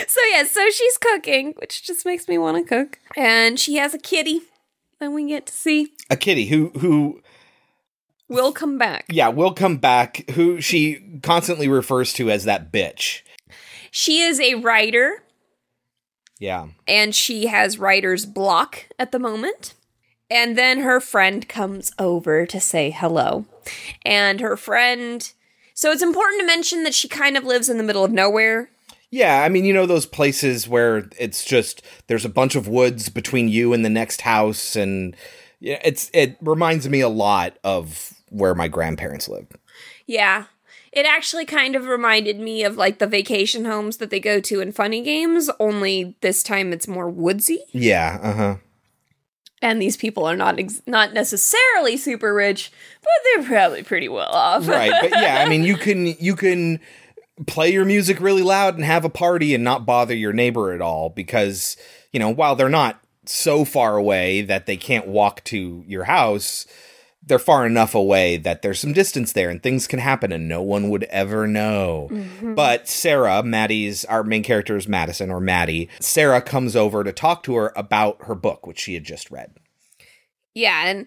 [0.07, 3.01] So yeah, so she's cooking, which just makes me want to cook.
[3.17, 4.43] And she has a kitty
[5.01, 5.89] that we get to see.
[6.09, 7.21] A kitty who who
[8.29, 9.07] Will come back.
[9.11, 10.31] yeah will come back.
[10.31, 13.23] Who she constantly refers to as that bitch.
[13.91, 15.25] She is a writer
[16.39, 16.69] Yeah.
[16.87, 19.75] and she has writer's block at the moment.
[20.31, 23.47] And then her friend comes over to say hello.
[24.05, 25.31] And her friend.
[25.75, 28.69] So it's important to mention that she kind of lives in the middle of nowhere.
[29.11, 33.09] Yeah, I mean, you know those places where it's just there's a bunch of woods
[33.09, 35.17] between you and the next house, and
[35.61, 39.55] yeah, it's it reminds me a lot of where my grandparents lived.
[40.07, 40.45] Yeah.
[40.93, 44.61] It actually kind of reminded me of like the vacation homes that they go to
[44.61, 47.61] in funny games, only this time it's more woodsy.
[47.73, 48.57] Yeah, uh huh.
[49.61, 52.71] And these people are not ex- not necessarily super rich,
[53.01, 54.69] but they're probably pretty well off.
[54.69, 56.81] right, but yeah, I mean, you can you can
[57.47, 60.81] play your music really loud and have a party and not bother your neighbor at
[60.81, 61.77] all because
[62.13, 66.67] you know while they're not so far away that they can't walk to your house
[67.29, 70.63] they're far enough away that there's some distance there and things can happen and no
[70.63, 72.09] one would ever know.
[72.11, 72.55] Mhm.
[72.55, 75.89] But Sarah, Maddie's, our main character is Madison or Maddie.
[76.01, 79.53] Sarah comes over to talk to her about her book, which she had just read.
[80.55, 81.07] Yeah, and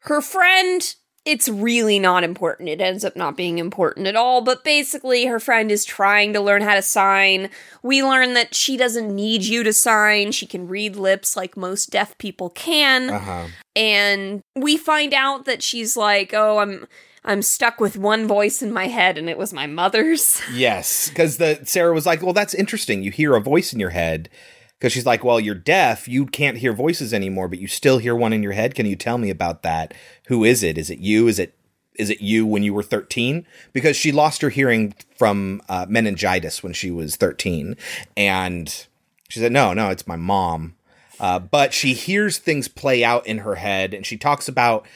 [0.00, 0.94] her friend
[1.28, 2.70] it's really not important.
[2.70, 4.40] It ends up not being important at all.
[4.40, 7.50] But basically, her friend is trying to learn how to sign.
[7.82, 10.32] We learn that she doesn't need you to sign.
[10.32, 13.10] She can read lips like most deaf people can.
[13.10, 13.48] Uh-huh.
[13.76, 16.88] And we find out that she's like, "Oh, I'm
[17.24, 21.36] I'm stuck with one voice in my head and it was my mother's." Yes, because
[21.36, 23.02] the Sarah was like, "Well, that's interesting.
[23.02, 24.30] You hear a voice in your head."
[24.78, 26.06] Because she's like, "Well, you're deaf.
[26.06, 28.74] You can't hear voices anymore, but you still hear one in your head.
[28.74, 29.92] Can you tell me about that?
[30.28, 30.78] Who is it?
[30.78, 31.26] Is it you?
[31.26, 31.58] Is it
[31.98, 36.62] is it you when you were 13 because she lost her hearing from uh, meningitis
[36.62, 37.76] when she was 13
[38.16, 38.86] and
[39.28, 40.76] she said no no it's my mom
[41.20, 44.86] uh, but she hears things play out in her head and she talks about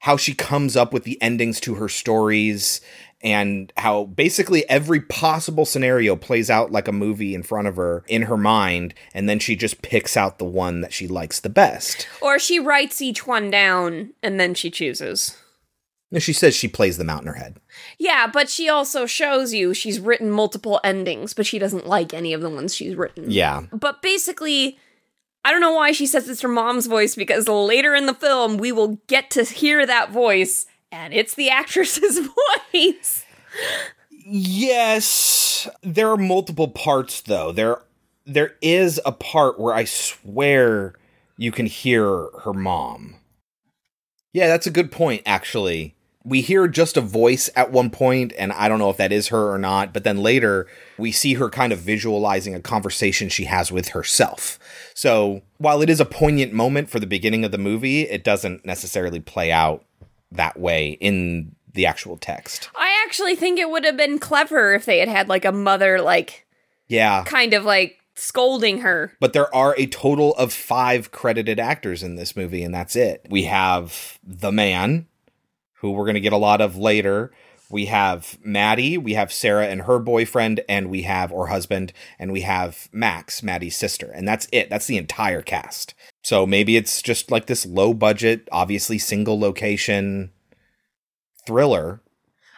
[0.00, 2.80] how she comes up with the endings to her stories
[3.22, 8.04] and how basically every possible scenario plays out like a movie in front of her
[8.08, 11.48] in her mind and then she just picks out the one that she likes the
[11.48, 15.36] best or she writes each one down and then she chooses.
[16.12, 17.58] and she says she plays them out in her head
[17.98, 22.32] Yeah, but she also shows you she's written multiple endings, but she doesn't like any
[22.34, 23.30] of the ones she's written.
[23.30, 24.78] yeah But basically,
[25.44, 28.56] I don't know why she says it's her mom's voice because later in the film
[28.58, 32.18] we will get to hear that voice and it's the actress's
[32.72, 33.24] voice.
[34.28, 37.52] Yes, there are multiple parts though.
[37.52, 37.82] There
[38.24, 40.94] there is a part where I swear
[41.36, 43.16] you can hear her mom.
[44.32, 45.94] Yeah, that's a good point actually.
[46.24, 49.28] We hear just a voice at one point and I don't know if that is
[49.28, 50.66] her or not, but then later
[50.98, 54.58] we see her kind of visualizing a conversation she has with herself.
[54.92, 58.66] So, while it is a poignant moment for the beginning of the movie, it doesn't
[58.66, 59.85] necessarily play out
[60.36, 62.70] that way in the actual text.
[62.76, 66.00] I actually think it would have been clever if they had had like a mother
[66.00, 66.46] like
[66.88, 67.22] Yeah.
[67.24, 69.12] kind of like scolding her.
[69.20, 73.26] But there are a total of five credited actors in this movie, and that's it.
[73.28, 75.06] We have the man,
[75.80, 77.30] who we're going to get a lot of later.
[77.68, 82.32] We have Maddie, we have Sarah and her boyfriend, and we have, or husband, and
[82.32, 84.10] we have Max, Maddie's sister.
[84.14, 84.70] And that's it.
[84.70, 85.92] That's the entire cast.
[86.26, 90.32] So maybe it's just like this low budget, obviously single location
[91.46, 92.02] thriller.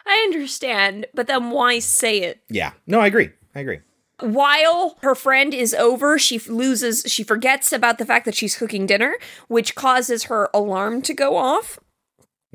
[0.07, 2.41] I understand, but then why say it?
[2.49, 2.71] Yeah.
[2.87, 3.29] No, I agree.
[3.53, 3.81] I agree.
[4.21, 8.87] While her friend is over, she loses, she forgets about the fact that she's cooking
[8.87, 9.19] dinner,
[9.49, 11.77] which causes her alarm to go off.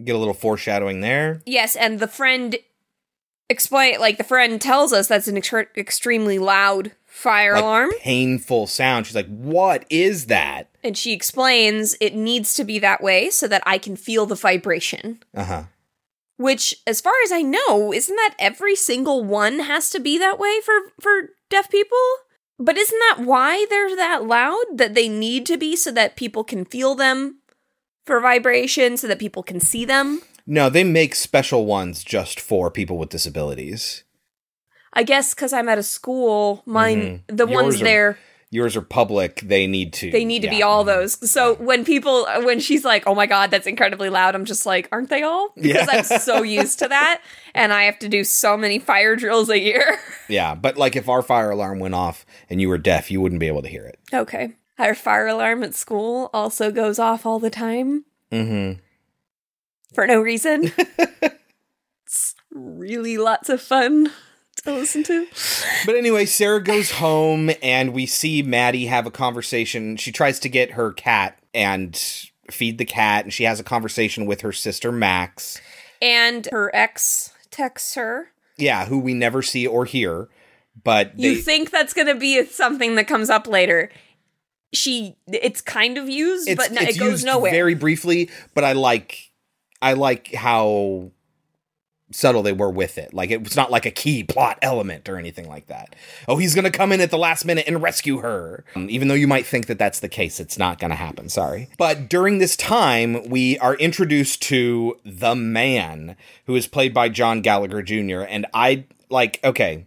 [0.02, 1.42] Get a little foreshadowing there.
[1.46, 2.56] Yes, and the friend
[3.48, 6.90] explain like the friend tells us that's an extre- extremely loud
[7.24, 9.06] fire Like, alarm, Painful sound.
[9.06, 10.68] She's like, what is that?
[10.84, 14.34] and she explains it needs to be that way so that I can feel the
[14.34, 15.18] vibration.
[15.34, 15.62] Uh huh.
[16.36, 20.38] Which, as far as I know, isn't that every single one has to be that
[20.38, 22.04] way for for deaf people?
[22.58, 24.64] But isn't that why they're that loud?
[24.74, 27.38] That they need to be so that people can feel them
[28.04, 30.20] for vibration, so that people can see them?
[30.46, 34.04] No, they make special ones just for people with disabilities.
[34.94, 37.52] I guess because I'm at a school, mine the Mm-hmm.
[37.52, 38.18] Yours ones are- there
[38.50, 39.40] Yours are public.
[39.40, 40.12] They need to.
[40.12, 41.28] they need to be all those.
[41.28, 44.88] So when people when she's like, "Oh my god, that's incredibly loud," I'm just like,
[44.92, 46.02] "Aren't they all?" Because Yeah.
[46.12, 47.20] I'm so used to that,
[47.56, 49.98] and I have to do so many fire drills a year.
[50.28, 53.40] Yeah, but like if our fire alarm went off and you were deaf, you wouldn't
[53.40, 53.98] be able to hear it.
[54.12, 54.52] Okay.
[54.78, 58.78] Our fire alarm at school also goes off all the time Mm-hmm.
[59.94, 60.70] for no reason.
[62.06, 64.12] it's really lots of fun
[64.64, 65.26] to listen to.
[65.86, 69.96] But anyway, Sarah goes home and we see Maddie have a conversation.
[69.96, 71.96] She tries to get her cat and
[72.50, 75.60] feed the cat, and she has a conversation with her sister Max.
[76.02, 78.32] And her ex texts her.
[78.56, 80.28] Yeah, who we never see or hear,
[80.82, 83.90] but they, you think that's going to be something that comes up later.
[84.72, 87.50] She, it's kind of used, it's, but no, it goes nowhere.
[87.50, 88.30] very briefly.
[88.54, 89.32] But I like,
[89.82, 91.10] I like how
[92.14, 93.12] subtle they were with it.
[93.12, 95.94] Like it was not like a key plot element or anything like that.
[96.28, 98.64] Oh, he's gonna come in at the last minute and rescue her.
[98.76, 101.28] Um, even though you might think that that's the case, it's not gonna happen.
[101.28, 101.68] Sorry.
[101.76, 106.16] But during this time, we are introduced to the man
[106.46, 108.20] who is played by John Gallagher Jr.
[108.20, 109.86] And I like okay.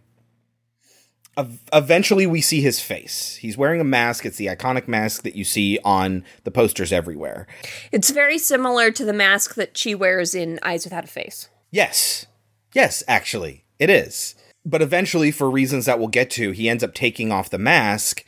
[1.72, 3.36] Eventually, we see his face.
[3.36, 4.26] He's wearing a mask.
[4.26, 7.46] It's the iconic mask that you see on the posters everywhere.
[7.92, 11.48] it's very similar to the mask that she wears in Eyes Without a Face.
[11.70, 12.26] Yes.
[12.74, 14.34] Yes, actually, it is.
[14.64, 18.24] But eventually, for reasons that we'll get to, he ends up taking off the mask.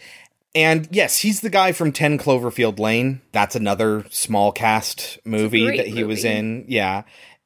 [0.54, 3.20] And yes, he's the guy from 10 Cloverfield Lane.
[3.32, 6.64] That's another small cast movie that he was in.
[6.66, 7.02] Yeah.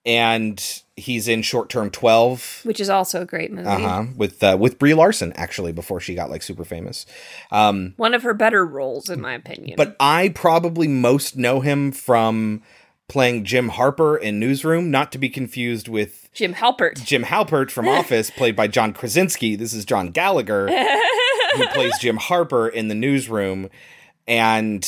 [0.07, 0.63] And
[0.97, 2.61] he's in Short Term 12.
[2.65, 3.67] Which is also a great movie.
[3.67, 4.05] Uh-huh.
[4.17, 7.05] With uh, with Brie Larson actually before she got like super famous.
[7.51, 9.75] Um One of her better roles, in my opinion.
[9.77, 12.63] but I probably most know him from
[13.09, 17.05] playing Jim Harper in Newsroom, not to be confused with Jim Halpert.
[17.05, 19.57] Jim Halpert from Office, played by John Krasinski.
[19.57, 20.69] This is John Gallagher,
[21.57, 23.69] who plays Jim Harper in the Newsroom.
[24.27, 24.85] And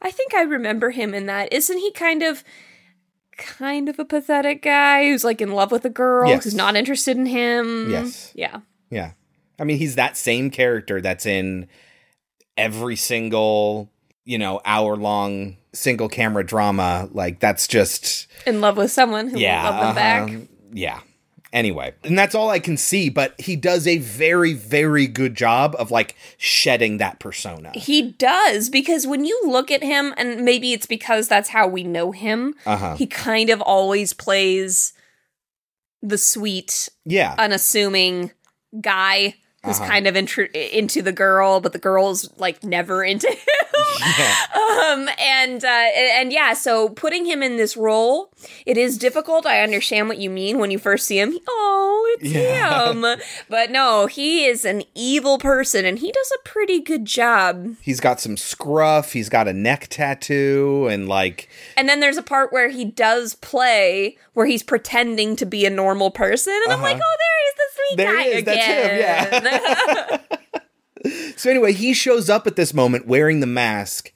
[0.00, 1.52] I think I remember him in that.
[1.52, 2.42] Isn't he kind of
[3.38, 6.44] kind of a pathetic guy who's like in love with a girl Yes.
[6.44, 7.90] who's not interested in him?
[7.90, 8.32] Yes.
[8.34, 8.60] Yeah.
[8.90, 9.12] Yeah.
[9.58, 11.68] I mean, he's that same character that's in
[12.56, 13.88] every single,
[14.24, 17.08] you know, hour long single camera drama.
[17.12, 19.68] Like, that's just, In love with someone who yeah.
[19.68, 20.22] love them back.
[20.30, 20.38] uh-huh.
[20.72, 21.00] Yeah.
[21.52, 25.76] Anyway, and that's all I can see, but he does a very, very good job
[25.78, 27.72] of like shedding that persona.
[27.74, 31.84] He does because when you look at him, and maybe it's because that's how we
[31.84, 32.96] know him, Uh-huh.
[32.96, 34.94] he kind of always plays
[36.00, 37.34] the sweet, Yeah.
[37.38, 38.32] unassuming
[38.80, 39.88] guy who's Uh-huh.
[39.88, 43.36] kind of into the girl, but the girl's like never into him.
[44.54, 48.31] um, and uh, and yeah, so putting him in this role,
[48.66, 49.46] it is difficult.
[49.46, 51.38] I understand what you mean when you first see him.
[51.48, 52.90] Oh, it's Yeah.
[52.92, 53.04] him.
[53.48, 57.74] But no, he is an evil person, and he does a pretty good job.
[57.80, 62.22] He's got some scruff, he's got a neck tattoo, and like, And then there's a
[62.22, 66.80] part where he does play where he's pretending to be a normal person, and I'm
[66.82, 67.04] like, Uh-huh.
[67.04, 70.20] oh, there he's the sweet There guy is, that's him,
[71.04, 71.32] again.
[71.36, 74.12] so anyway, he shows up at this moment wearing the mask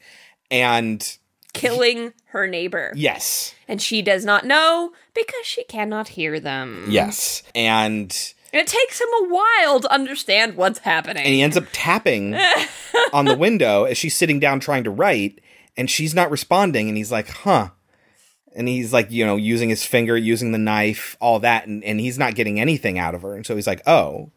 [0.51, 1.19] and
[1.57, 2.93] Killing her neighbor.
[2.95, 6.87] yes, And she does not know because she cannot hear them.
[6.89, 7.43] yes.
[7.55, 8.15] And
[8.53, 11.25] And it takes him a while to understand what's happening.
[11.25, 12.37] and he ends up tapping
[13.13, 15.41] on the window as she's sitting down trying to write
[15.77, 17.69] and she's not responding and he's like huh
[18.55, 22.01] and he's like you know using his finger using the knife all that and, and
[22.01, 24.31] he's not getting anything out of her and so he's like oh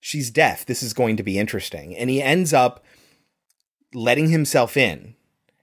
[0.00, 2.84] she's deaf this is going to be interesting and he ends up
[3.94, 5.14] letting himself in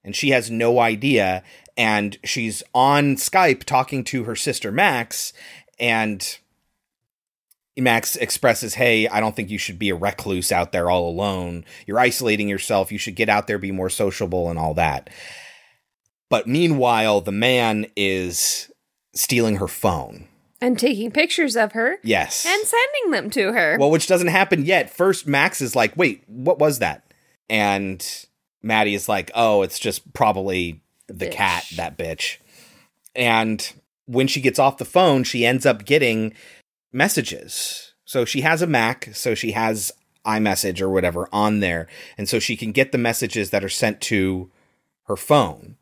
[0.06, 1.44] and she has no idea
[1.76, 5.34] and she's on skype talking to her sister max
[5.80, 6.38] and
[7.78, 11.66] Max expresses, Hey, I don't think you should be a recluse out there all alone.
[11.86, 12.90] You're isolating yourself.
[12.90, 15.10] You should get out there, be more sociable, and all that.
[16.30, 18.72] But meanwhile, the man is
[19.14, 20.30] stealing her phone.
[20.62, 22.46] and taking pictures of her Yes.
[22.46, 23.76] and sending them to her.
[23.78, 24.90] Well, which doesn't happen yet.
[24.90, 27.04] First, Max is like, Wait, what was that?
[27.50, 28.02] And
[28.66, 32.38] Maddie is like, Oh, it's just probably the cat, that bitch.
[33.16, 33.72] And
[34.06, 36.34] when she gets off the phone, she ends up getting
[36.92, 37.94] messages.
[38.06, 39.92] So she has a Mac, so she has
[40.26, 41.88] iMessage or whatever on there.
[42.18, 44.50] And so she can get the messages that are sent to
[45.04, 45.78] her phone.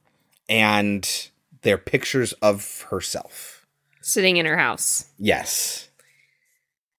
[0.49, 1.30] And
[1.61, 3.65] they're pictures of herself.
[4.01, 5.05] Sitting in her house.
[5.18, 5.88] Yes.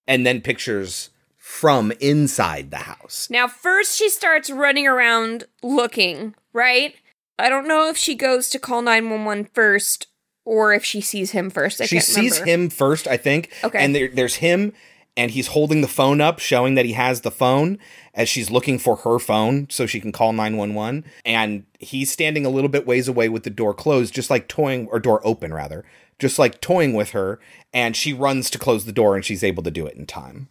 [0.07, 1.11] And then pictures
[1.55, 3.29] from inside the house.
[3.31, 6.97] Now, first she starts running around looking, right?
[7.39, 10.09] I don't know if she goes to call 911 first
[10.45, 11.81] or if she sees him first.
[11.81, 13.53] I she sees him first, I think.
[13.63, 13.79] Okay.
[13.79, 14.73] And there, there's him,
[15.17, 17.79] and he's holding the phone up, showing that he has the phone
[18.15, 21.05] as she's looking for her phone so she can call 911.
[21.25, 24.89] And he's standing a little bit ways away with the door closed, just like toying,
[24.89, 25.85] or door open rather,
[26.19, 27.39] just like toying with her.
[27.73, 30.49] And she runs to close the door, and she's able to do it in time.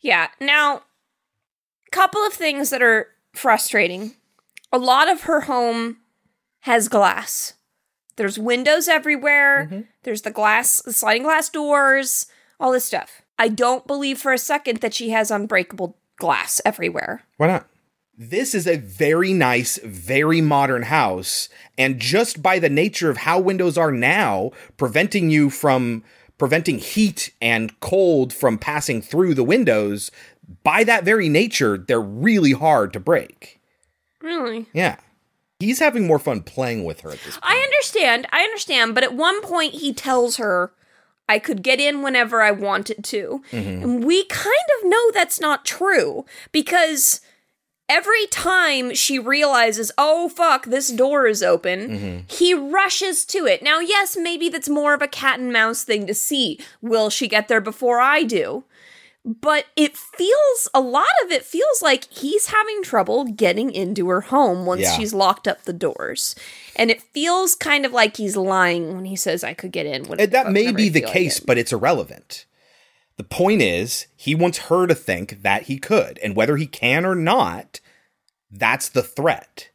[0.00, 0.28] Yeah.
[0.40, 0.82] Now,
[1.86, 4.14] a couple of things that are frustrating.
[4.72, 5.98] A lot of her home
[6.60, 7.54] has glass.
[8.16, 9.68] There's windows everywhere.
[9.70, 9.80] Mm-hmm.
[10.02, 12.26] There's the glass, the sliding glass doors,
[12.58, 13.22] all this stuff.
[13.38, 17.22] I don't believe for a second that she has unbreakable glass everywhere.
[17.36, 17.68] Why not?
[18.20, 21.48] This is a very nice, very modern house.
[21.78, 26.02] And just by the nature of how windows are now, preventing you from
[26.38, 30.10] preventing heat and cold from passing through the windows,
[30.62, 33.60] by that very nature, they're really hard to break.
[34.20, 34.66] Really?
[34.72, 34.96] Yeah.
[35.58, 37.44] He's having more fun playing with her at this point.
[37.44, 38.28] I understand.
[38.30, 38.94] I understand.
[38.94, 40.72] But at one point, he tells her,
[41.28, 43.42] I could get in whenever I wanted to.
[43.50, 43.82] Mhm.
[43.82, 47.20] And we kind of know that's not true because
[47.88, 52.30] every time she realizes, oh, fuck, this door is open, Mhm.
[52.32, 53.62] he rushes to it.
[53.62, 56.58] Now, yes, maybe that's more of a cat and mouse thing to see.
[56.82, 58.64] Will she get there before I do?
[59.24, 64.22] But it feels, a lot of it feels like he's having trouble getting into her
[64.22, 64.96] home once Yeah.
[64.96, 66.34] she's locked up the doors.
[66.76, 70.06] And it feels kind of like he's lying when he says, I could get in.
[70.18, 72.46] And that may be the case, but it's irrelevant.
[73.18, 77.04] The point is, he wants her to think that he could, and whether he can
[77.04, 77.80] or not,
[78.50, 79.68] that's the threat.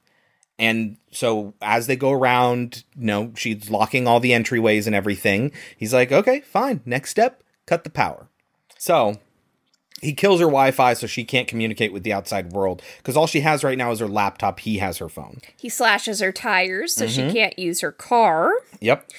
[0.57, 5.51] And so as they go around, you know, she's locking all the entryways and everything.
[5.77, 6.81] He's like, okay, fine.
[6.85, 8.27] Next step, cut the power.
[8.77, 9.19] So
[10.01, 13.25] He kills her Wi Fi so she can't communicate with the outside world because all
[13.27, 14.59] she has right now is her laptop.
[14.59, 15.39] He has her phone.
[15.57, 17.09] He slashes her tires so Mhm.
[17.09, 18.51] she can't use her car.
[18.81, 19.09] Yep.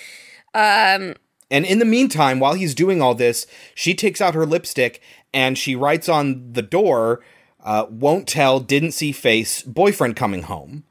[0.53, 1.15] Um,
[1.55, 5.01] And in the meantime, while he's doing all this, she takes out her lipstick
[5.33, 7.21] and she writes on the door,
[7.63, 10.83] uh, won't tell, didn't see face, boyfriend coming home.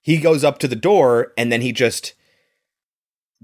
[0.00, 2.14] He goes up to the door and then he just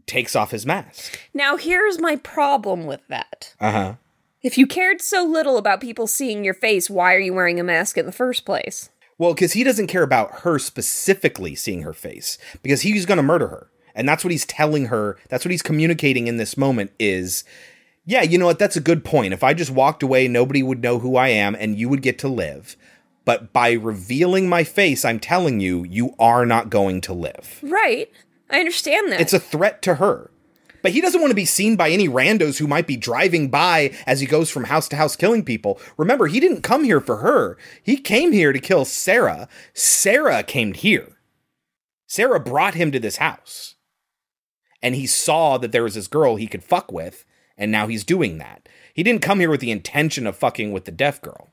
[0.06, 1.20] takes off his mask.
[1.34, 3.54] now, here's my problem with that.
[3.60, 3.94] Uh huh.
[4.40, 7.64] If you cared so little about people seeing your face, why are you wearing a
[7.64, 8.88] mask in the first place?
[9.18, 13.22] Well, because he doesn't care about her specifically seeing her face, because he's going to
[13.22, 15.18] murder her, and that's what he's telling her.
[15.28, 16.93] That's what he's communicating in this moment.
[16.98, 17.44] Is
[18.05, 18.60] yeah, you know what?
[18.60, 19.35] That's a good point.
[19.35, 22.18] If I just walked away, nobody would know who I am, and you would get
[22.20, 22.77] to live.
[23.24, 27.59] But by revealing my face, I'm telling you, you are not going to live.
[27.62, 28.09] Right.
[28.48, 29.20] I understand that.
[29.20, 30.31] It's a threat to her.
[30.82, 33.93] But he doesn't want to be seen by any randos who might be driving by
[34.06, 35.81] as he goes from house to house killing people.
[35.97, 37.59] Remember, he didn't come here for her.
[37.82, 39.48] He came here to kill Sarah.
[39.74, 41.16] Sarah came here.
[42.06, 43.74] Sarah brought him to this house.
[44.82, 47.24] And he saw that there was this girl he could fuck with,
[47.56, 48.68] and now he's doing that.
[48.92, 51.50] He didn't come here with the intention of fucking with the deaf girl.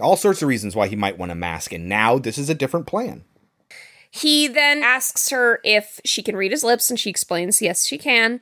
[0.00, 2.54] All sorts of reasons why he might want a mask, and now this is a
[2.54, 3.24] different plan.
[4.10, 7.96] He then asks her if she can read his lips, and she explains yes, she
[7.98, 8.40] can.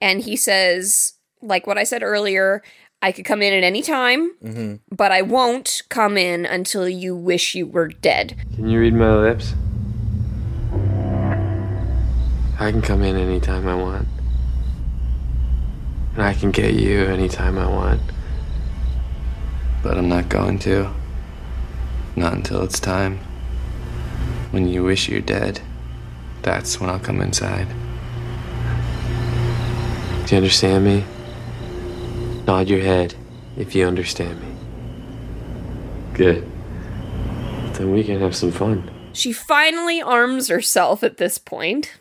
[0.00, 2.62] And he says, like what I said earlier,
[3.02, 4.94] I could come in at any time, Mm-hmm.
[4.94, 8.36] but I won't come in until you wish you were dead.
[8.54, 9.54] Can you read my lips?
[12.60, 14.06] I can come in anytime I want.
[16.12, 18.02] And I can get you anytime I want.
[19.82, 20.92] But I'm not going to.
[22.16, 23.18] Not until it's time.
[24.50, 25.62] When you wish you're dead,
[26.42, 27.66] that's when I'll come inside.
[30.26, 31.04] Do you understand me?
[32.46, 33.14] Nod your head
[33.56, 34.54] if you understand me.
[36.12, 36.46] Good.
[37.72, 38.90] Then we can have some fun.
[39.14, 41.94] She finally arms herself at this point,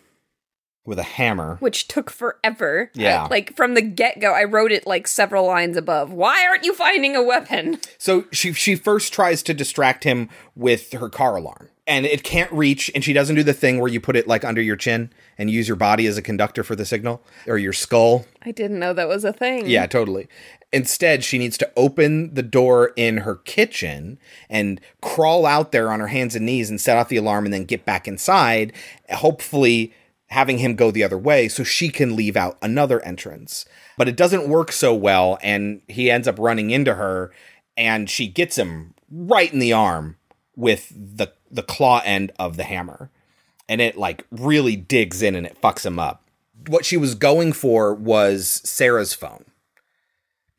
[0.89, 1.57] With a hammer.
[1.59, 2.89] which took forever.
[2.95, 3.25] Yeah.
[3.25, 6.11] I- like from the get go, I wrote it like several lines above.
[6.11, 7.79] Why aren't you finding a weapon?
[7.99, 11.69] So she she first tries to distract him with her car alarm.
[11.85, 14.43] And it can't reach, and she doesn't do the thing where you put it like
[14.45, 17.73] under your chin and use your body as a conductor for the signal or your
[17.73, 18.25] skull.
[18.43, 19.67] I didn't know that was a thing.
[19.67, 20.27] Yeah, totally.
[20.71, 24.19] Instead, she needs to open the door in her kitchen
[24.51, 27.53] and crawl out there on her hands and knees and set off the alarm and
[27.53, 28.71] then get back inside,
[29.11, 29.91] hopefully
[30.29, 33.65] having him go the other way so she can leave out another entrance.
[33.97, 37.31] But it doesn't work so well, and he ends up running into her,
[37.75, 40.17] and she gets him right in the arm
[40.55, 43.09] with the the claw end of the hammer.
[43.67, 46.23] And it like really digs in and it fucks him up.
[46.67, 49.45] What she was going for was Sarah's phone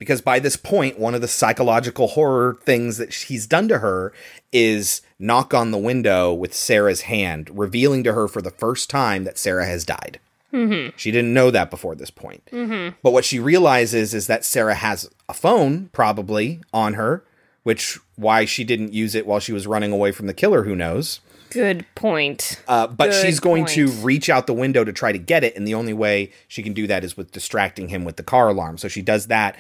[0.01, 4.15] because by this point, one of the psychological horror things that he's done to her
[4.51, 9.25] is knock on the window with Sarah's hand, revealing to her for the first time
[9.25, 10.19] that Sarah has died.
[10.55, 10.97] Mm-hmm.
[10.97, 12.49] She didn't know that before this point.
[12.51, 12.97] Mm-hmm.
[13.03, 17.23] But what she realizes is that Sarah has a phone probably on her,
[17.63, 20.75] which why she didn't use it while she was running away from the killer, who
[20.75, 21.21] knows.
[21.51, 22.63] Good point.
[22.69, 25.57] Uh, but Good she's going to reach out the window to try to get it,
[25.57, 28.49] and the only way she can do that is with distracting him with the car
[28.49, 28.79] alarm.
[28.79, 29.57] So she does that.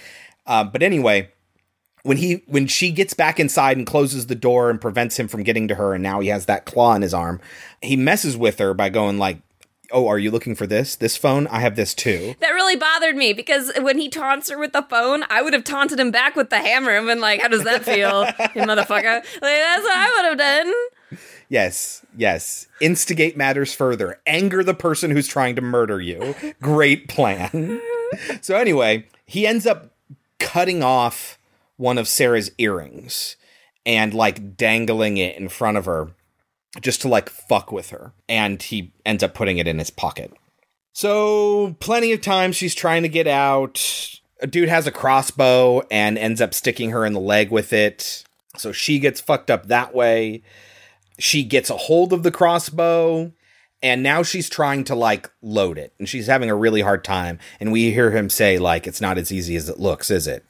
[0.46, 1.30] Uh, but anyway,
[2.02, 5.42] when he when she gets back inside and closes the door and prevents him from
[5.42, 7.40] getting to her, and now he has that claw in his arm,
[7.82, 9.38] he messes with her by going like,
[9.92, 10.96] "Oh, are you looking for this?
[10.96, 11.46] This phone?
[11.48, 14.82] I have this too." That really bothered me because when he taunts her with the
[14.82, 17.64] phone, I would have taunted him back with the hammer and been like, How does
[17.64, 19.16] that feel, you motherfucker?
[19.16, 20.74] Like, that's what I would have done.
[21.48, 22.68] Yes, yes.
[22.80, 24.20] Instigate matters further.
[24.24, 26.36] Anger the person who's trying to murder you.
[26.62, 27.80] Great plan.
[28.40, 29.89] so anyway, he ends up
[30.40, 31.38] cutting off
[31.76, 33.36] one of Sarah's earrings
[33.86, 36.10] and like dangling it in front of her
[36.80, 38.12] just to like fuck with her.
[38.28, 40.32] And he ends up putting it in his pocket.
[40.92, 44.18] So plenty of times she's trying to get out.
[44.42, 48.24] A dude has a crossbow and ends up sticking her in the leg with it.
[48.56, 50.42] So she gets fucked up that way
[51.20, 53.32] she gets a hold of the crossbow
[53.82, 55.94] and now she's trying to like load it.
[55.98, 57.38] And she's having a really hard time.
[57.58, 60.44] And we hear him say like it's not as easy as it looks is it?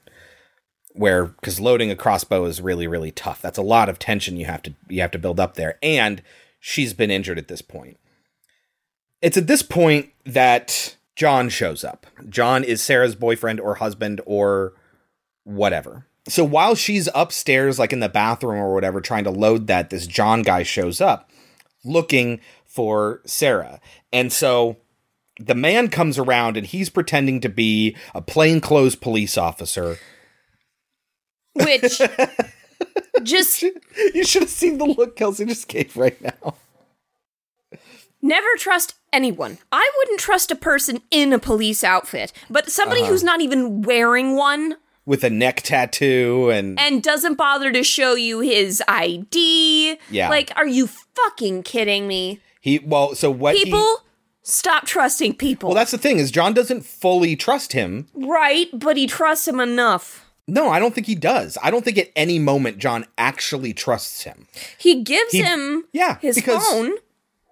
[0.93, 3.41] Where because loading a crossbow is really really tough.
[3.41, 5.79] That's a lot of tension you have to you have to build up there.
[5.83, 6.23] And
[6.59, 7.99] she's been injured at this point.
[9.23, 12.07] It's at this point that john shows up.
[12.29, 14.73] John is sarah's boyfriend or husband or
[15.45, 16.07] whatever.
[16.29, 20.07] So while she's upstairs, like in the bathroom or whatever, trying to load that, this
[20.07, 21.31] John guy shows up
[21.85, 22.41] looking
[22.71, 23.81] for Sarah.
[24.13, 24.77] And so
[25.41, 29.99] the man comes around and he's pretending to be a plainclothes police officer.
[31.55, 32.01] which
[33.25, 36.55] just you should have seen the look Kelsey just gave right now.
[38.23, 39.59] Never trust anyone.
[39.73, 43.11] I wouldn't trust a person in a police outfit, but somebody Uh-huh.
[43.11, 44.77] who's not even wearing one
[45.07, 49.97] With a neck tattoo and and doesn't bother to show you his ID.
[50.11, 50.29] Yeah.
[50.29, 52.41] Like, are you fucking kidding me?
[52.61, 53.99] He well, so what he- People,
[54.43, 55.71] stop trusting people.
[55.71, 58.07] Well, that's the thing is John doesn't fully trust him.
[58.15, 60.27] right, but he trusts him enough.
[60.47, 61.57] No, I don't think he does.
[61.63, 64.49] I don't think at any moment John actually trusts him.
[64.79, 66.93] He gives He- him yeah, his phone.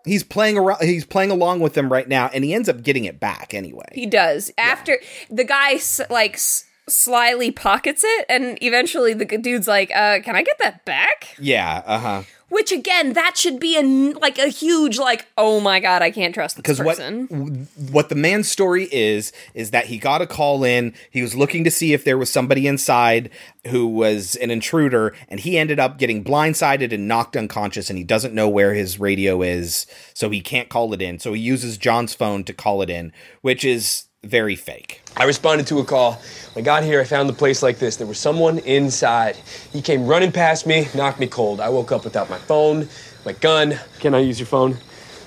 [0.05, 3.05] He's playing around he's playing along with them right now and he ends up getting
[3.05, 3.85] it back anyway.
[3.93, 4.51] He does.
[4.57, 4.99] After
[5.31, 5.79] the guy
[6.09, 6.39] like
[6.89, 11.83] slyly pockets it, and eventually the dude's like, uh, "Can I get that back?" Yeah,
[11.87, 12.23] uh-huh.
[12.51, 13.83] Which again, that should be a
[14.19, 18.09] like a huge like, "Oh my god, I can't trust this Because what person." what
[18.09, 20.95] the man's story is is that he got a call in.
[21.11, 23.29] He was looking to see if there was somebody inside
[23.67, 27.91] who was an intruder, and he ended up getting blindsided and knocked unconscious.
[27.91, 31.19] And he doesn't know where his radio is, so he can't call it in.
[31.19, 33.13] So he uses John's phone to call it in,
[33.43, 35.03] which is very fake.
[35.17, 36.15] I responded to a call.
[36.55, 37.97] When I got here, I found the place like this.
[37.97, 39.37] There was someone inside.
[39.73, 41.61] He came running past me, knocked me cold.
[41.61, 42.89] I woke up without my phone,
[43.25, 43.79] my gun.
[44.01, 44.77] Can I use your phone?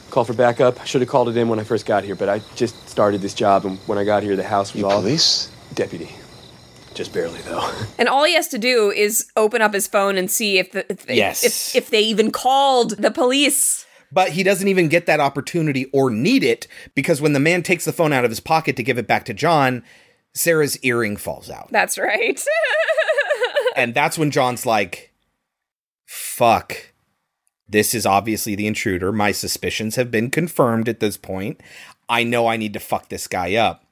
[0.09, 0.81] Call for backup.
[0.81, 3.21] I should have called it in when I first got here, but I just started
[3.21, 6.13] this job, and when I got here, the house was all police deputy.
[6.93, 7.71] Just barely, though.
[7.97, 10.91] And all he has to do is open up his phone and see if the
[10.91, 11.45] if, Yes.
[11.45, 13.85] if, if they even called the police.
[14.11, 17.85] But he doesn't even get that opportunity or need it because when the man takes
[17.85, 19.83] the phone out of his pocket to give it back to John,
[20.33, 21.69] Sarah's earring falls out.
[21.71, 22.41] That's right.
[23.75, 25.13] and that's when John's like,
[26.05, 26.91] fuck.
[27.67, 29.13] This is obviously the intruder.
[29.13, 31.61] My suspicions have been confirmed at this point.
[32.09, 33.85] I know I need to fuck this guy up.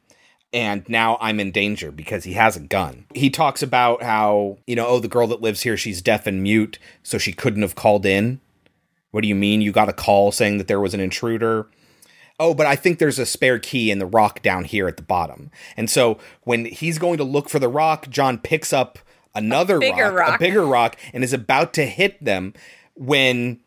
[0.51, 3.05] And now I'm in danger because he has a gun.
[3.13, 6.41] He talks about how, you know, oh, the girl that lives here, she's deaf and
[6.41, 8.41] mute, so she couldn't have called in.
[9.11, 9.61] What do you mean?
[9.61, 11.67] You got a call saying that there was an intruder?
[12.39, 15.03] Oh, but I think there's a spare key in the rock down here at the
[15.03, 15.51] bottom.
[15.75, 18.99] And so when he's going to look for the rock, John picks up
[19.35, 22.53] another bigger rock, a bigger rock, and is about to hit them
[22.95, 23.59] when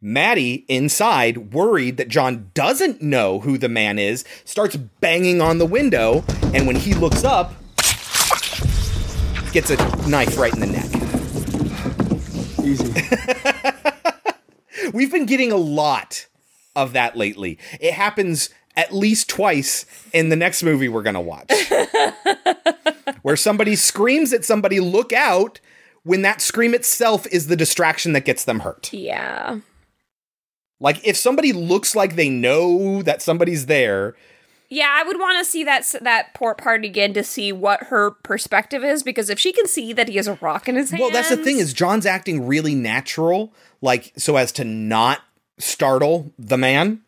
[0.00, 5.66] Maddie, inside, worried that John doesn't know who the man is, starts banging on the
[5.66, 6.24] window.
[6.52, 7.54] And when he looks up,
[9.50, 9.76] gets a
[10.08, 10.90] knife right in the neck.
[12.64, 14.10] Easy.
[14.92, 16.26] We've been getting a lot
[16.76, 17.58] of that lately.
[17.80, 21.52] It happens at least twice in the next movie we're going to watch.
[23.22, 25.60] where somebody screams at somebody, look out,
[26.02, 28.92] when that scream itself is the distraction that gets them hurt.
[28.92, 29.60] yeah.
[30.80, 34.16] Like if somebody looks like they know that somebody's there,
[34.70, 38.10] Yeah, I would want to see that that port part again to see what her
[38.10, 41.00] perspective is because if she can see that he has a rock in his hand.
[41.00, 45.20] well that's the thing is John's acting really natural like so as to not
[45.58, 47.02] startle the man.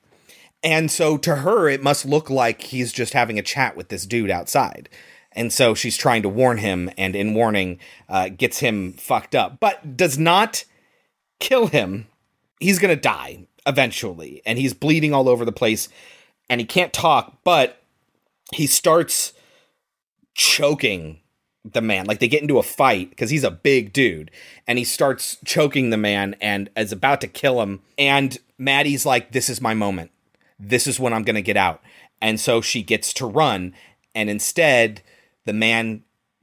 [0.62, 4.06] And so to her it must look like he's just having a chat with this
[4.06, 4.88] dude outside.
[5.32, 7.78] And so she's trying to warn him and in warning
[8.08, 10.64] uh, gets him fucked up but does not
[11.40, 12.06] kill him.
[12.60, 15.88] He's going to die eventually and he's bleeding all over the place
[16.48, 17.82] and he can't talk but
[18.54, 19.32] he starts
[20.34, 21.20] choking
[21.64, 22.06] the man.
[22.06, 24.30] Like they get into a fight because he's a big dude
[24.66, 27.80] and he starts choking the man and is about to kill him.
[27.98, 30.10] And Maddie's like, This is my moment.
[30.58, 31.82] This is when I'm going to get out.
[32.20, 33.74] And so she gets to run.
[34.14, 35.02] And instead,
[35.44, 36.02] the man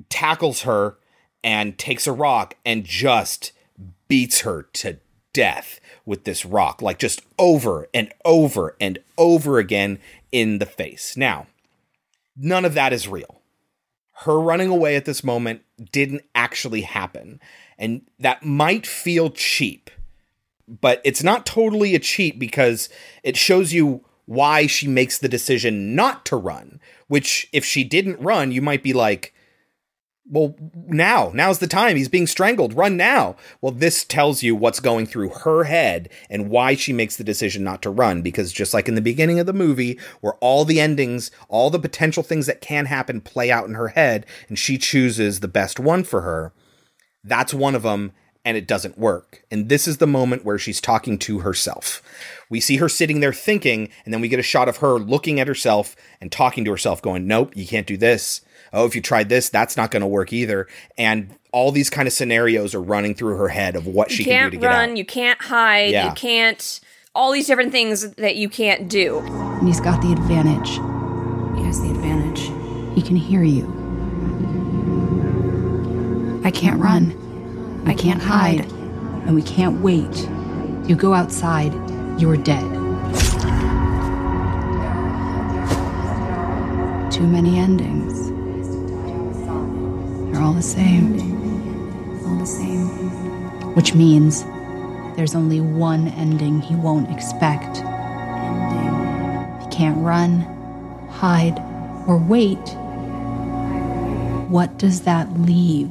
[0.09, 0.97] tackles her
[1.43, 3.51] and takes a rock and just
[4.07, 4.97] beats her to
[5.33, 9.99] death with this rock, like just over and over and over again
[10.31, 11.17] in the face.
[11.17, 11.47] Now,
[12.37, 13.41] none of that is real
[14.23, 15.61] her running away at this moment
[15.91, 17.39] didn't actually happen.
[17.77, 19.89] And that might feel cheap,
[20.67, 22.89] but it's not totally a cheat because
[23.23, 26.79] it shows you why she makes the decision not to run.
[27.07, 29.32] Which, if she didn't run, you might be like,
[30.25, 30.55] well,
[30.87, 31.97] now, now's the time.
[31.97, 32.73] He's being strangled.
[32.73, 33.35] Run now.
[33.59, 37.63] Well, this tells you what's going through her head and why she makes the decision
[37.63, 38.21] not to run.
[38.21, 41.79] Because just like in the beginning of the movie, where all the endings, all the
[41.79, 45.77] potential things that can happen play out in her head, and she chooses the best
[45.77, 46.53] one for her,
[47.23, 48.13] that's one of them,
[48.45, 49.43] and it doesn't work.
[49.51, 52.01] And this is the moment where she's talking to herself.
[52.49, 55.39] We see her sitting there thinking, and then we get a shot of her looking
[55.41, 58.41] at herself and talking to herself, going, Nope, you can't do this.
[58.73, 60.67] Oh, if you tried this, that's not going to work either.
[60.97, 64.25] And all these kind of scenarios are running through her head of what she you
[64.25, 64.97] can can't do to get run, out.
[64.97, 66.07] you can't hide, Yeah.
[66.09, 66.79] you can't
[67.15, 69.19] all these different things that you can't do.
[69.19, 70.69] And he's got the advantage.
[71.59, 72.41] He has the advantage.
[72.95, 73.65] He can hear you.
[76.43, 77.83] I can't run.
[77.85, 78.61] I can't hide.
[79.27, 80.27] And we can't wait.
[80.89, 81.71] You go outside,
[82.19, 82.63] you're dead.
[87.11, 88.22] Too many endings.
[90.33, 91.13] They're all the same.
[92.25, 92.87] All the same.
[93.75, 94.43] Which means
[95.15, 97.77] there's only one ending he won't expect.
[97.77, 97.83] He
[99.75, 100.41] can't run,
[101.11, 101.59] hide,
[102.07, 102.57] or wait.
[104.49, 105.89] What does that leave?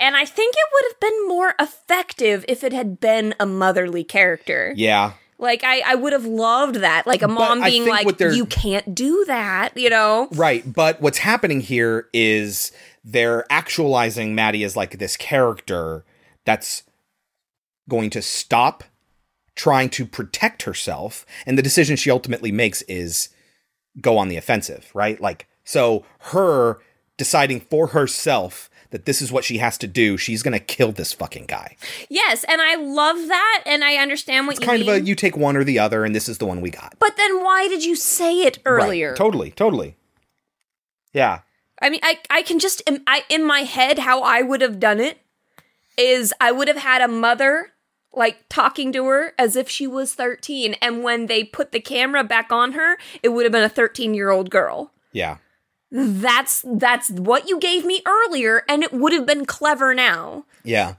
[0.00, 4.04] And I think it would have been more effective if it had been a motherly
[4.04, 4.72] character.
[4.76, 5.12] Yeah.
[5.38, 7.06] Like I, I would have loved that.
[7.06, 10.28] Like a mom I being like, what they're- "You can't do that," you know.
[10.32, 12.72] Right, but what's happening here is
[13.04, 16.04] they're actualizing Maddie as like this character
[16.44, 16.82] that's
[17.88, 18.84] going to stop
[19.54, 23.28] trying to protect herself, and the decision she ultimately makes is
[24.00, 25.20] go on the offensive, right?
[25.20, 26.78] Like, so her
[27.16, 31.12] deciding for herself that this is what she has to do, she's gonna kill this
[31.12, 31.76] fucking guy.
[32.08, 34.88] Yes, and I love that, and I understand what It's you kind mean.
[34.88, 36.94] of a you take one or the other, and this is the one we got.
[36.98, 39.08] but then why did you say it earlier?
[39.08, 39.96] Right, totally, totally.
[41.12, 41.40] Yeah.
[41.80, 44.80] I mean, I I can just im- I in my head how I would have
[44.80, 45.18] done it
[45.96, 47.72] is I would have had a mother
[48.12, 52.24] like talking to her as if she was 13 and when they put the camera
[52.24, 54.92] back on her, it would have been a 13-year-old girl.
[55.12, 55.36] Yeah.
[55.90, 60.44] That's that's what you gave me earlier and it would have been clever now.
[60.64, 60.94] Yeah.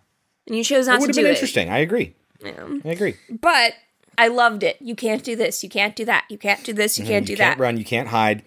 [0.48, 1.70] And you chose not it would to have do been interesting.
[1.70, 2.16] I agree.
[2.44, 2.80] Yeah.
[2.86, 3.16] I agree.
[3.30, 3.74] But
[4.18, 4.78] I loved it.
[4.82, 5.64] You can't do this.
[5.64, 6.26] You can't do that.
[6.30, 6.98] You can't do this.
[6.98, 7.50] You can't do you that.
[7.50, 8.44] can't run, you can't hide.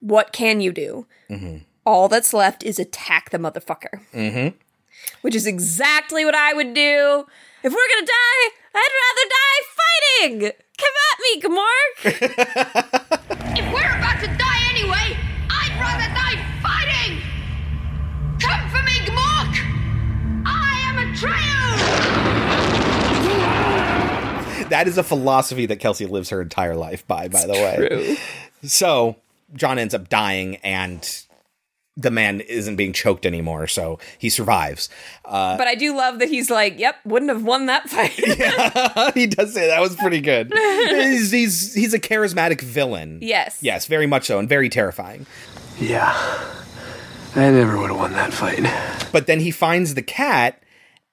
[0.00, 1.06] What can you do?
[1.30, 1.58] Mm-hmm.
[1.88, 4.02] All that's left is attack the motherfucker.
[4.12, 4.48] Mm-hmm.
[5.22, 7.24] which is exactly what I would do.
[7.62, 10.52] If we're gonna die, I'd rather die fighting.
[10.76, 11.96] Come at me, Gamark.
[13.58, 15.16] If we're about to die anyway,
[15.48, 17.22] I'd rather die fighting!
[18.38, 19.54] Come for me, Gmork!
[20.44, 21.06] I am a
[24.58, 24.68] Atreyu!
[24.68, 28.18] That is a philosophy that Kelsey lives her entire life by, by the way.
[28.68, 29.16] So
[29.54, 31.24] John ends up dying and
[31.98, 34.88] the man isn't being choked anymore, so he survives.
[35.24, 38.12] Uh, but I do love that he's like, "Yep, wouldn't have won that fight."
[39.14, 40.52] he does say that was pretty good.
[40.54, 43.18] he's, he's he's a charismatic villain.
[43.20, 43.58] Yes.
[43.60, 45.26] Yes, very much so, and very terrifying.
[45.80, 46.14] Yeah.
[47.34, 48.64] I never would have won that fight.
[49.12, 50.62] But then he finds the cat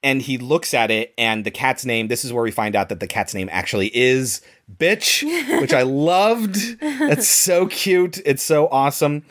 [0.06, 2.10] and he looks at it, and the cat's name.
[2.10, 4.40] This is where we find out that the cat's name actually is
[4.72, 5.24] Bitch,
[5.62, 6.80] which I loved.
[6.80, 8.20] That's so cute.
[8.24, 9.24] It's so awesome.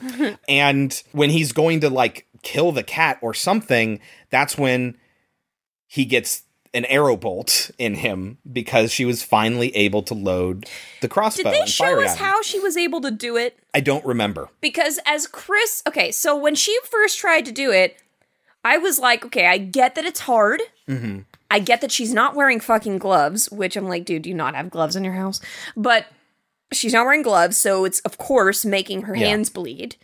[0.48, 4.98] And when he's going to like kill the cat or something, that's when
[5.86, 6.42] he gets
[6.74, 10.66] an arrow bolt in him because she was finally able to load
[11.02, 13.56] the crossbow Did they show us how she was able to do it?
[13.72, 14.48] I don't remember.
[14.60, 17.96] Because as Chris, okay, so when she first tried to do it,
[18.64, 20.60] I was like, okay, I get that it's hard.
[20.88, 21.20] Mm-hmm.
[21.50, 24.54] I get that she's not wearing fucking gloves, which I'm like, dude, do you not
[24.54, 25.40] have gloves in your house?
[25.76, 26.06] But
[26.72, 29.26] she's not wearing gloves, so it's of course making her Yeah.
[29.28, 29.96] hands bleed.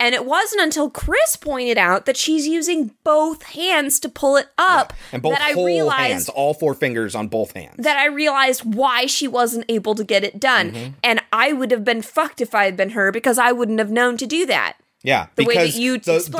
[0.00, 4.46] And it wasn't until Chris pointed out that she's using both hands to pull it
[4.56, 7.82] up And both that I realized hands, all four fingers on both hands.
[7.84, 10.70] that I realized why she wasn't able to get it done.
[10.70, 10.92] Mhm.
[11.02, 13.90] And I would have been fucked if I had been her because I wouldn't have
[13.90, 14.74] known to do that.
[15.08, 16.36] Yeah, The way that because you the- the-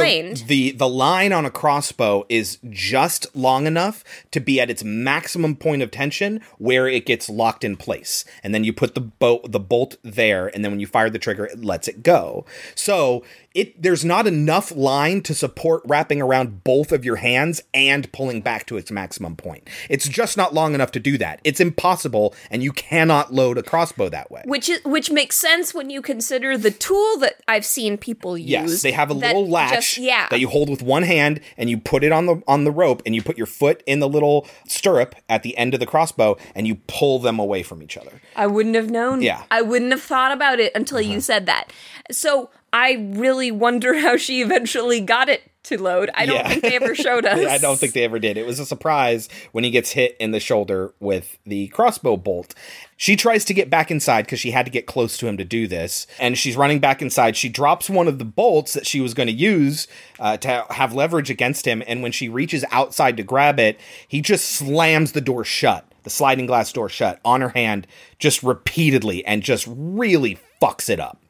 [0.47, 5.57] The, the line on a crossbow is just long enough to be at its maximum
[5.57, 9.51] point of tension where it gets locked in place, and then you put the bolt
[9.53, 12.45] the bolt there, and then when you fire the trigger, it lets it go.
[12.75, 13.25] So
[13.59, 18.41] it there's not enough line to support wrapping around both of your hands and pulling
[18.41, 19.69] back to its maximum point.
[19.91, 21.41] It's just not long enough to do that.
[21.43, 24.43] It's impossible, and you cannot load a crossbow that way.
[24.45, 28.49] Which is which makes sense when you consider the tool that I've seen people use.
[28.49, 30.29] Yes, they have a little latch just- yeah.
[30.29, 33.03] that you hold with one hand and you put it on the on the rope
[33.05, 36.37] and you put your foot in the little stirrup at the end of the crossbow
[36.55, 38.21] and you pull them away from each other.
[38.37, 39.21] I wouldn't have known.
[39.21, 39.43] Yeah.
[39.51, 41.21] I wouldn't have thought about it until you mm-hmm.
[41.21, 41.73] said that.
[42.13, 46.11] So I really wonder how she eventually got it to load.
[46.15, 46.49] I don't Yeah.
[46.49, 47.39] think they ever showed us.
[47.47, 48.37] I don't think they ever did.
[48.37, 52.55] It was a surprise when he gets hit in the shoulder with the crossbow bolt.
[52.97, 55.45] She tries to get back inside because she had to get close to him to
[55.45, 56.07] do this.
[56.19, 57.37] And she's running back inside.
[57.37, 59.89] She drops one of the bolts that she was going to use
[60.19, 61.83] uh, to have leverage against him.
[61.87, 66.11] And when she reaches outside to grab it, he just slams the door shut, the
[66.11, 67.87] sliding glass door shut on her hand,
[68.19, 71.21] just repeatedly and just really fucks it up.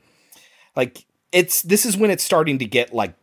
[0.77, 3.15] Like, it's this is when it's starting to get like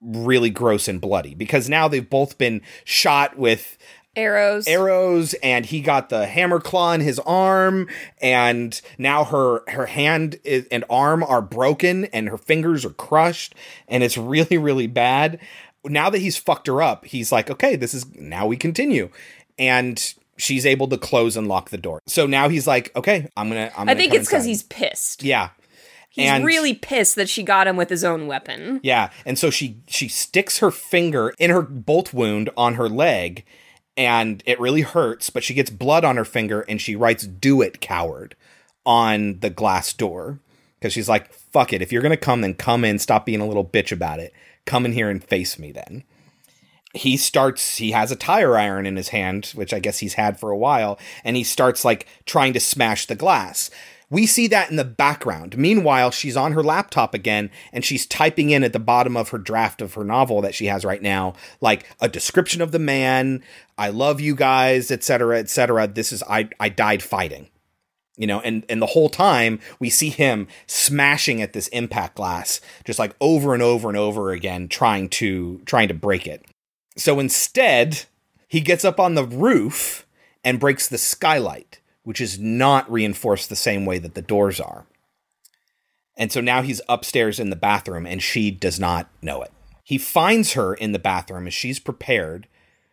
[0.00, 3.78] really gross and bloody because now they've both been shot with
[4.14, 7.86] arrows arrows and he got the hammer claw in his arm
[8.22, 13.54] and now her her hand is, and arm are broken and her fingers are crushed
[13.88, 15.38] and it's really really bad
[15.88, 19.10] now that he's fucked her up, he's like, okay, this is now we continue.
[19.58, 22.00] And she's able to close and lock the door.
[22.06, 23.70] So now he's like, okay, I'm gonna.
[23.76, 25.22] I'm gonna i think it's because he's pissed.
[25.22, 25.50] yeah.
[26.16, 28.80] He's And- really pissed that she got him with his own weapon.
[28.82, 33.44] Yeah, and so she she sticks her finger in her bolt wound on her leg,
[33.98, 35.28] and it really hurts.
[35.30, 38.34] But she gets blood on her finger, and she writes "Do it, coward"
[38.86, 40.40] on the glass door
[40.80, 42.98] because she's like, "Fuck it, if you're gonna come, then come in.
[42.98, 44.32] Stop being a little bitch about it.
[44.64, 46.02] Come in here and face me." Then
[46.94, 47.76] he starts.
[47.76, 50.56] He has a tire iron in his hand, which I guess he's had for a
[50.56, 53.70] while, and he starts like trying to smash the glass.
[54.08, 55.58] We see that in the background.
[55.58, 59.38] Meanwhile, she's on her laptop again and she's typing in at the bottom of her
[59.38, 63.42] draft of her novel that she has right now, like a description of the man,
[63.76, 65.88] I love you guys, etc., etc.
[65.88, 67.48] This is I I died fighting.
[68.16, 72.60] You know, and and the whole time we see him smashing at this impact glass
[72.84, 76.44] just like over and over and over again trying to trying to break it.
[76.96, 78.04] So instead,
[78.48, 80.06] he gets up on the roof
[80.42, 84.86] and breaks the skylight, which is not reinforced the same way that the doors are.
[86.16, 89.50] And so now he's upstairs in the bathroom and she does not know it.
[89.82, 92.46] He finds her in the bathroom as she's prepared.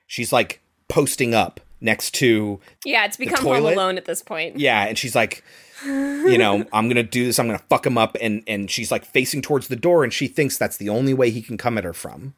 [0.07, 3.65] She's like posting up next to Yeah, it's become Home?
[3.65, 4.57] Alone at this point.
[4.57, 5.43] yeah, and she's like,
[5.85, 7.37] you know, I'm gonna do this.
[7.37, 10.27] I'm gonna fuck him up, and and she's like facing towards the door, and she
[10.27, 12.33] thinks that's the only way he can come at her from.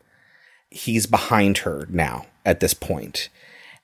[0.70, 3.30] He's behind her now at this point,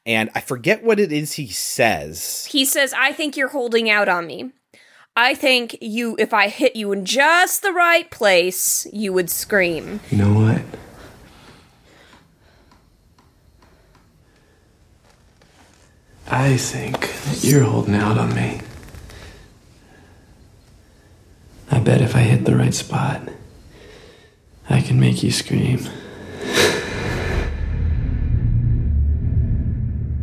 [0.06, 2.46] and I forget what it is he says.
[2.46, 4.52] He says, I think you're holding out on me.
[5.16, 10.00] I think you, if I hit you in just the right place, you would scream.
[10.10, 10.62] You know what?
[16.28, 18.62] I think that you're holding out on me.
[21.70, 23.28] I bet if I hit the right spot,
[24.70, 25.82] I can make you scream.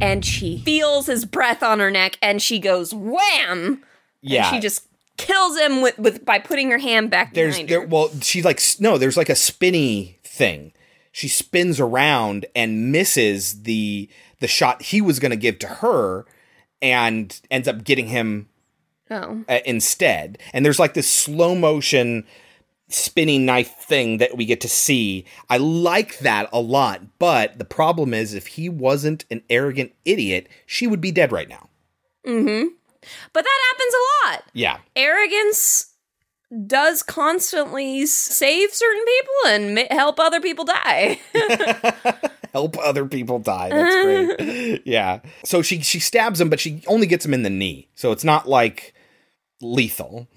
[0.00, 3.82] And she feels his breath on her neck and she goes, wham!
[4.20, 4.46] Yeah.
[4.46, 7.80] And she just kills him with, with by putting her hand back There's behind there.
[7.82, 7.86] her.
[7.86, 8.98] Well, she's like no.
[8.98, 10.72] There's like a spinny thing.
[11.12, 14.08] She spins around and misses the
[14.40, 16.26] the shot he was going to give to her,
[16.80, 18.48] and ends up getting him
[19.10, 19.42] Oh.
[19.48, 20.38] uh, instead.
[20.52, 22.24] And there's like this slow motion
[22.88, 25.24] spinning knife thing that we get to see.
[25.48, 30.48] I like that a lot, but the problem is if he wasn't an arrogant idiot,
[30.66, 31.68] she would be dead right now.
[32.26, 32.68] Mm-hmm.
[33.32, 34.42] But that happens a lot.
[34.52, 34.78] Yeah.
[34.96, 35.94] Arrogance
[36.66, 41.20] does constantly save certain people and ma- help other people die.
[42.52, 43.68] Help other people die.
[43.68, 44.82] That's great.
[44.86, 45.20] yeah.
[45.44, 47.88] So she she stabs him, but she only gets him in the knee.
[47.94, 48.94] So it's not like
[49.60, 50.28] lethal.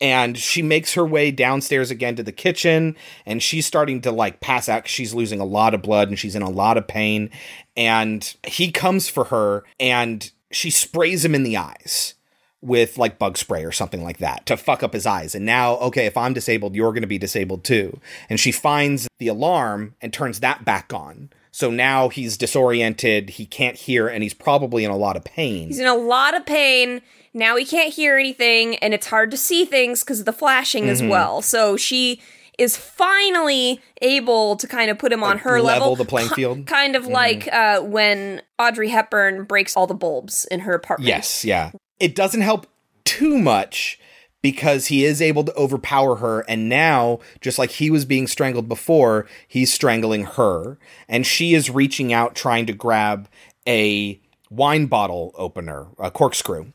[0.00, 2.96] And she makes her way downstairs again to the kitchen,
[3.26, 6.34] and she's starting to like pass out She's losing a lot of blood and she's
[6.34, 7.30] in a lot of pain.
[7.76, 12.14] And he comes for her, and she sprays him in the eyes
[12.62, 15.34] with like bug spray or something like that to fuck up his eyes.
[15.34, 18.00] And now, okay, if I'm disabled, you're going to be disabled too.
[18.28, 21.30] And she finds the alarm and turns that back on.
[21.52, 25.68] So now he's disoriented, he can't hear, and he's probably in a lot of pain.
[25.68, 27.02] He's in a lot of pain.
[27.32, 30.88] Now he can't hear anything, and it's hard to see things because of the flashing
[30.88, 31.08] as Mhm.
[31.08, 31.42] well.
[31.42, 32.20] So she
[32.58, 35.96] is finally able to kind of put him on her level level.
[35.96, 36.66] the playing field?
[36.66, 37.10] Kind of Mhm.
[37.10, 41.08] like uh, when Audrey Hepburn breaks all the bulbs in her apartment.
[41.08, 41.70] Yes, yeah.
[41.98, 42.66] It doesn't help
[43.04, 43.98] too much
[44.42, 48.68] because he is able to overpower her and now just like he was being strangled
[48.68, 50.78] before, he's strangling her
[51.08, 53.28] and she is reaching out trying to grab
[53.66, 54.18] a
[54.50, 56.66] wine bottle opener, a corkscrew.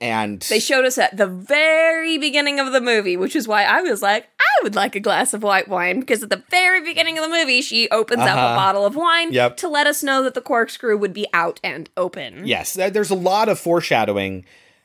[0.00, 3.82] And They showed us at the very beginning of the movie, which is why I
[3.82, 7.18] was like, I would like a glass of white wine because at the very beginning
[7.18, 8.52] of the movie, she opens up Uh-huh.
[8.52, 9.56] a bottle of wine Yep.
[9.56, 12.46] to let us know that the corkscrew would be out and open.
[12.46, 14.44] Yes, there's a lot of foreshadowing.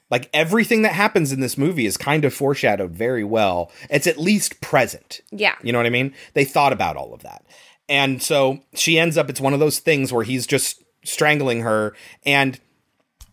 [0.10, 3.72] Like everything that happens in this movie is kind of foreshadowed very well.
[3.91, 5.22] It's at least present.
[5.31, 5.56] Yeah.
[5.64, 6.14] You know what I mean?
[6.34, 7.45] They thought about all of that.
[7.90, 11.94] And so she ends up, it's one of those things where he's just strangling her.
[12.26, 12.60] And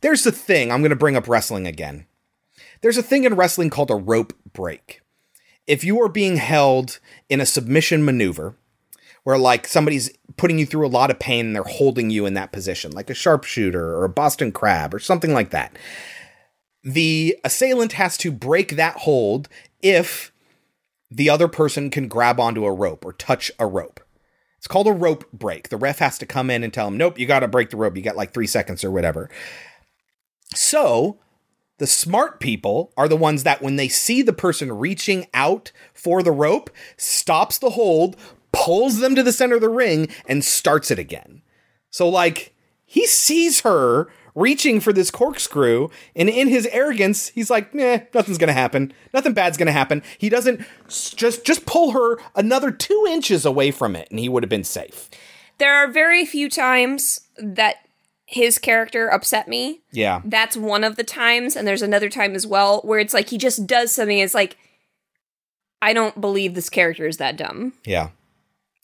[0.01, 2.06] there's the thing, I'm going to bring up wrestling again.
[2.81, 5.02] There's a thing in wrestling called a rope break.
[5.66, 6.98] If you are being held
[7.28, 8.56] in a submission maneuver,
[9.22, 12.35] where like somebody's putting you through a lot of pain and they're holding you in
[12.35, 15.77] that position, like a sharpshooter or a Boston crab or something like that.
[16.82, 19.48] The assailant has to break that hold
[19.82, 20.32] if
[21.10, 24.01] the other person can grab onto a rope or touch a rope.
[24.56, 25.68] It's called a rope break.
[25.68, 27.77] The ref has to come in and tell him, nope, you got to break the
[27.77, 27.97] rope.
[27.97, 29.31] You got like three seconds or whatever.
[30.55, 31.18] So
[31.78, 36.22] the smart people are the ones that when they see the person reaching out for
[36.22, 38.16] the rope, stops the hold,
[38.52, 41.43] pulls them to the center of the ring and starts it again.
[41.90, 42.55] So like
[42.85, 48.39] he sees her reaching for this corkscrew, and in his arrogance, he's like, "Meh, nothing's
[48.39, 48.93] gonna happen.
[49.12, 53.97] Nothing bad's gonna happen." He doesn't just just pull her another two inches away from
[53.97, 55.09] it, and he would have been safe.
[55.59, 57.77] There are very few times that
[58.32, 59.81] his character upset me.
[59.90, 63.28] Yeah, That's one of the times, and there's another time as well where it's like
[63.31, 64.19] he just does something.
[64.19, 64.57] It's like,
[65.82, 67.73] I don't believe this character is that dumb.
[67.85, 68.11] yeah,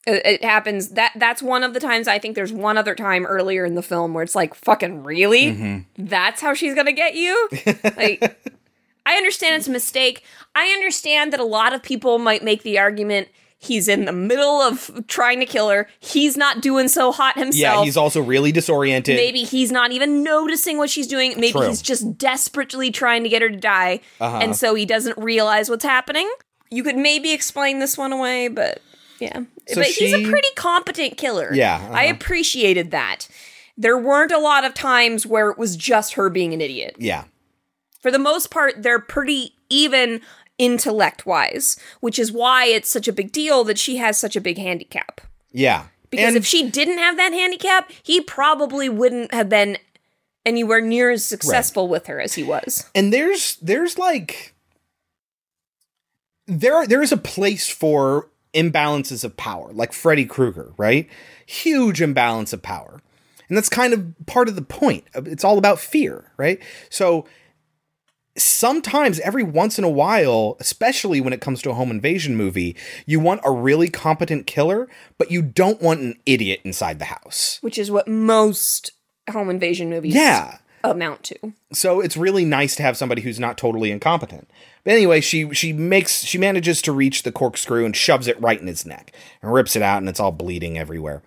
[0.06, 0.90] It, it happens.
[0.90, 2.08] That that's one of the times.
[2.08, 5.52] I think there's one other time earlier in the film where it's like, fucking really?
[5.52, 5.84] Mhm.
[5.96, 7.48] That's how she's gonna get you?
[7.96, 8.52] like,
[9.04, 10.24] I understand it's a mistake.
[10.54, 13.28] I understand that a lot of people might make the argument
[13.58, 15.88] he's in the middle of trying to kill her.
[15.98, 17.78] He's not doing so hot himself.
[17.78, 17.84] yeah.
[17.84, 19.16] He's also really disoriented.
[19.16, 21.34] Maybe he's not even noticing what she's doing.
[21.36, 21.68] Maybe True.
[21.68, 24.00] he's just desperately trying to get her to die.
[24.20, 24.38] Uh-huh.
[24.42, 26.30] And so he doesn't realize what's happening.
[26.70, 28.80] You could maybe explain this one away, but
[29.20, 29.42] yeah.
[29.68, 31.52] So but he's a pretty competent killer.
[31.52, 32.14] Yeah, I uh-huh.
[32.14, 33.28] appreciated that.
[33.78, 36.96] There weren't a lot of times where it was just her being an idiot.
[36.98, 37.24] yeah,
[38.00, 40.20] For the most part, they're pretty even
[40.58, 44.40] intellect wise, which is why it's such a big deal that she has such a
[44.40, 45.20] big handicap.
[45.52, 45.86] yeah.
[46.08, 49.76] Because And- if she didn't have that handicap, he probably wouldn't have been
[50.46, 52.84] anywhere near as successful with her as he was.
[52.94, 54.54] and there's there's like
[56.46, 61.08] there there is a place for imbalances of power like freddy krueger right
[61.44, 63.00] huge imbalance of power
[63.48, 67.26] and that's kind of part of the point it's all about fear right so
[68.36, 72.76] sometimes every once in a while especially when it comes to a home invasion movie
[73.06, 74.88] you want a really competent killer
[75.18, 78.92] but you don't want an idiot inside the house Which is what most
[79.30, 80.58] home invasion movies Yeah.
[80.84, 81.52] amount to.
[81.72, 84.48] so it's really nice to have somebody who's not totally incompetent.
[84.84, 88.60] But anyway, she she makes she manages to reach the corkscrew and shoves it right
[88.60, 89.10] in his neck
[89.42, 91.22] and rips it out and it's all bleeding everywhere.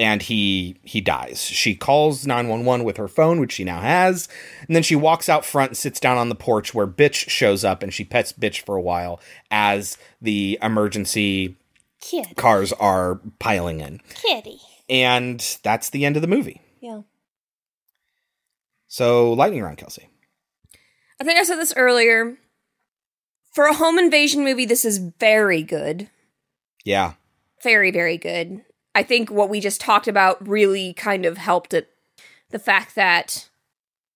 [0.00, 1.42] And he he dies.
[1.42, 4.28] She calls 911 with her phone, which she now has,
[4.66, 7.64] and then she walks out front and sits down on the porch where Bitch shows
[7.64, 9.20] up and she pets Bitch for a while
[9.50, 11.58] as the emergency
[12.00, 12.34] Kid.
[12.36, 14.00] cars are piling in.
[14.14, 14.58] Kitty.
[14.88, 16.62] And that's the end of the movie.
[16.80, 17.02] Yeah.
[18.88, 20.08] So lightning round, Kelsey.
[21.20, 22.38] I think I said this earlier.
[23.52, 26.08] For a home invasion movie, this is very good.
[26.84, 27.14] Yeah.
[27.62, 28.62] Very, very good.
[28.94, 31.88] I think what we just talked about really kind of helped it.
[32.50, 33.48] The fact that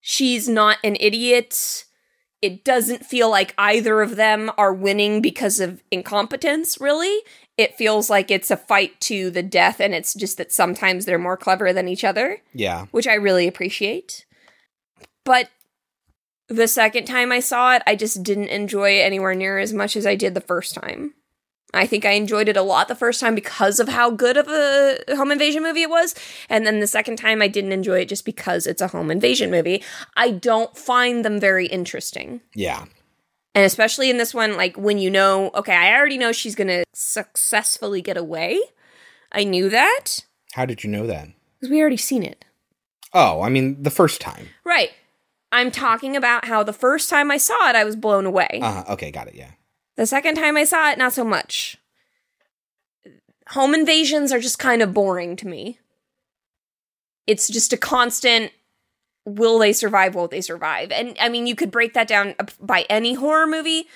[0.00, 1.84] she's not an idiot.
[2.42, 7.20] It doesn't feel like either of them are winning because of incompetence, really.
[7.56, 11.18] It feels like it's a fight to the death, and it's just that sometimes they're
[11.18, 12.84] more clever than each other, Yeah.
[12.90, 14.26] which I really appreciate.
[15.24, 15.48] But
[16.48, 19.96] the second time I saw it, I just didn't enjoy it anywhere near as much
[19.96, 21.14] as I did the first time.
[21.74, 24.48] I think I enjoyed it a lot the first time because of how good of
[24.48, 26.14] a home invasion movie it was.
[26.48, 29.50] And then the second time I didn't enjoy it just because it's a home invasion
[29.50, 29.82] movie.
[30.16, 32.40] I don't find them very interesting.
[32.54, 32.84] Yeah.
[33.54, 36.68] And especially in this one, like when you know, okay, I already know she's going
[36.68, 38.60] to successfully get away.
[39.32, 41.28] I knew that How did you know that?
[41.58, 42.44] because we already seen it.
[43.12, 44.48] Oh, I mean, the first time.
[44.64, 44.90] Right.
[45.52, 48.58] I'm talking about how the first time I saw it, I was blown away.
[48.60, 49.34] Uh, okay, got it.
[49.34, 49.50] Yeah.
[49.96, 51.78] The second time I saw it, not so much.
[53.50, 55.78] Home invasions are just kind of boring to me.
[57.26, 58.52] It's just a constant
[59.26, 60.90] will they survive, won't they survive?
[60.90, 63.86] And I mean, you could break that down by any horror movie,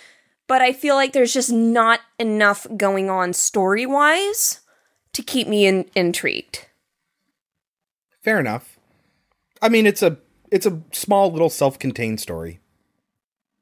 [0.47, 4.61] but I feel like there's just not enough going on story wise
[5.13, 6.67] to keep me in- intrigued.
[8.23, 8.79] Fair enough.
[9.61, 10.19] I mean, it's a
[10.51, 12.61] it's a small little self-contained story.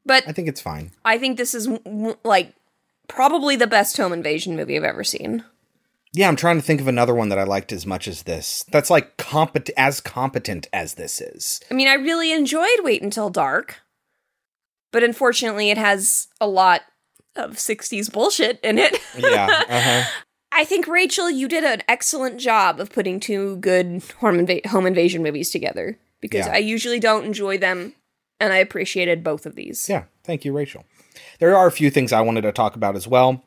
[0.06, 0.92] But I think it's fine.
[1.04, 1.68] I think this is
[2.24, 2.54] like
[3.08, 5.44] probably the best home invasion movie I've ever seen.
[6.12, 8.64] Yeah, I'm trying to think of another one that I liked as much as this.
[8.70, 11.60] That's like competent as competent as this is.
[11.70, 13.80] I mean, I really enjoyed Wait Until Dark,
[14.92, 16.82] but unfortunately, it has a lot
[17.34, 18.98] of 60s bullshit in it.
[19.18, 19.62] Yeah.
[19.68, 20.10] Uh-huh.
[20.52, 24.86] I think, Rachel, you did an excellent job of putting two good home, inva- home
[24.86, 26.52] invasion movies together because Yeah.
[26.54, 27.92] I usually don't enjoy them,
[28.40, 29.88] and I appreciated both of these.
[29.88, 30.84] Yeah, thank you, Rachel.
[31.38, 33.44] There are a few things I wanted to talk about as well.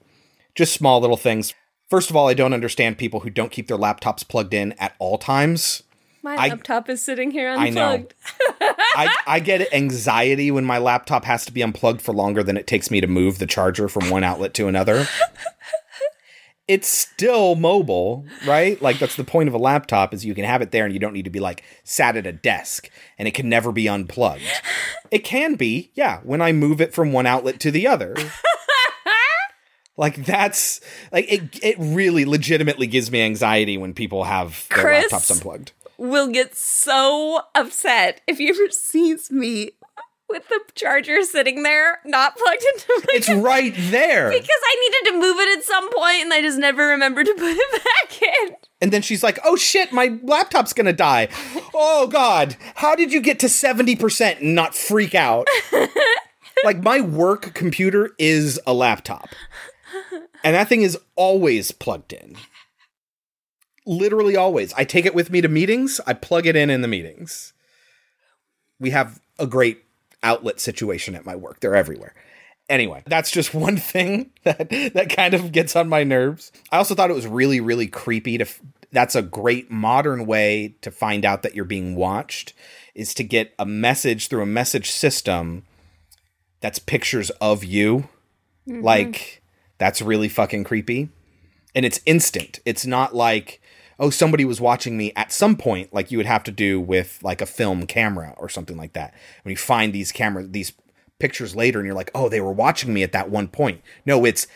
[0.56, 1.53] Just small little things.
[1.90, 4.95] First of all, I don't understand people who don't keep their laptops plugged in at
[4.99, 5.84] all times.
[6.22, 7.86] My I- laptop is sitting here I know.
[7.90, 8.14] unplugged.
[8.61, 12.68] I, I get anxiety when my laptop has to be unplugged for longer than it
[12.68, 15.07] takes me to move the charger from one outlet to another.
[16.70, 18.80] It's still mobile, right?
[18.80, 21.00] Like that's the point of a laptop is you can have it there and you
[21.00, 24.44] don't need to be like sat at a desk and it can never be unplugged.
[25.10, 28.16] It can be, yeah, when I move it from one outlet to the other.
[30.00, 30.80] Like that's
[31.12, 31.60] like it.
[31.62, 35.12] It really, legitimately gives me anxiety when people have their Chris?
[35.12, 35.74] laptops unplugged.
[35.98, 39.72] Will get so upset if he ever sees me
[40.30, 43.06] with the charger sitting there, not plugged into my.
[43.14, 44.30] It's right there.
[44.31, 47.34] because I needed to move it at some point, and I just never remembered to
[47.34, 48.56] put it back in.
[48.81, 51.30] And then she's like, "Oh shit, my laptop's gonna die."
[51.73, 55.47] oh god, how did you get to seventy percent and not freak out?
[56.64, 59.30] like my work computer is a laptop,
[60.43, 62.35] and that thing is always plugged in.
[63.85, 64.72] Literally always.
[64.73, 65.99] I take it with me to meetings.
[66.06, 67.53] I plug it in in the meetings.
[68.80, 69.84] We have a great
[70.24, 71.60] outlet situation at my work.
[71.60, 72.14] They're everywhere.
[72.70, 76.52] Anyway, that's just one thing that that kind of gets on my nerves.
[76.72, 80.76] I also thought it was really really creepy to f- that's a great modern way
[80.82, 82.54] to find out that you're being watched
[82.96, 85.64] is to get a message through a message system
[86.60, 88.10] that's pictures of you.
[88.68, 88.84] Mhm.
[88.84, 89.41] Like
[89.78, 91.10] that's really fucking creepy.
[91.76, 92.60] And it's instant.
[92.66, 93.62] It's not like
[94.00, 97.20] oh somebody was watching me at some point like you would have to do with
[97.22, 99.14] like a film camera or something like that.
[99.44, 100.74] When you find these camera these
[101.20, 104.26] pictures later and you're like, "Oh, they were watching me at that one point." No,
[104.26, 104.48] it's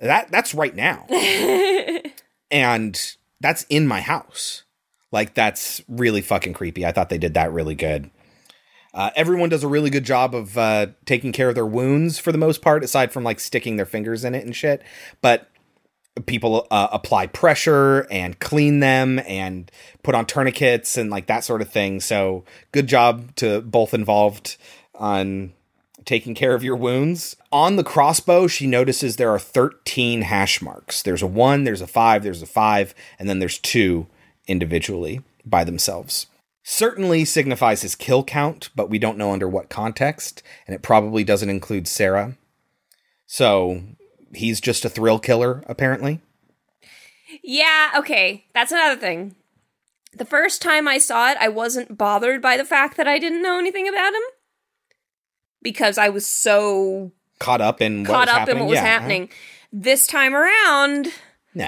[0.00, 1.06] that that's right now.
[2.50, 4.64] and that's in my house.
[5.10, 6.86] Like that's really fucking creepy.
[6.86, 8.10] I thought they did that really good.
[8.94, 12.30] Uh, everyone does a really good job of uh, taking care of their wounds for
[12.30, 14.82] the most part, aside from like sticking their fingers in it and shit.
[15.22, 15.48] But
[16.26, 19.70] people uh, apply pressure and clean them and
[20.02, 22.00] put on tourniquets and like that sort of thing.
[22.00, 24.56] So good job to both involved
[24.94, 25.52] on
[26.04, 27.36] taking care of your wounds.
[27.50, 31.02] On the crossbow, she notices there are 13 hash marks.
[31.02, 34.06] There's a 1, there's a 5, there's a 5, and then there's 2
[34.46, 36.26] individually by themselves.
[36.64, 41.24] Certainly signifies his kill count, but we don't know under what context, and it probably
[41.24, 42.36] doesn't include Sarah.
[43.26, 43.82] So
[44.32, 46.20] he's just a thrill killer, apparently.
[47.42, 48.44] Yeah, okay.
[48.54, 49.34] That's another thing.
[50.14, 53.42] The first time I saw it, I wasn't bothered by the fact that I didn't
[53.42, 54.20] know anything about him
[55.62, 58.56] because I was so Caught up in what caught was up happening.
[58.56, 58.80] in what was Yeah.
[58.82, 58.88] Uh-huh.
[58.90, 59.28] happening.
[59.72, 61.08] This time around,
[61.54, 61.66] Nah.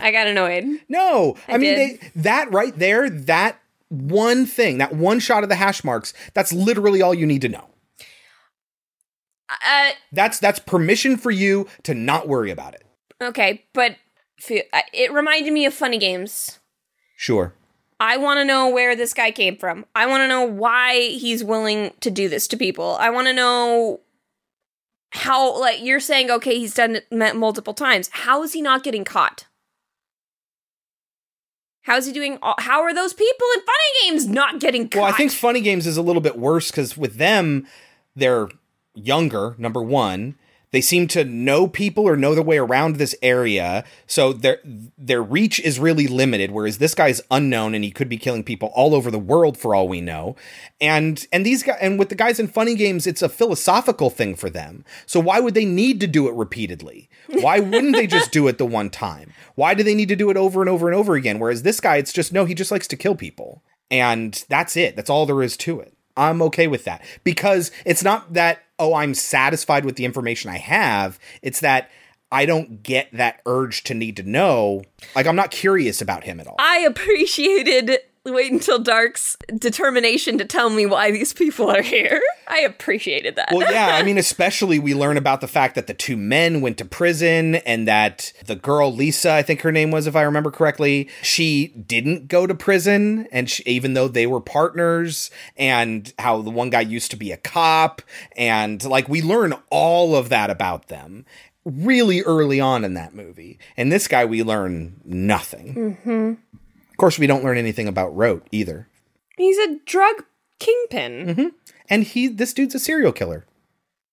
[0.00, 0.64] I got annoyed.
[0.88, 3.58] No, I, I mean they, that right there, that
[3.88, 7.48] one thing, that one shot of the hash marks, that's literally all you need to
[7.48, 7.68] know.
[9.50, 12.84] Uh, That's that's permission for you to not worry about it.
[13.22, 13.92] okay, but
[14.50, 16.58] uh, it reminded me of Funny Games.
[17.16, 17.54] Sure.
[18.00, 19.84] I want to know where this guy came from.
[19.96, 22.96] I want to know why he's willing to do this to people.
[23.00, 24.00] I want to know
[25.10, 28.08] how, like, you're saying, okay, he's done it multiple times.
[28.12, 29.46] How is he not getting caught?
[31.82, 32.38] How's he doing?
[32.42, 35.00] all- How are those people in Funny Games not getting caught?
[35.02, 37.66] Well, I think Funny Games is a little bit worse because with them,
[38.14, 38.48] they're
[38.98, 40.36] younger, number one.
[40.70, 44.58] They seem to know people or know their way around this area, so their
[44.98, 46.50] their reach is really limited.
[46.50, 49.74] Whereas this guy's unknown and he could be killing people all over the world for
[49.74, 50.36] all we know.
[50.78, 54.34] And and these guys and with the guys in funny games, it's a philosophical thing
[54.34, 54.84] for them.
[55.06, 57.08] So why would they need to do it repeatedly?
[57.40, 59.32] Why wouldn't they just do it the one time?
[59.54, 61.38] Why do they need to do it over and over and over again?
[61.38, 63.62] Whereas this guy, it's just no, he just likes to kill people.
[63.90, 64.96] And that's it.
[64.96, 65.94] That's all there is to it.
[66.14, 70.58] I'm okay with that because it's not that, oh, I'm satisfied with the information I
[70.58, 71.18] have.
[71.42, 71.90] It's that
[72.30, 74.82] I don't get that urge to need to know.
[75.14, 76.56] Like, I'm not curious about him at all.
[76.58, 77.98] I appreciated
[78.34, 82.20] Wait Until Dark's determination to tell me why these people are here.
[82.46, 83.50] I appreciated that.
[83.52, 86.78] Well, yeah, I mean, especially we learn about the fact that the two men went
[86.78, 90.50] to prison and that the girl, Lisa, I think her name was, if I remember
[90.50, 93.26] correctly, she didn't go to prison.
[93.32, 97.32] And she, even though they were partners, and how the one guy used to be
[97.32, 98.02] a cop,
[98.36, 101.24] and like we learn all of that about them
[101.64, 103.58] really early on in that movie.
[103.76, 105.98] And this guy, we learn nothing.
[106.02, 106.67] hmm Of
[106.98, 108.88] course, we don't learn anything about Roat either.
[109.36, 110.24] He's a drug
[110.58, 111.26] kingpin.
[111.26, 111.46] Mm-hmm.
[111.88, 113.46] And he, this dude's a serial killer.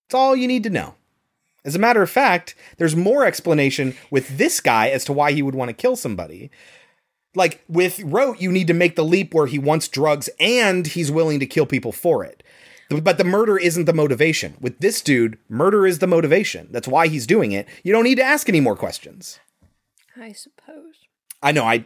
[0.07, 0.95] That's all you need to know.
[1.65, 5.41] As a matter of fact, there's more explanation with this guy as to why he
[5.41, 6.51] would want to kill somebody.
[7.33, 11.11] Like with Roat, you need to make the leap where he wants drugs and he's
[11.11, 12.43] willing to kill people for it.
[12.89, 14.57] But the murder isn't the motivation.
[14.61, 16.67] With this dude, murder is the motivation.
[16.69, 17.67] That's why he's doing it.
[17.83, 19.39] You don't need to ask any more questions.
[20.15, 20.93] I suppose.
[21.41, 21.83] I know, I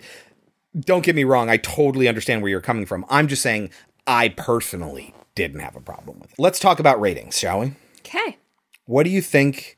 [0.77, 3.05] don't get me wrong, I totally understand where you're coming from.
[3.09, 3.71] I'm just saying
[4.05, 6.39] I personally didn't have a problem with it.
[6.39, 7.73] Let's talk about ratings, shall we?
[7.99, 8.37] Okay.
[8.85, 9.77] What do you think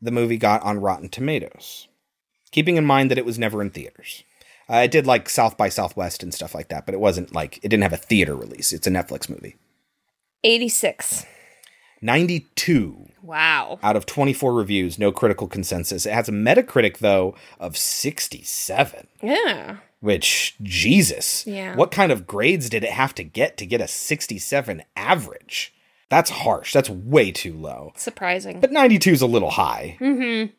[0.00, 1.88] the movie got on Rotten Tomatoes?
[2.50, 4.22] Keeping in mind that it was never in theaters.
[4.70, 7.58] Uh, it did like South by Southwest and stuff like that, but it wasn't like
[7.58, 8.72] it didn't have a theater release.
[8.72, 9.56] It's a Netflix movie.
[10.44, 11.24] 86.
[12.00, 13.78] 92 Wow.
[13.82, 16.06] out of 24 reviews, no critical consensus.
[16.06, 19.78] It has a Metacritic, though, of 67, Yeah.
[20.00, 21.46] Which, Jesus.
[21.46, 21.74] Yeah.
[21.74, 25.74] What kind of grades did it have to get to get a 67 average?
[26.08, 26.72] That's harsh.
[26.72, 27.92] That's way too low.
[27.96, 28.60] Surprising.
[28.60, 29.96] But 92 is a little high.
[30.00, 30.52] mm-hmm.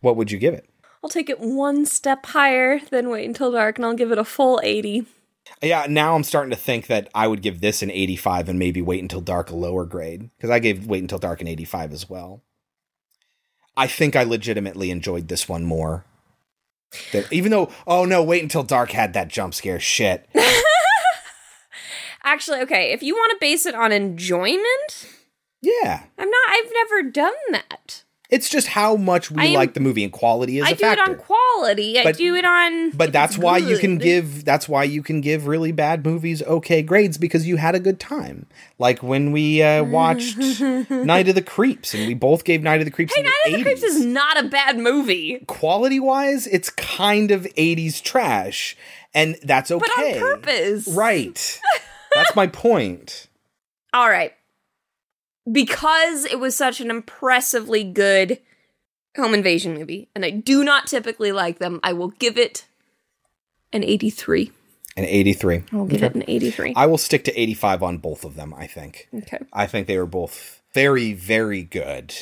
[0.00, 0.68] What would you give it?
[1.04, 4.24] I'll take it one step higher than Wait Until Dark, and I'll give it a
[4.24, 5.06] full 80.
[5.62, 8.82] Yeah, now I'm starting to think that I would give this an 85 and maybe
[8.82, 12.08] Wait Until Dark a lower grade because I gave Wait Until Dark an 85 as
[12.08, 12.42] well.
[13.76, 16.04] I think I legitimately enjoyed this one more.
[17.12, 20.28] That even though, oh no, Wait Until Dark had that jump scare shit.
[22.22, 25.08] Actually, okay, if you want to base it on enjoyment,
[25.62, 28.04] Yeah, I'm not, I've never done that.
[28.30, 30.78] It's just how much we am- like the movie and quality is I a do
[30.80, 31.02] factor.
[31.02, 32.90] it on quality, I do it on.
[32.90, 36.82] but that's why you can give that's why you can give really bad movies okay
[36.82, 38.46] grades because you had a good time.
[38.78, 40.38] Like when we uh, watched
[40.90, 43.30] Night of the Creeps and we both gave Night of the Creeps Hey, in the
[43.30, 43.62] Night of the 80s.
[43.64, 45.44] Creeps is not a bad movie.
[45.46, 48.76] quality wise, it's kind of 80s trash,
[49.12, 49.86] and that's okay.
[49.96, 50.88] But on purpose.
[50.88, 51.60] Right.
[52.14, 53.26] that's my point.
[53.92, 54.32] All right.
[55.50, 58.38] Because it was such an impressively good
[59.16, 62.66] home invasion movie, and I do not typically like them, I will give it
[63.72, 64.52] an 83.
[64.96, 65.62] An 83.
[65.72, 66.74] I'll give it an 83.
[66.76, 69.08] I will stick to 85 on both of them, I think.
[69.14, 69.38] Okay.
[69.52, 72.14] I think they were both very, very good.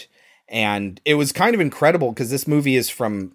[0.49, 3.33] And it was kind of incredible because this movie is from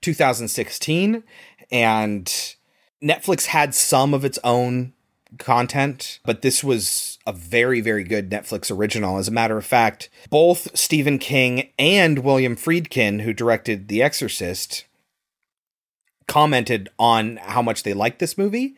[0.00, 1.22] 2016
[1.70, 2.54] and
[3.02, 4.92] Netflix had some of its own
[5.38, 9.18] content, but this was a very, very good Netflix original.
[9.18, 14.84] As a matter of fact, both Stephen King and William Friedkin, who directed The Exorcist,
[16.26, 18.76] commented on how much they liked this movie.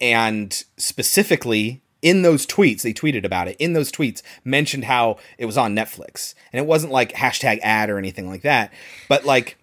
[0.00, 3.56] And specifically in those tweets, they tweeted about it.
[3.58, 6.34] In those tweets, mentioned how it was on Netflix.
[6.52, 8.72] And it wasn't like hashtag ad or anything like that.
[9.08, 9.56] But like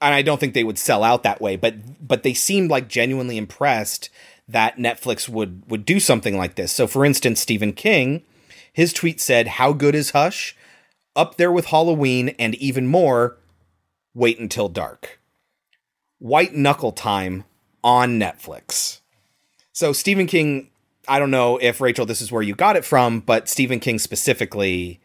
[0.00, 2.88] and I don't think they would sell out that way, but but they seemed like
[2.88, 4.10] genuinely impressed
[4.48, 6.72] that Netflix would would do something like this.
[6.72, 8.22] So for instance, Stephen King,
[8.72, 10.56] his tweet said, "How good is Hush?
[11.14, 13.38] Up there with Halloween and even more.
[14.14, 15.20] Wait until dark.
[16.18, 17.44] White Knuckle Time
[17.84, 19.00] on Netflix."
[19.72, 20.70] So Stephen King,
[21.06, 23.98] I don't know if Rachel this is where you got it from, but Stephen King
[23.98, 25.00] specifically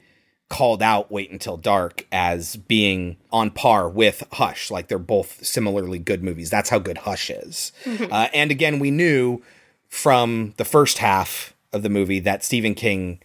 [0.49, 4.70] called out Wait Until Dark as being on par with Hush.
[4.70, 6.49] Like they're both similarly good movies.
[6.49, 7.72] That's how good Hush is.
[7.86, 9.41] uh, and again, we knew
[9.90, 13.20] from the first half of the movie that Stephen King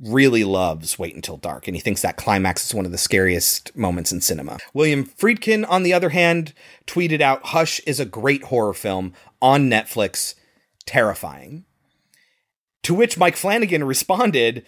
[0.00, 3.74] really loves Wait Until Dark, and he thinks that climax is one of the scariest
[3.76, 4.58] moments in cinema.
[4.72, 6.52] William Friedkin, on the other hand,
[6.86, 10.34] tweeted out Hush is a great horror film on Netflix,
[10.86, 11.64] terrifying.
[12.82, 14.66] To which Mike Flanagan responded,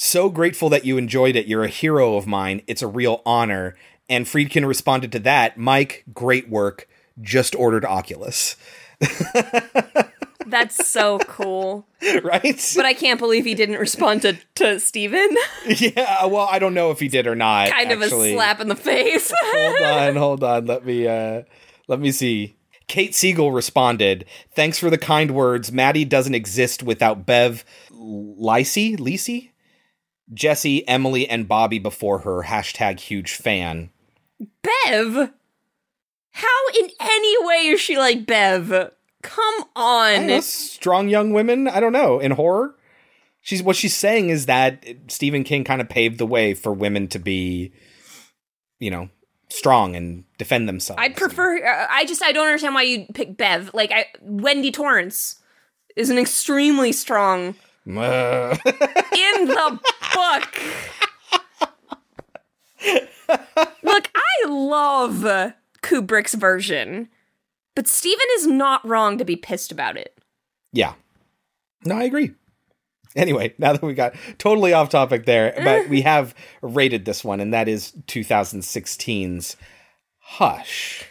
[0.00, 1.46] so grateful that you enjoyed it.
[1.46, 2.62] You're a hero of mine.
[2.66, 3.76] It's a real honor.
[4.08, 6.88] And Friedkin responded to that Mike, great work.
[7.20, 8.56] Just ordered Oculus.
[10.46, 11.86] That's so cool.
[12.22, 12.72] right?
[12.74, 15.28] But I can't believe he didn't respond to, to Stephen.
[15.66, 17.68] Yeah, well, I don't know if he did or not.
[17.70, 19.30] kind of a slap in the face.
[19.44, 20.64] hold on, hold on.
[20.66, 21.42] Let me uh
[21.86, 22.56] let me see.
[22.88, 25.70] Kate Siegel responded, Thanks for the kind words.
[25.70, 29.49] Maddie doesn't exist without Bev Lacey, Lacey?
[30.32, 32.44] Jessie, Emily, and Bobby before her.
[32.44, 33.90] Hashtag huge fan.
[34.62, 35.30] Bev?
[36.32, 38.92] How in any way is she like Bev?
[39.22, 40.26] Come on.
[40.26, 41.68] know, strong young women.
[41.68, 42.20] I don't know.
[42.20, 42.76] In horror,
[43.40, 47.08] she's what she's saying is that Stephen King kind of paved the way for women
[47.08, 47.72] to be,
[48.78, 49.10] you know,
[49.50, 51.02] strong and defend themselves.
[51.02, 51.58] I'd prefer.
[51.64, 53.70] Uh, I just I don't understand why you pick Bev.
[53.74, 55.36] Like I, Wendy Torrance
[55.96, 59.80] is an extremely strong in the
[60.14, 60.60] book.
[63.82, 67.08] Look, I love Kubrick's version,
[67.74, 70.18] but Stephen is not wrong to be pissed about it.
[70.72, 70.94] yeah.
[71.84, 72.32] No, I agree.
[73.16, 77.40] Anyway, now that we got totally off topic there, but we have rated this one,
[77.40, 79.56] and that is 2016's
[80.18, 81.04] Hush.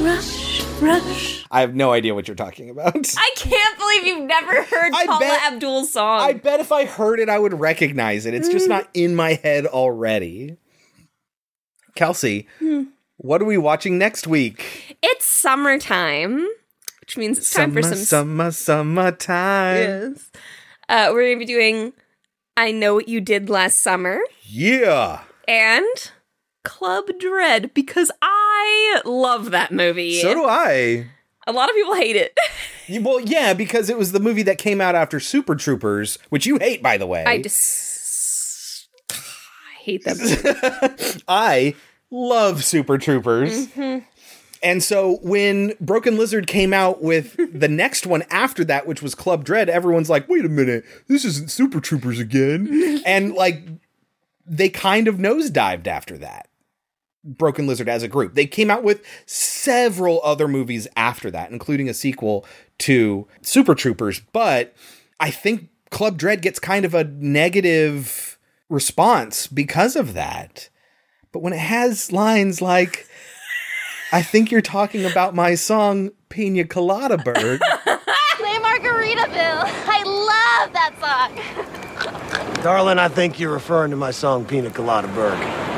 [0.00, 1.44] Rush, rush.
[1.50, 2.94] I have no idea what you're talking about.
[3.16, 6.20] I can't believe you've never heard I Paula bet- Abdul's song.
[6.20, 8.34] I bet if I heard it, I would recognize it.
[8.34, 10.56] It's just not in my head already.
[11.94, 12.84] Kelsey, Hmm.
[13.16, 14.96] what are we watching next week?
[15.02, 16.46] It's summertime,
[17.00, 17.94] which means it's time for some.
[17.96, 19.76] summer, summertime.
[20.14, 20.30] yes.
[20.88, 21.92] Uh, we're gonna be doing
[22.56, 25.20] "I Know What You Did Last Summer" Yeah.
[25.46, 25.86] and
[26.64, 30.20] Club Dread because I love that movie.
[30.20, 31.06] So do I.
[31.46, 32.36] A lot of people hate it.
[33.02, 36.58] Well, yeah, because it was the movie that came out after Super Troopers, which you
[36.58, 37.22] hate, by the way.
[37.24, 39.14] I just I
[39.82, 40.16] hate them.
[41.28, 41.76] I
[42.10, 43.68] love Super Troopers.
[43.68, 44.04] Mhm.
[44.60, 49.14] And so when Broken Lizard came out with the next one after that, which was
[49.14, 53.00] Club Dread, everyone's like, wait a minute, this isn't Super Troopers again.
[53.06, 53.62] and like
[54.44, 56.48] they kind of nosedived after that.
[57.24, 58.34] Broken Lizard as a group.
[58.34, 62.46] They came out with several other movies after that, including a sequel
[62.78, 64.74] to Super Troopers, but
[65.18, 68.38] I think Club Dread gets kind of a negative
[68.68, 70.70] response because of that.
[71.32, 73.06] But when it has lines like,
[74.12, 77.60] I think you're talking about my song Pina Colada Bird.
[77.84, 79.64] Play Margaritaville.
[79.86, 82.62] I love that song.
[82.64, 85.69] Darling, I think you're referring to my song Pina Colada Bird.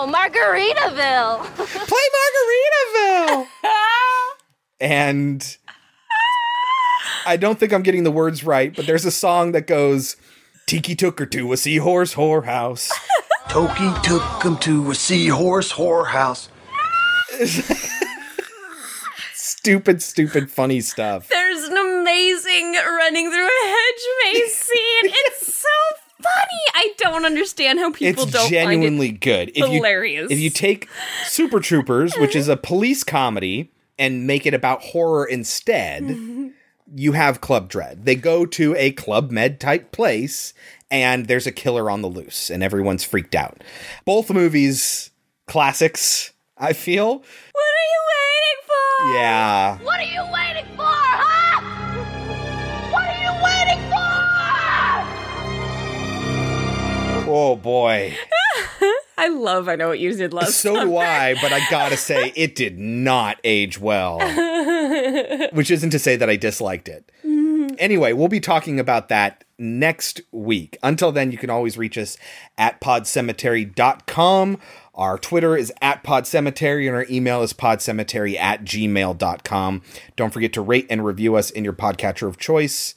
[0.00, 1.44] No, Margaritaville.
[1.56, 2.06] Play
[2.96, 3.46] Margaritaville.
[4.80, 5.58] and
[7.26, 10.16] I don't think I'm getting the words right, but there's a song that goes,
[10.66, 12.90] Tiki took her to a seahorse whorehouse.
[13.50, 16.48] Toki took him to a seahorse whorehouse.
[19.34, 21.28] stupid, stupid, funny stuff.
[21.28, 25.12] There's an amazing running through a hedge maze scene.
[25.12, 25.39] It's so
[26.22, 26.60] funny.
[26.74, 29.56] I don't understand how people it's don't genuinely find it good.
[29.56, 30.30] hilarious.
[30.30, 30.88] You, if you take
[31.26, 36.02] Super Troopers, which is a police comedy, and make it about horror instead,
[36.94, 38.04] you have Club Dread.
[38.04, 40.54] They go to a Club Med type place,
[40.90, 43.62] and there's a killer on the loose, and everyone's freaked out.
[44.04, 45.10] Both movies,
[45.46, 47.06] classics, I feel.
[47.18, 49.14] What are you waiting for?
[49.18, 49.78] Yeah.
[49.78, 51.09] What are you waiting for,
[57.40, 58.16] Oh boy.
[59.16, 62.32] I love I know what you did last So do I, but I gotta say,
[62.36, 64.18] it did not age well.
[65.52, 67.12] Which isn't to say that I disliked it.
[67.24, 67.74] Mm-hmm.
[67.78, 70.78] Anyway, we'll be talking about that next week.
[70.82, 72.16] Until then, you can always reach us
[72.58, 74.58] at podcemetery.com.
[74.94, 79.82] Our Twitter is at podcemetery, and our email is podcemetery at gmail.com.
[80.16, 82.94] Don't forget to rate and review us in your podcatcher of choice.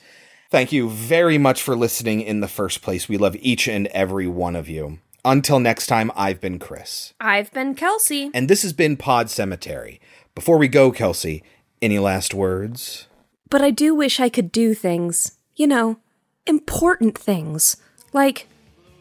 [0.54, 3.10] Thank you very much for listening in the first place.
[3.10, 5.00] We love each and every one of you.
[5.26, 7.16] Until next time, I've been Chris.
[7.20, 8.30] I've been Kelsey.
[8.36, 10.00] And this has been Pod Cemetery.
[10.36, 11.42] Before we go, Kelsey,
[11.82, 13.08] any last words?
[13.50, 15.98] But I do wish I could do things, you know,
[16.46, 17.78] important things,
[18.14, 18.48] like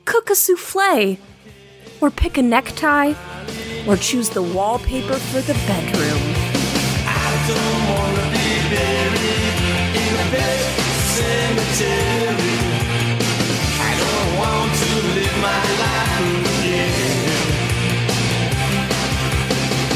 [0.06, 1.18] cook a souffle,
[2.00, 3.12] or pick a necktie,
[3.86, 6.32] or choose the wallpaper for the bedroom.
[11.52, 12.56] Cemetery.
[13.88, 16.20] I don't want to live my life
[16.56, 17.46] again.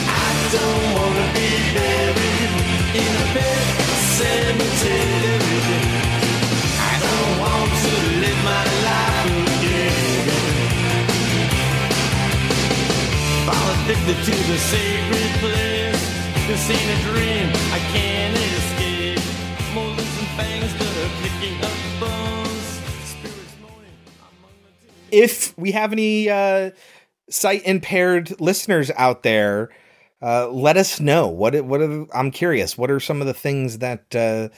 [0.05, 2.53] I don't want to be buried
[3.01, 3.67] in a pet
[4.21, 5.81] cemetery.
[6.77, 7.93] I don't want to
[8.23, 10.29] live my life again.
[13.47, 16.05] Fall addicted to the sacred place.
[16.49, 17.49] This ain't a dream.
[17.73, 18.37] I can't
[25.11, 26.73] If we have any uh,
[27.31, 29.71] sight impaired listeners out there,
[30.21, 31.29] uh, let us know.
[31.29, 32.77] What what are, I'm curious.
[32.77, 34.49] What are some of the things that uh,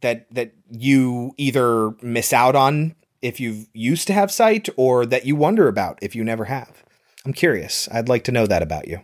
[0.00, 5.26] that that you either miss out on if you used to have sight, or that
[5.26, 6.84] you wonder about if you never have?
[7.24, 7.88] I'm curious.
[7.92, 9.00] I'd like to know that about you.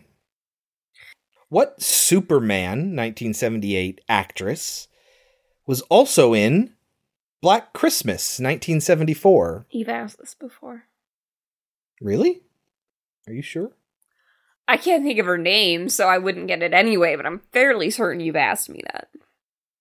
[1.48, 4.88] What Superman 1978 actress
[5.66, 6.72] was also in
[7.40, 9.66] Black Christmas 1974?
[9.70, 10.84] You've asked this before.
[12.00, 12.42] Really?
[13.26, 13.72] Are you sure?
[14.66, 17.90] I can't think of her name, so I wouldn't get it anyway, but I'm fairly
[17.90, 19.08] certain you've asked me that.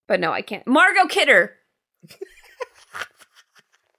[0.07, 0.67] But no, I can't.
[0.67, 1.53] Margot Kidder!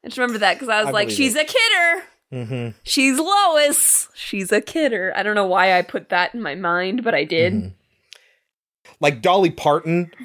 [0.04, 1.48] I just remember that because I was I like, she's it.
[1.48, 2.04] a kidder!
[2.32, 2.78] Mm-hmm.
[2.82, 4.08] She's Lois!
[4.14, 5.12] She's a kidder.
[5.16, 7.54] I don't know why I put that in my mind, but I did.
[7.54, 7.68] Mm-hmm.
[9.00, 10.10] Like Dolly Parton.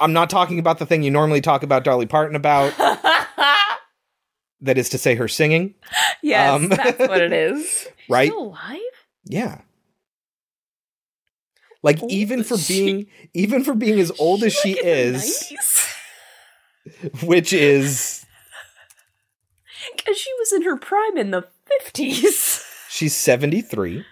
[0.00, 2.76] I'm not talking about the thing you normally talk about Dolly Parton about.
[4.60, 5.74] that is to say, her singing.
[6.22, 7.86] yes, Um, that's what it is.
[8.08, 8.28] Right?
[8.28, 8.80] Still alive?
[9.24, 9.62] Yeah.
[11.82, 15.52] Like even for being even for being as old as she is,
[17.24, 18.24] which is
[19.96, 21.46] Because she was in her prime in the
[21.82, 22.64] 50s.
[22.88, 24.04] she's 73,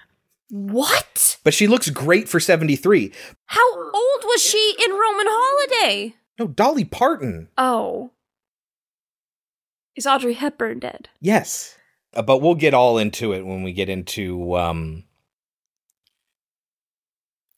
[0.51, 1.39] What?
[1.45, 3.12] but she looks great for 73.
[3.47, 6.15] How old was she in Roman Holiday?
[6.39, 7.49] No, Dolly Parton.
[7.59, 8.11] Oh.
[9.97, 11.09] Is Audrey Hepburn dead?
[11.21, 11.77] Yes.
[12.15, 15.05] Uh, but we'll get all into it when we get into um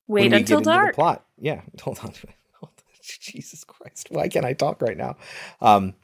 [0.06, 0.94] Wait until get into the dark.
[0.94, 1.24] plot.
[1.38, 2.12] Yeah, hold on.
[2.60, 2.84] Hold on.
[3.20, 4.08] Jesus Christ.
[4.10, 5.16] Why can't I talk right now?
[5.60, 5.94] Um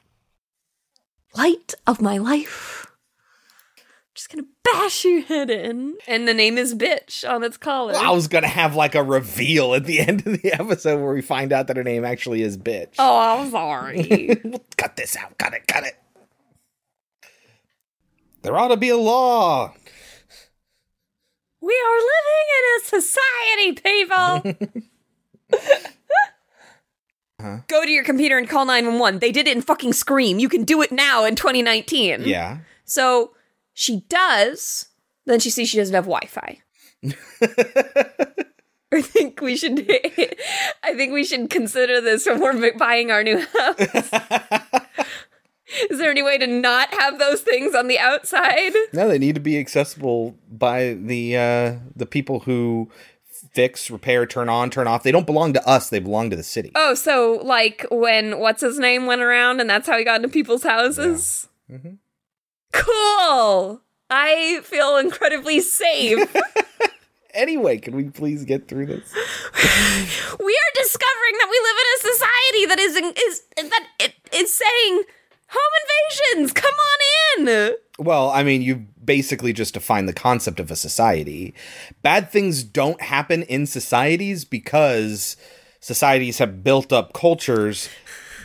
[1.35, 2.87] Light of my life.
[4.15, 5.95] Just gonna bash your head in.
[6.07, 7.95] And the name is Bitch on its collar.
[7.95, 11.21] I was gonna have like a reveal at the end of the episode where we
[11.21, 12.95] find out that her name actually is bitch.
[12.99, 14.35] Oh, I'm sorry.
[14.77, 15.37] cut this out.
[15.39, 15.67] Cut it.
[15.67, 15.97] Cut it.
[18.43, 19.73] There ought to be a law.
[21.61, 24.43] we are living in a society, people.
[27.67, 29.19] Go to your computer and call 911.
[29.19, 30.39] They did it in fucking Scream.
[30.39, 32.21] You can do it now in 2019.
[32.25, 32.59] Yeah.
[32.85, 33.31] So
[33.73, 34.87] she does.
[35.25, 36.59] Then she sees she doesn't have Wi Fi.
[38.91, 39.79] I think we should.
[40.83, 43.79] I think we should consider this when we're buying our new house.
[45.89, 48.73] Is there any way to not have those things on the outside?
[48.93, 52.91] No, they need to be accessible by the uh the people who
[53.53, 55.01] fix, repair, turn on, turn off.
[55.03, 56.71] They don't belong to us, they belong to the city.
[56.75, 60.29] Oh, so like when what's his name went around and that's how he got into
[60.29, 61.47] people's houses?
[61.71, 61.97] Mhm.
[62.73, 63.81] Cool.
[64.09, 66.35] I feel incredibly safe.
[67.33, 69.11] Anyway, can we please get through this?
[69.13, 74.53] we are discovering that we live in a society that is is that it is
[74.53, 75.03] saying
[75.47, 75.73] home
[76.31, 76.53] invasions.
[76.53, 77.75] Come on in.
[77.97, 81.55] Well, I mean, you basically just define the concept of a society.
[82.03, 85.35] Bad things don't happen in societies because
[85.79, 87.89] societies have built up cultures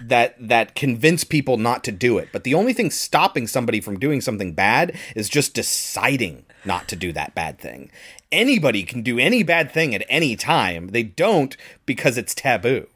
[0.03, 2.29] that that convince people not to do it.
[2.33, 6.97] But the only thing stopping somebody from doing something bad is just deciding not to
[6.97, 7.91] do that bad thing.
[8.31, 10.89] Anybody can do any bad thing at any time.
[10.89, 11.57] They don't
[11.87, 12.87] because it's taboo.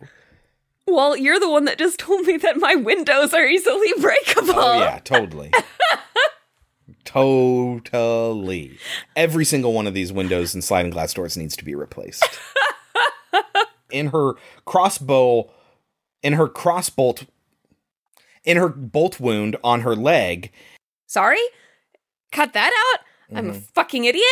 [0.87, 4.55] Well, you're the one that just told me that my windows are easily breakable.
[4.55, 5.53] Oh yeah, totally.
[7.05, 8.79] totally.
[9.17, 12.27] Every single one of these windows and sliding glass doors needs to be replaced.
[13.93, 14.33] in her
[14.65, 15.51] crossbow
[16.23, 17.27] in her crossbolt
[18.45, 20.51] in her bolt wound on her leg,
[21.13, 21.43] Sorry?
[22.31, 23.37] Cut that out?
[23.37, 23.61] I'm a mm-hmm.
[23.75, 24.25] fucking idiot?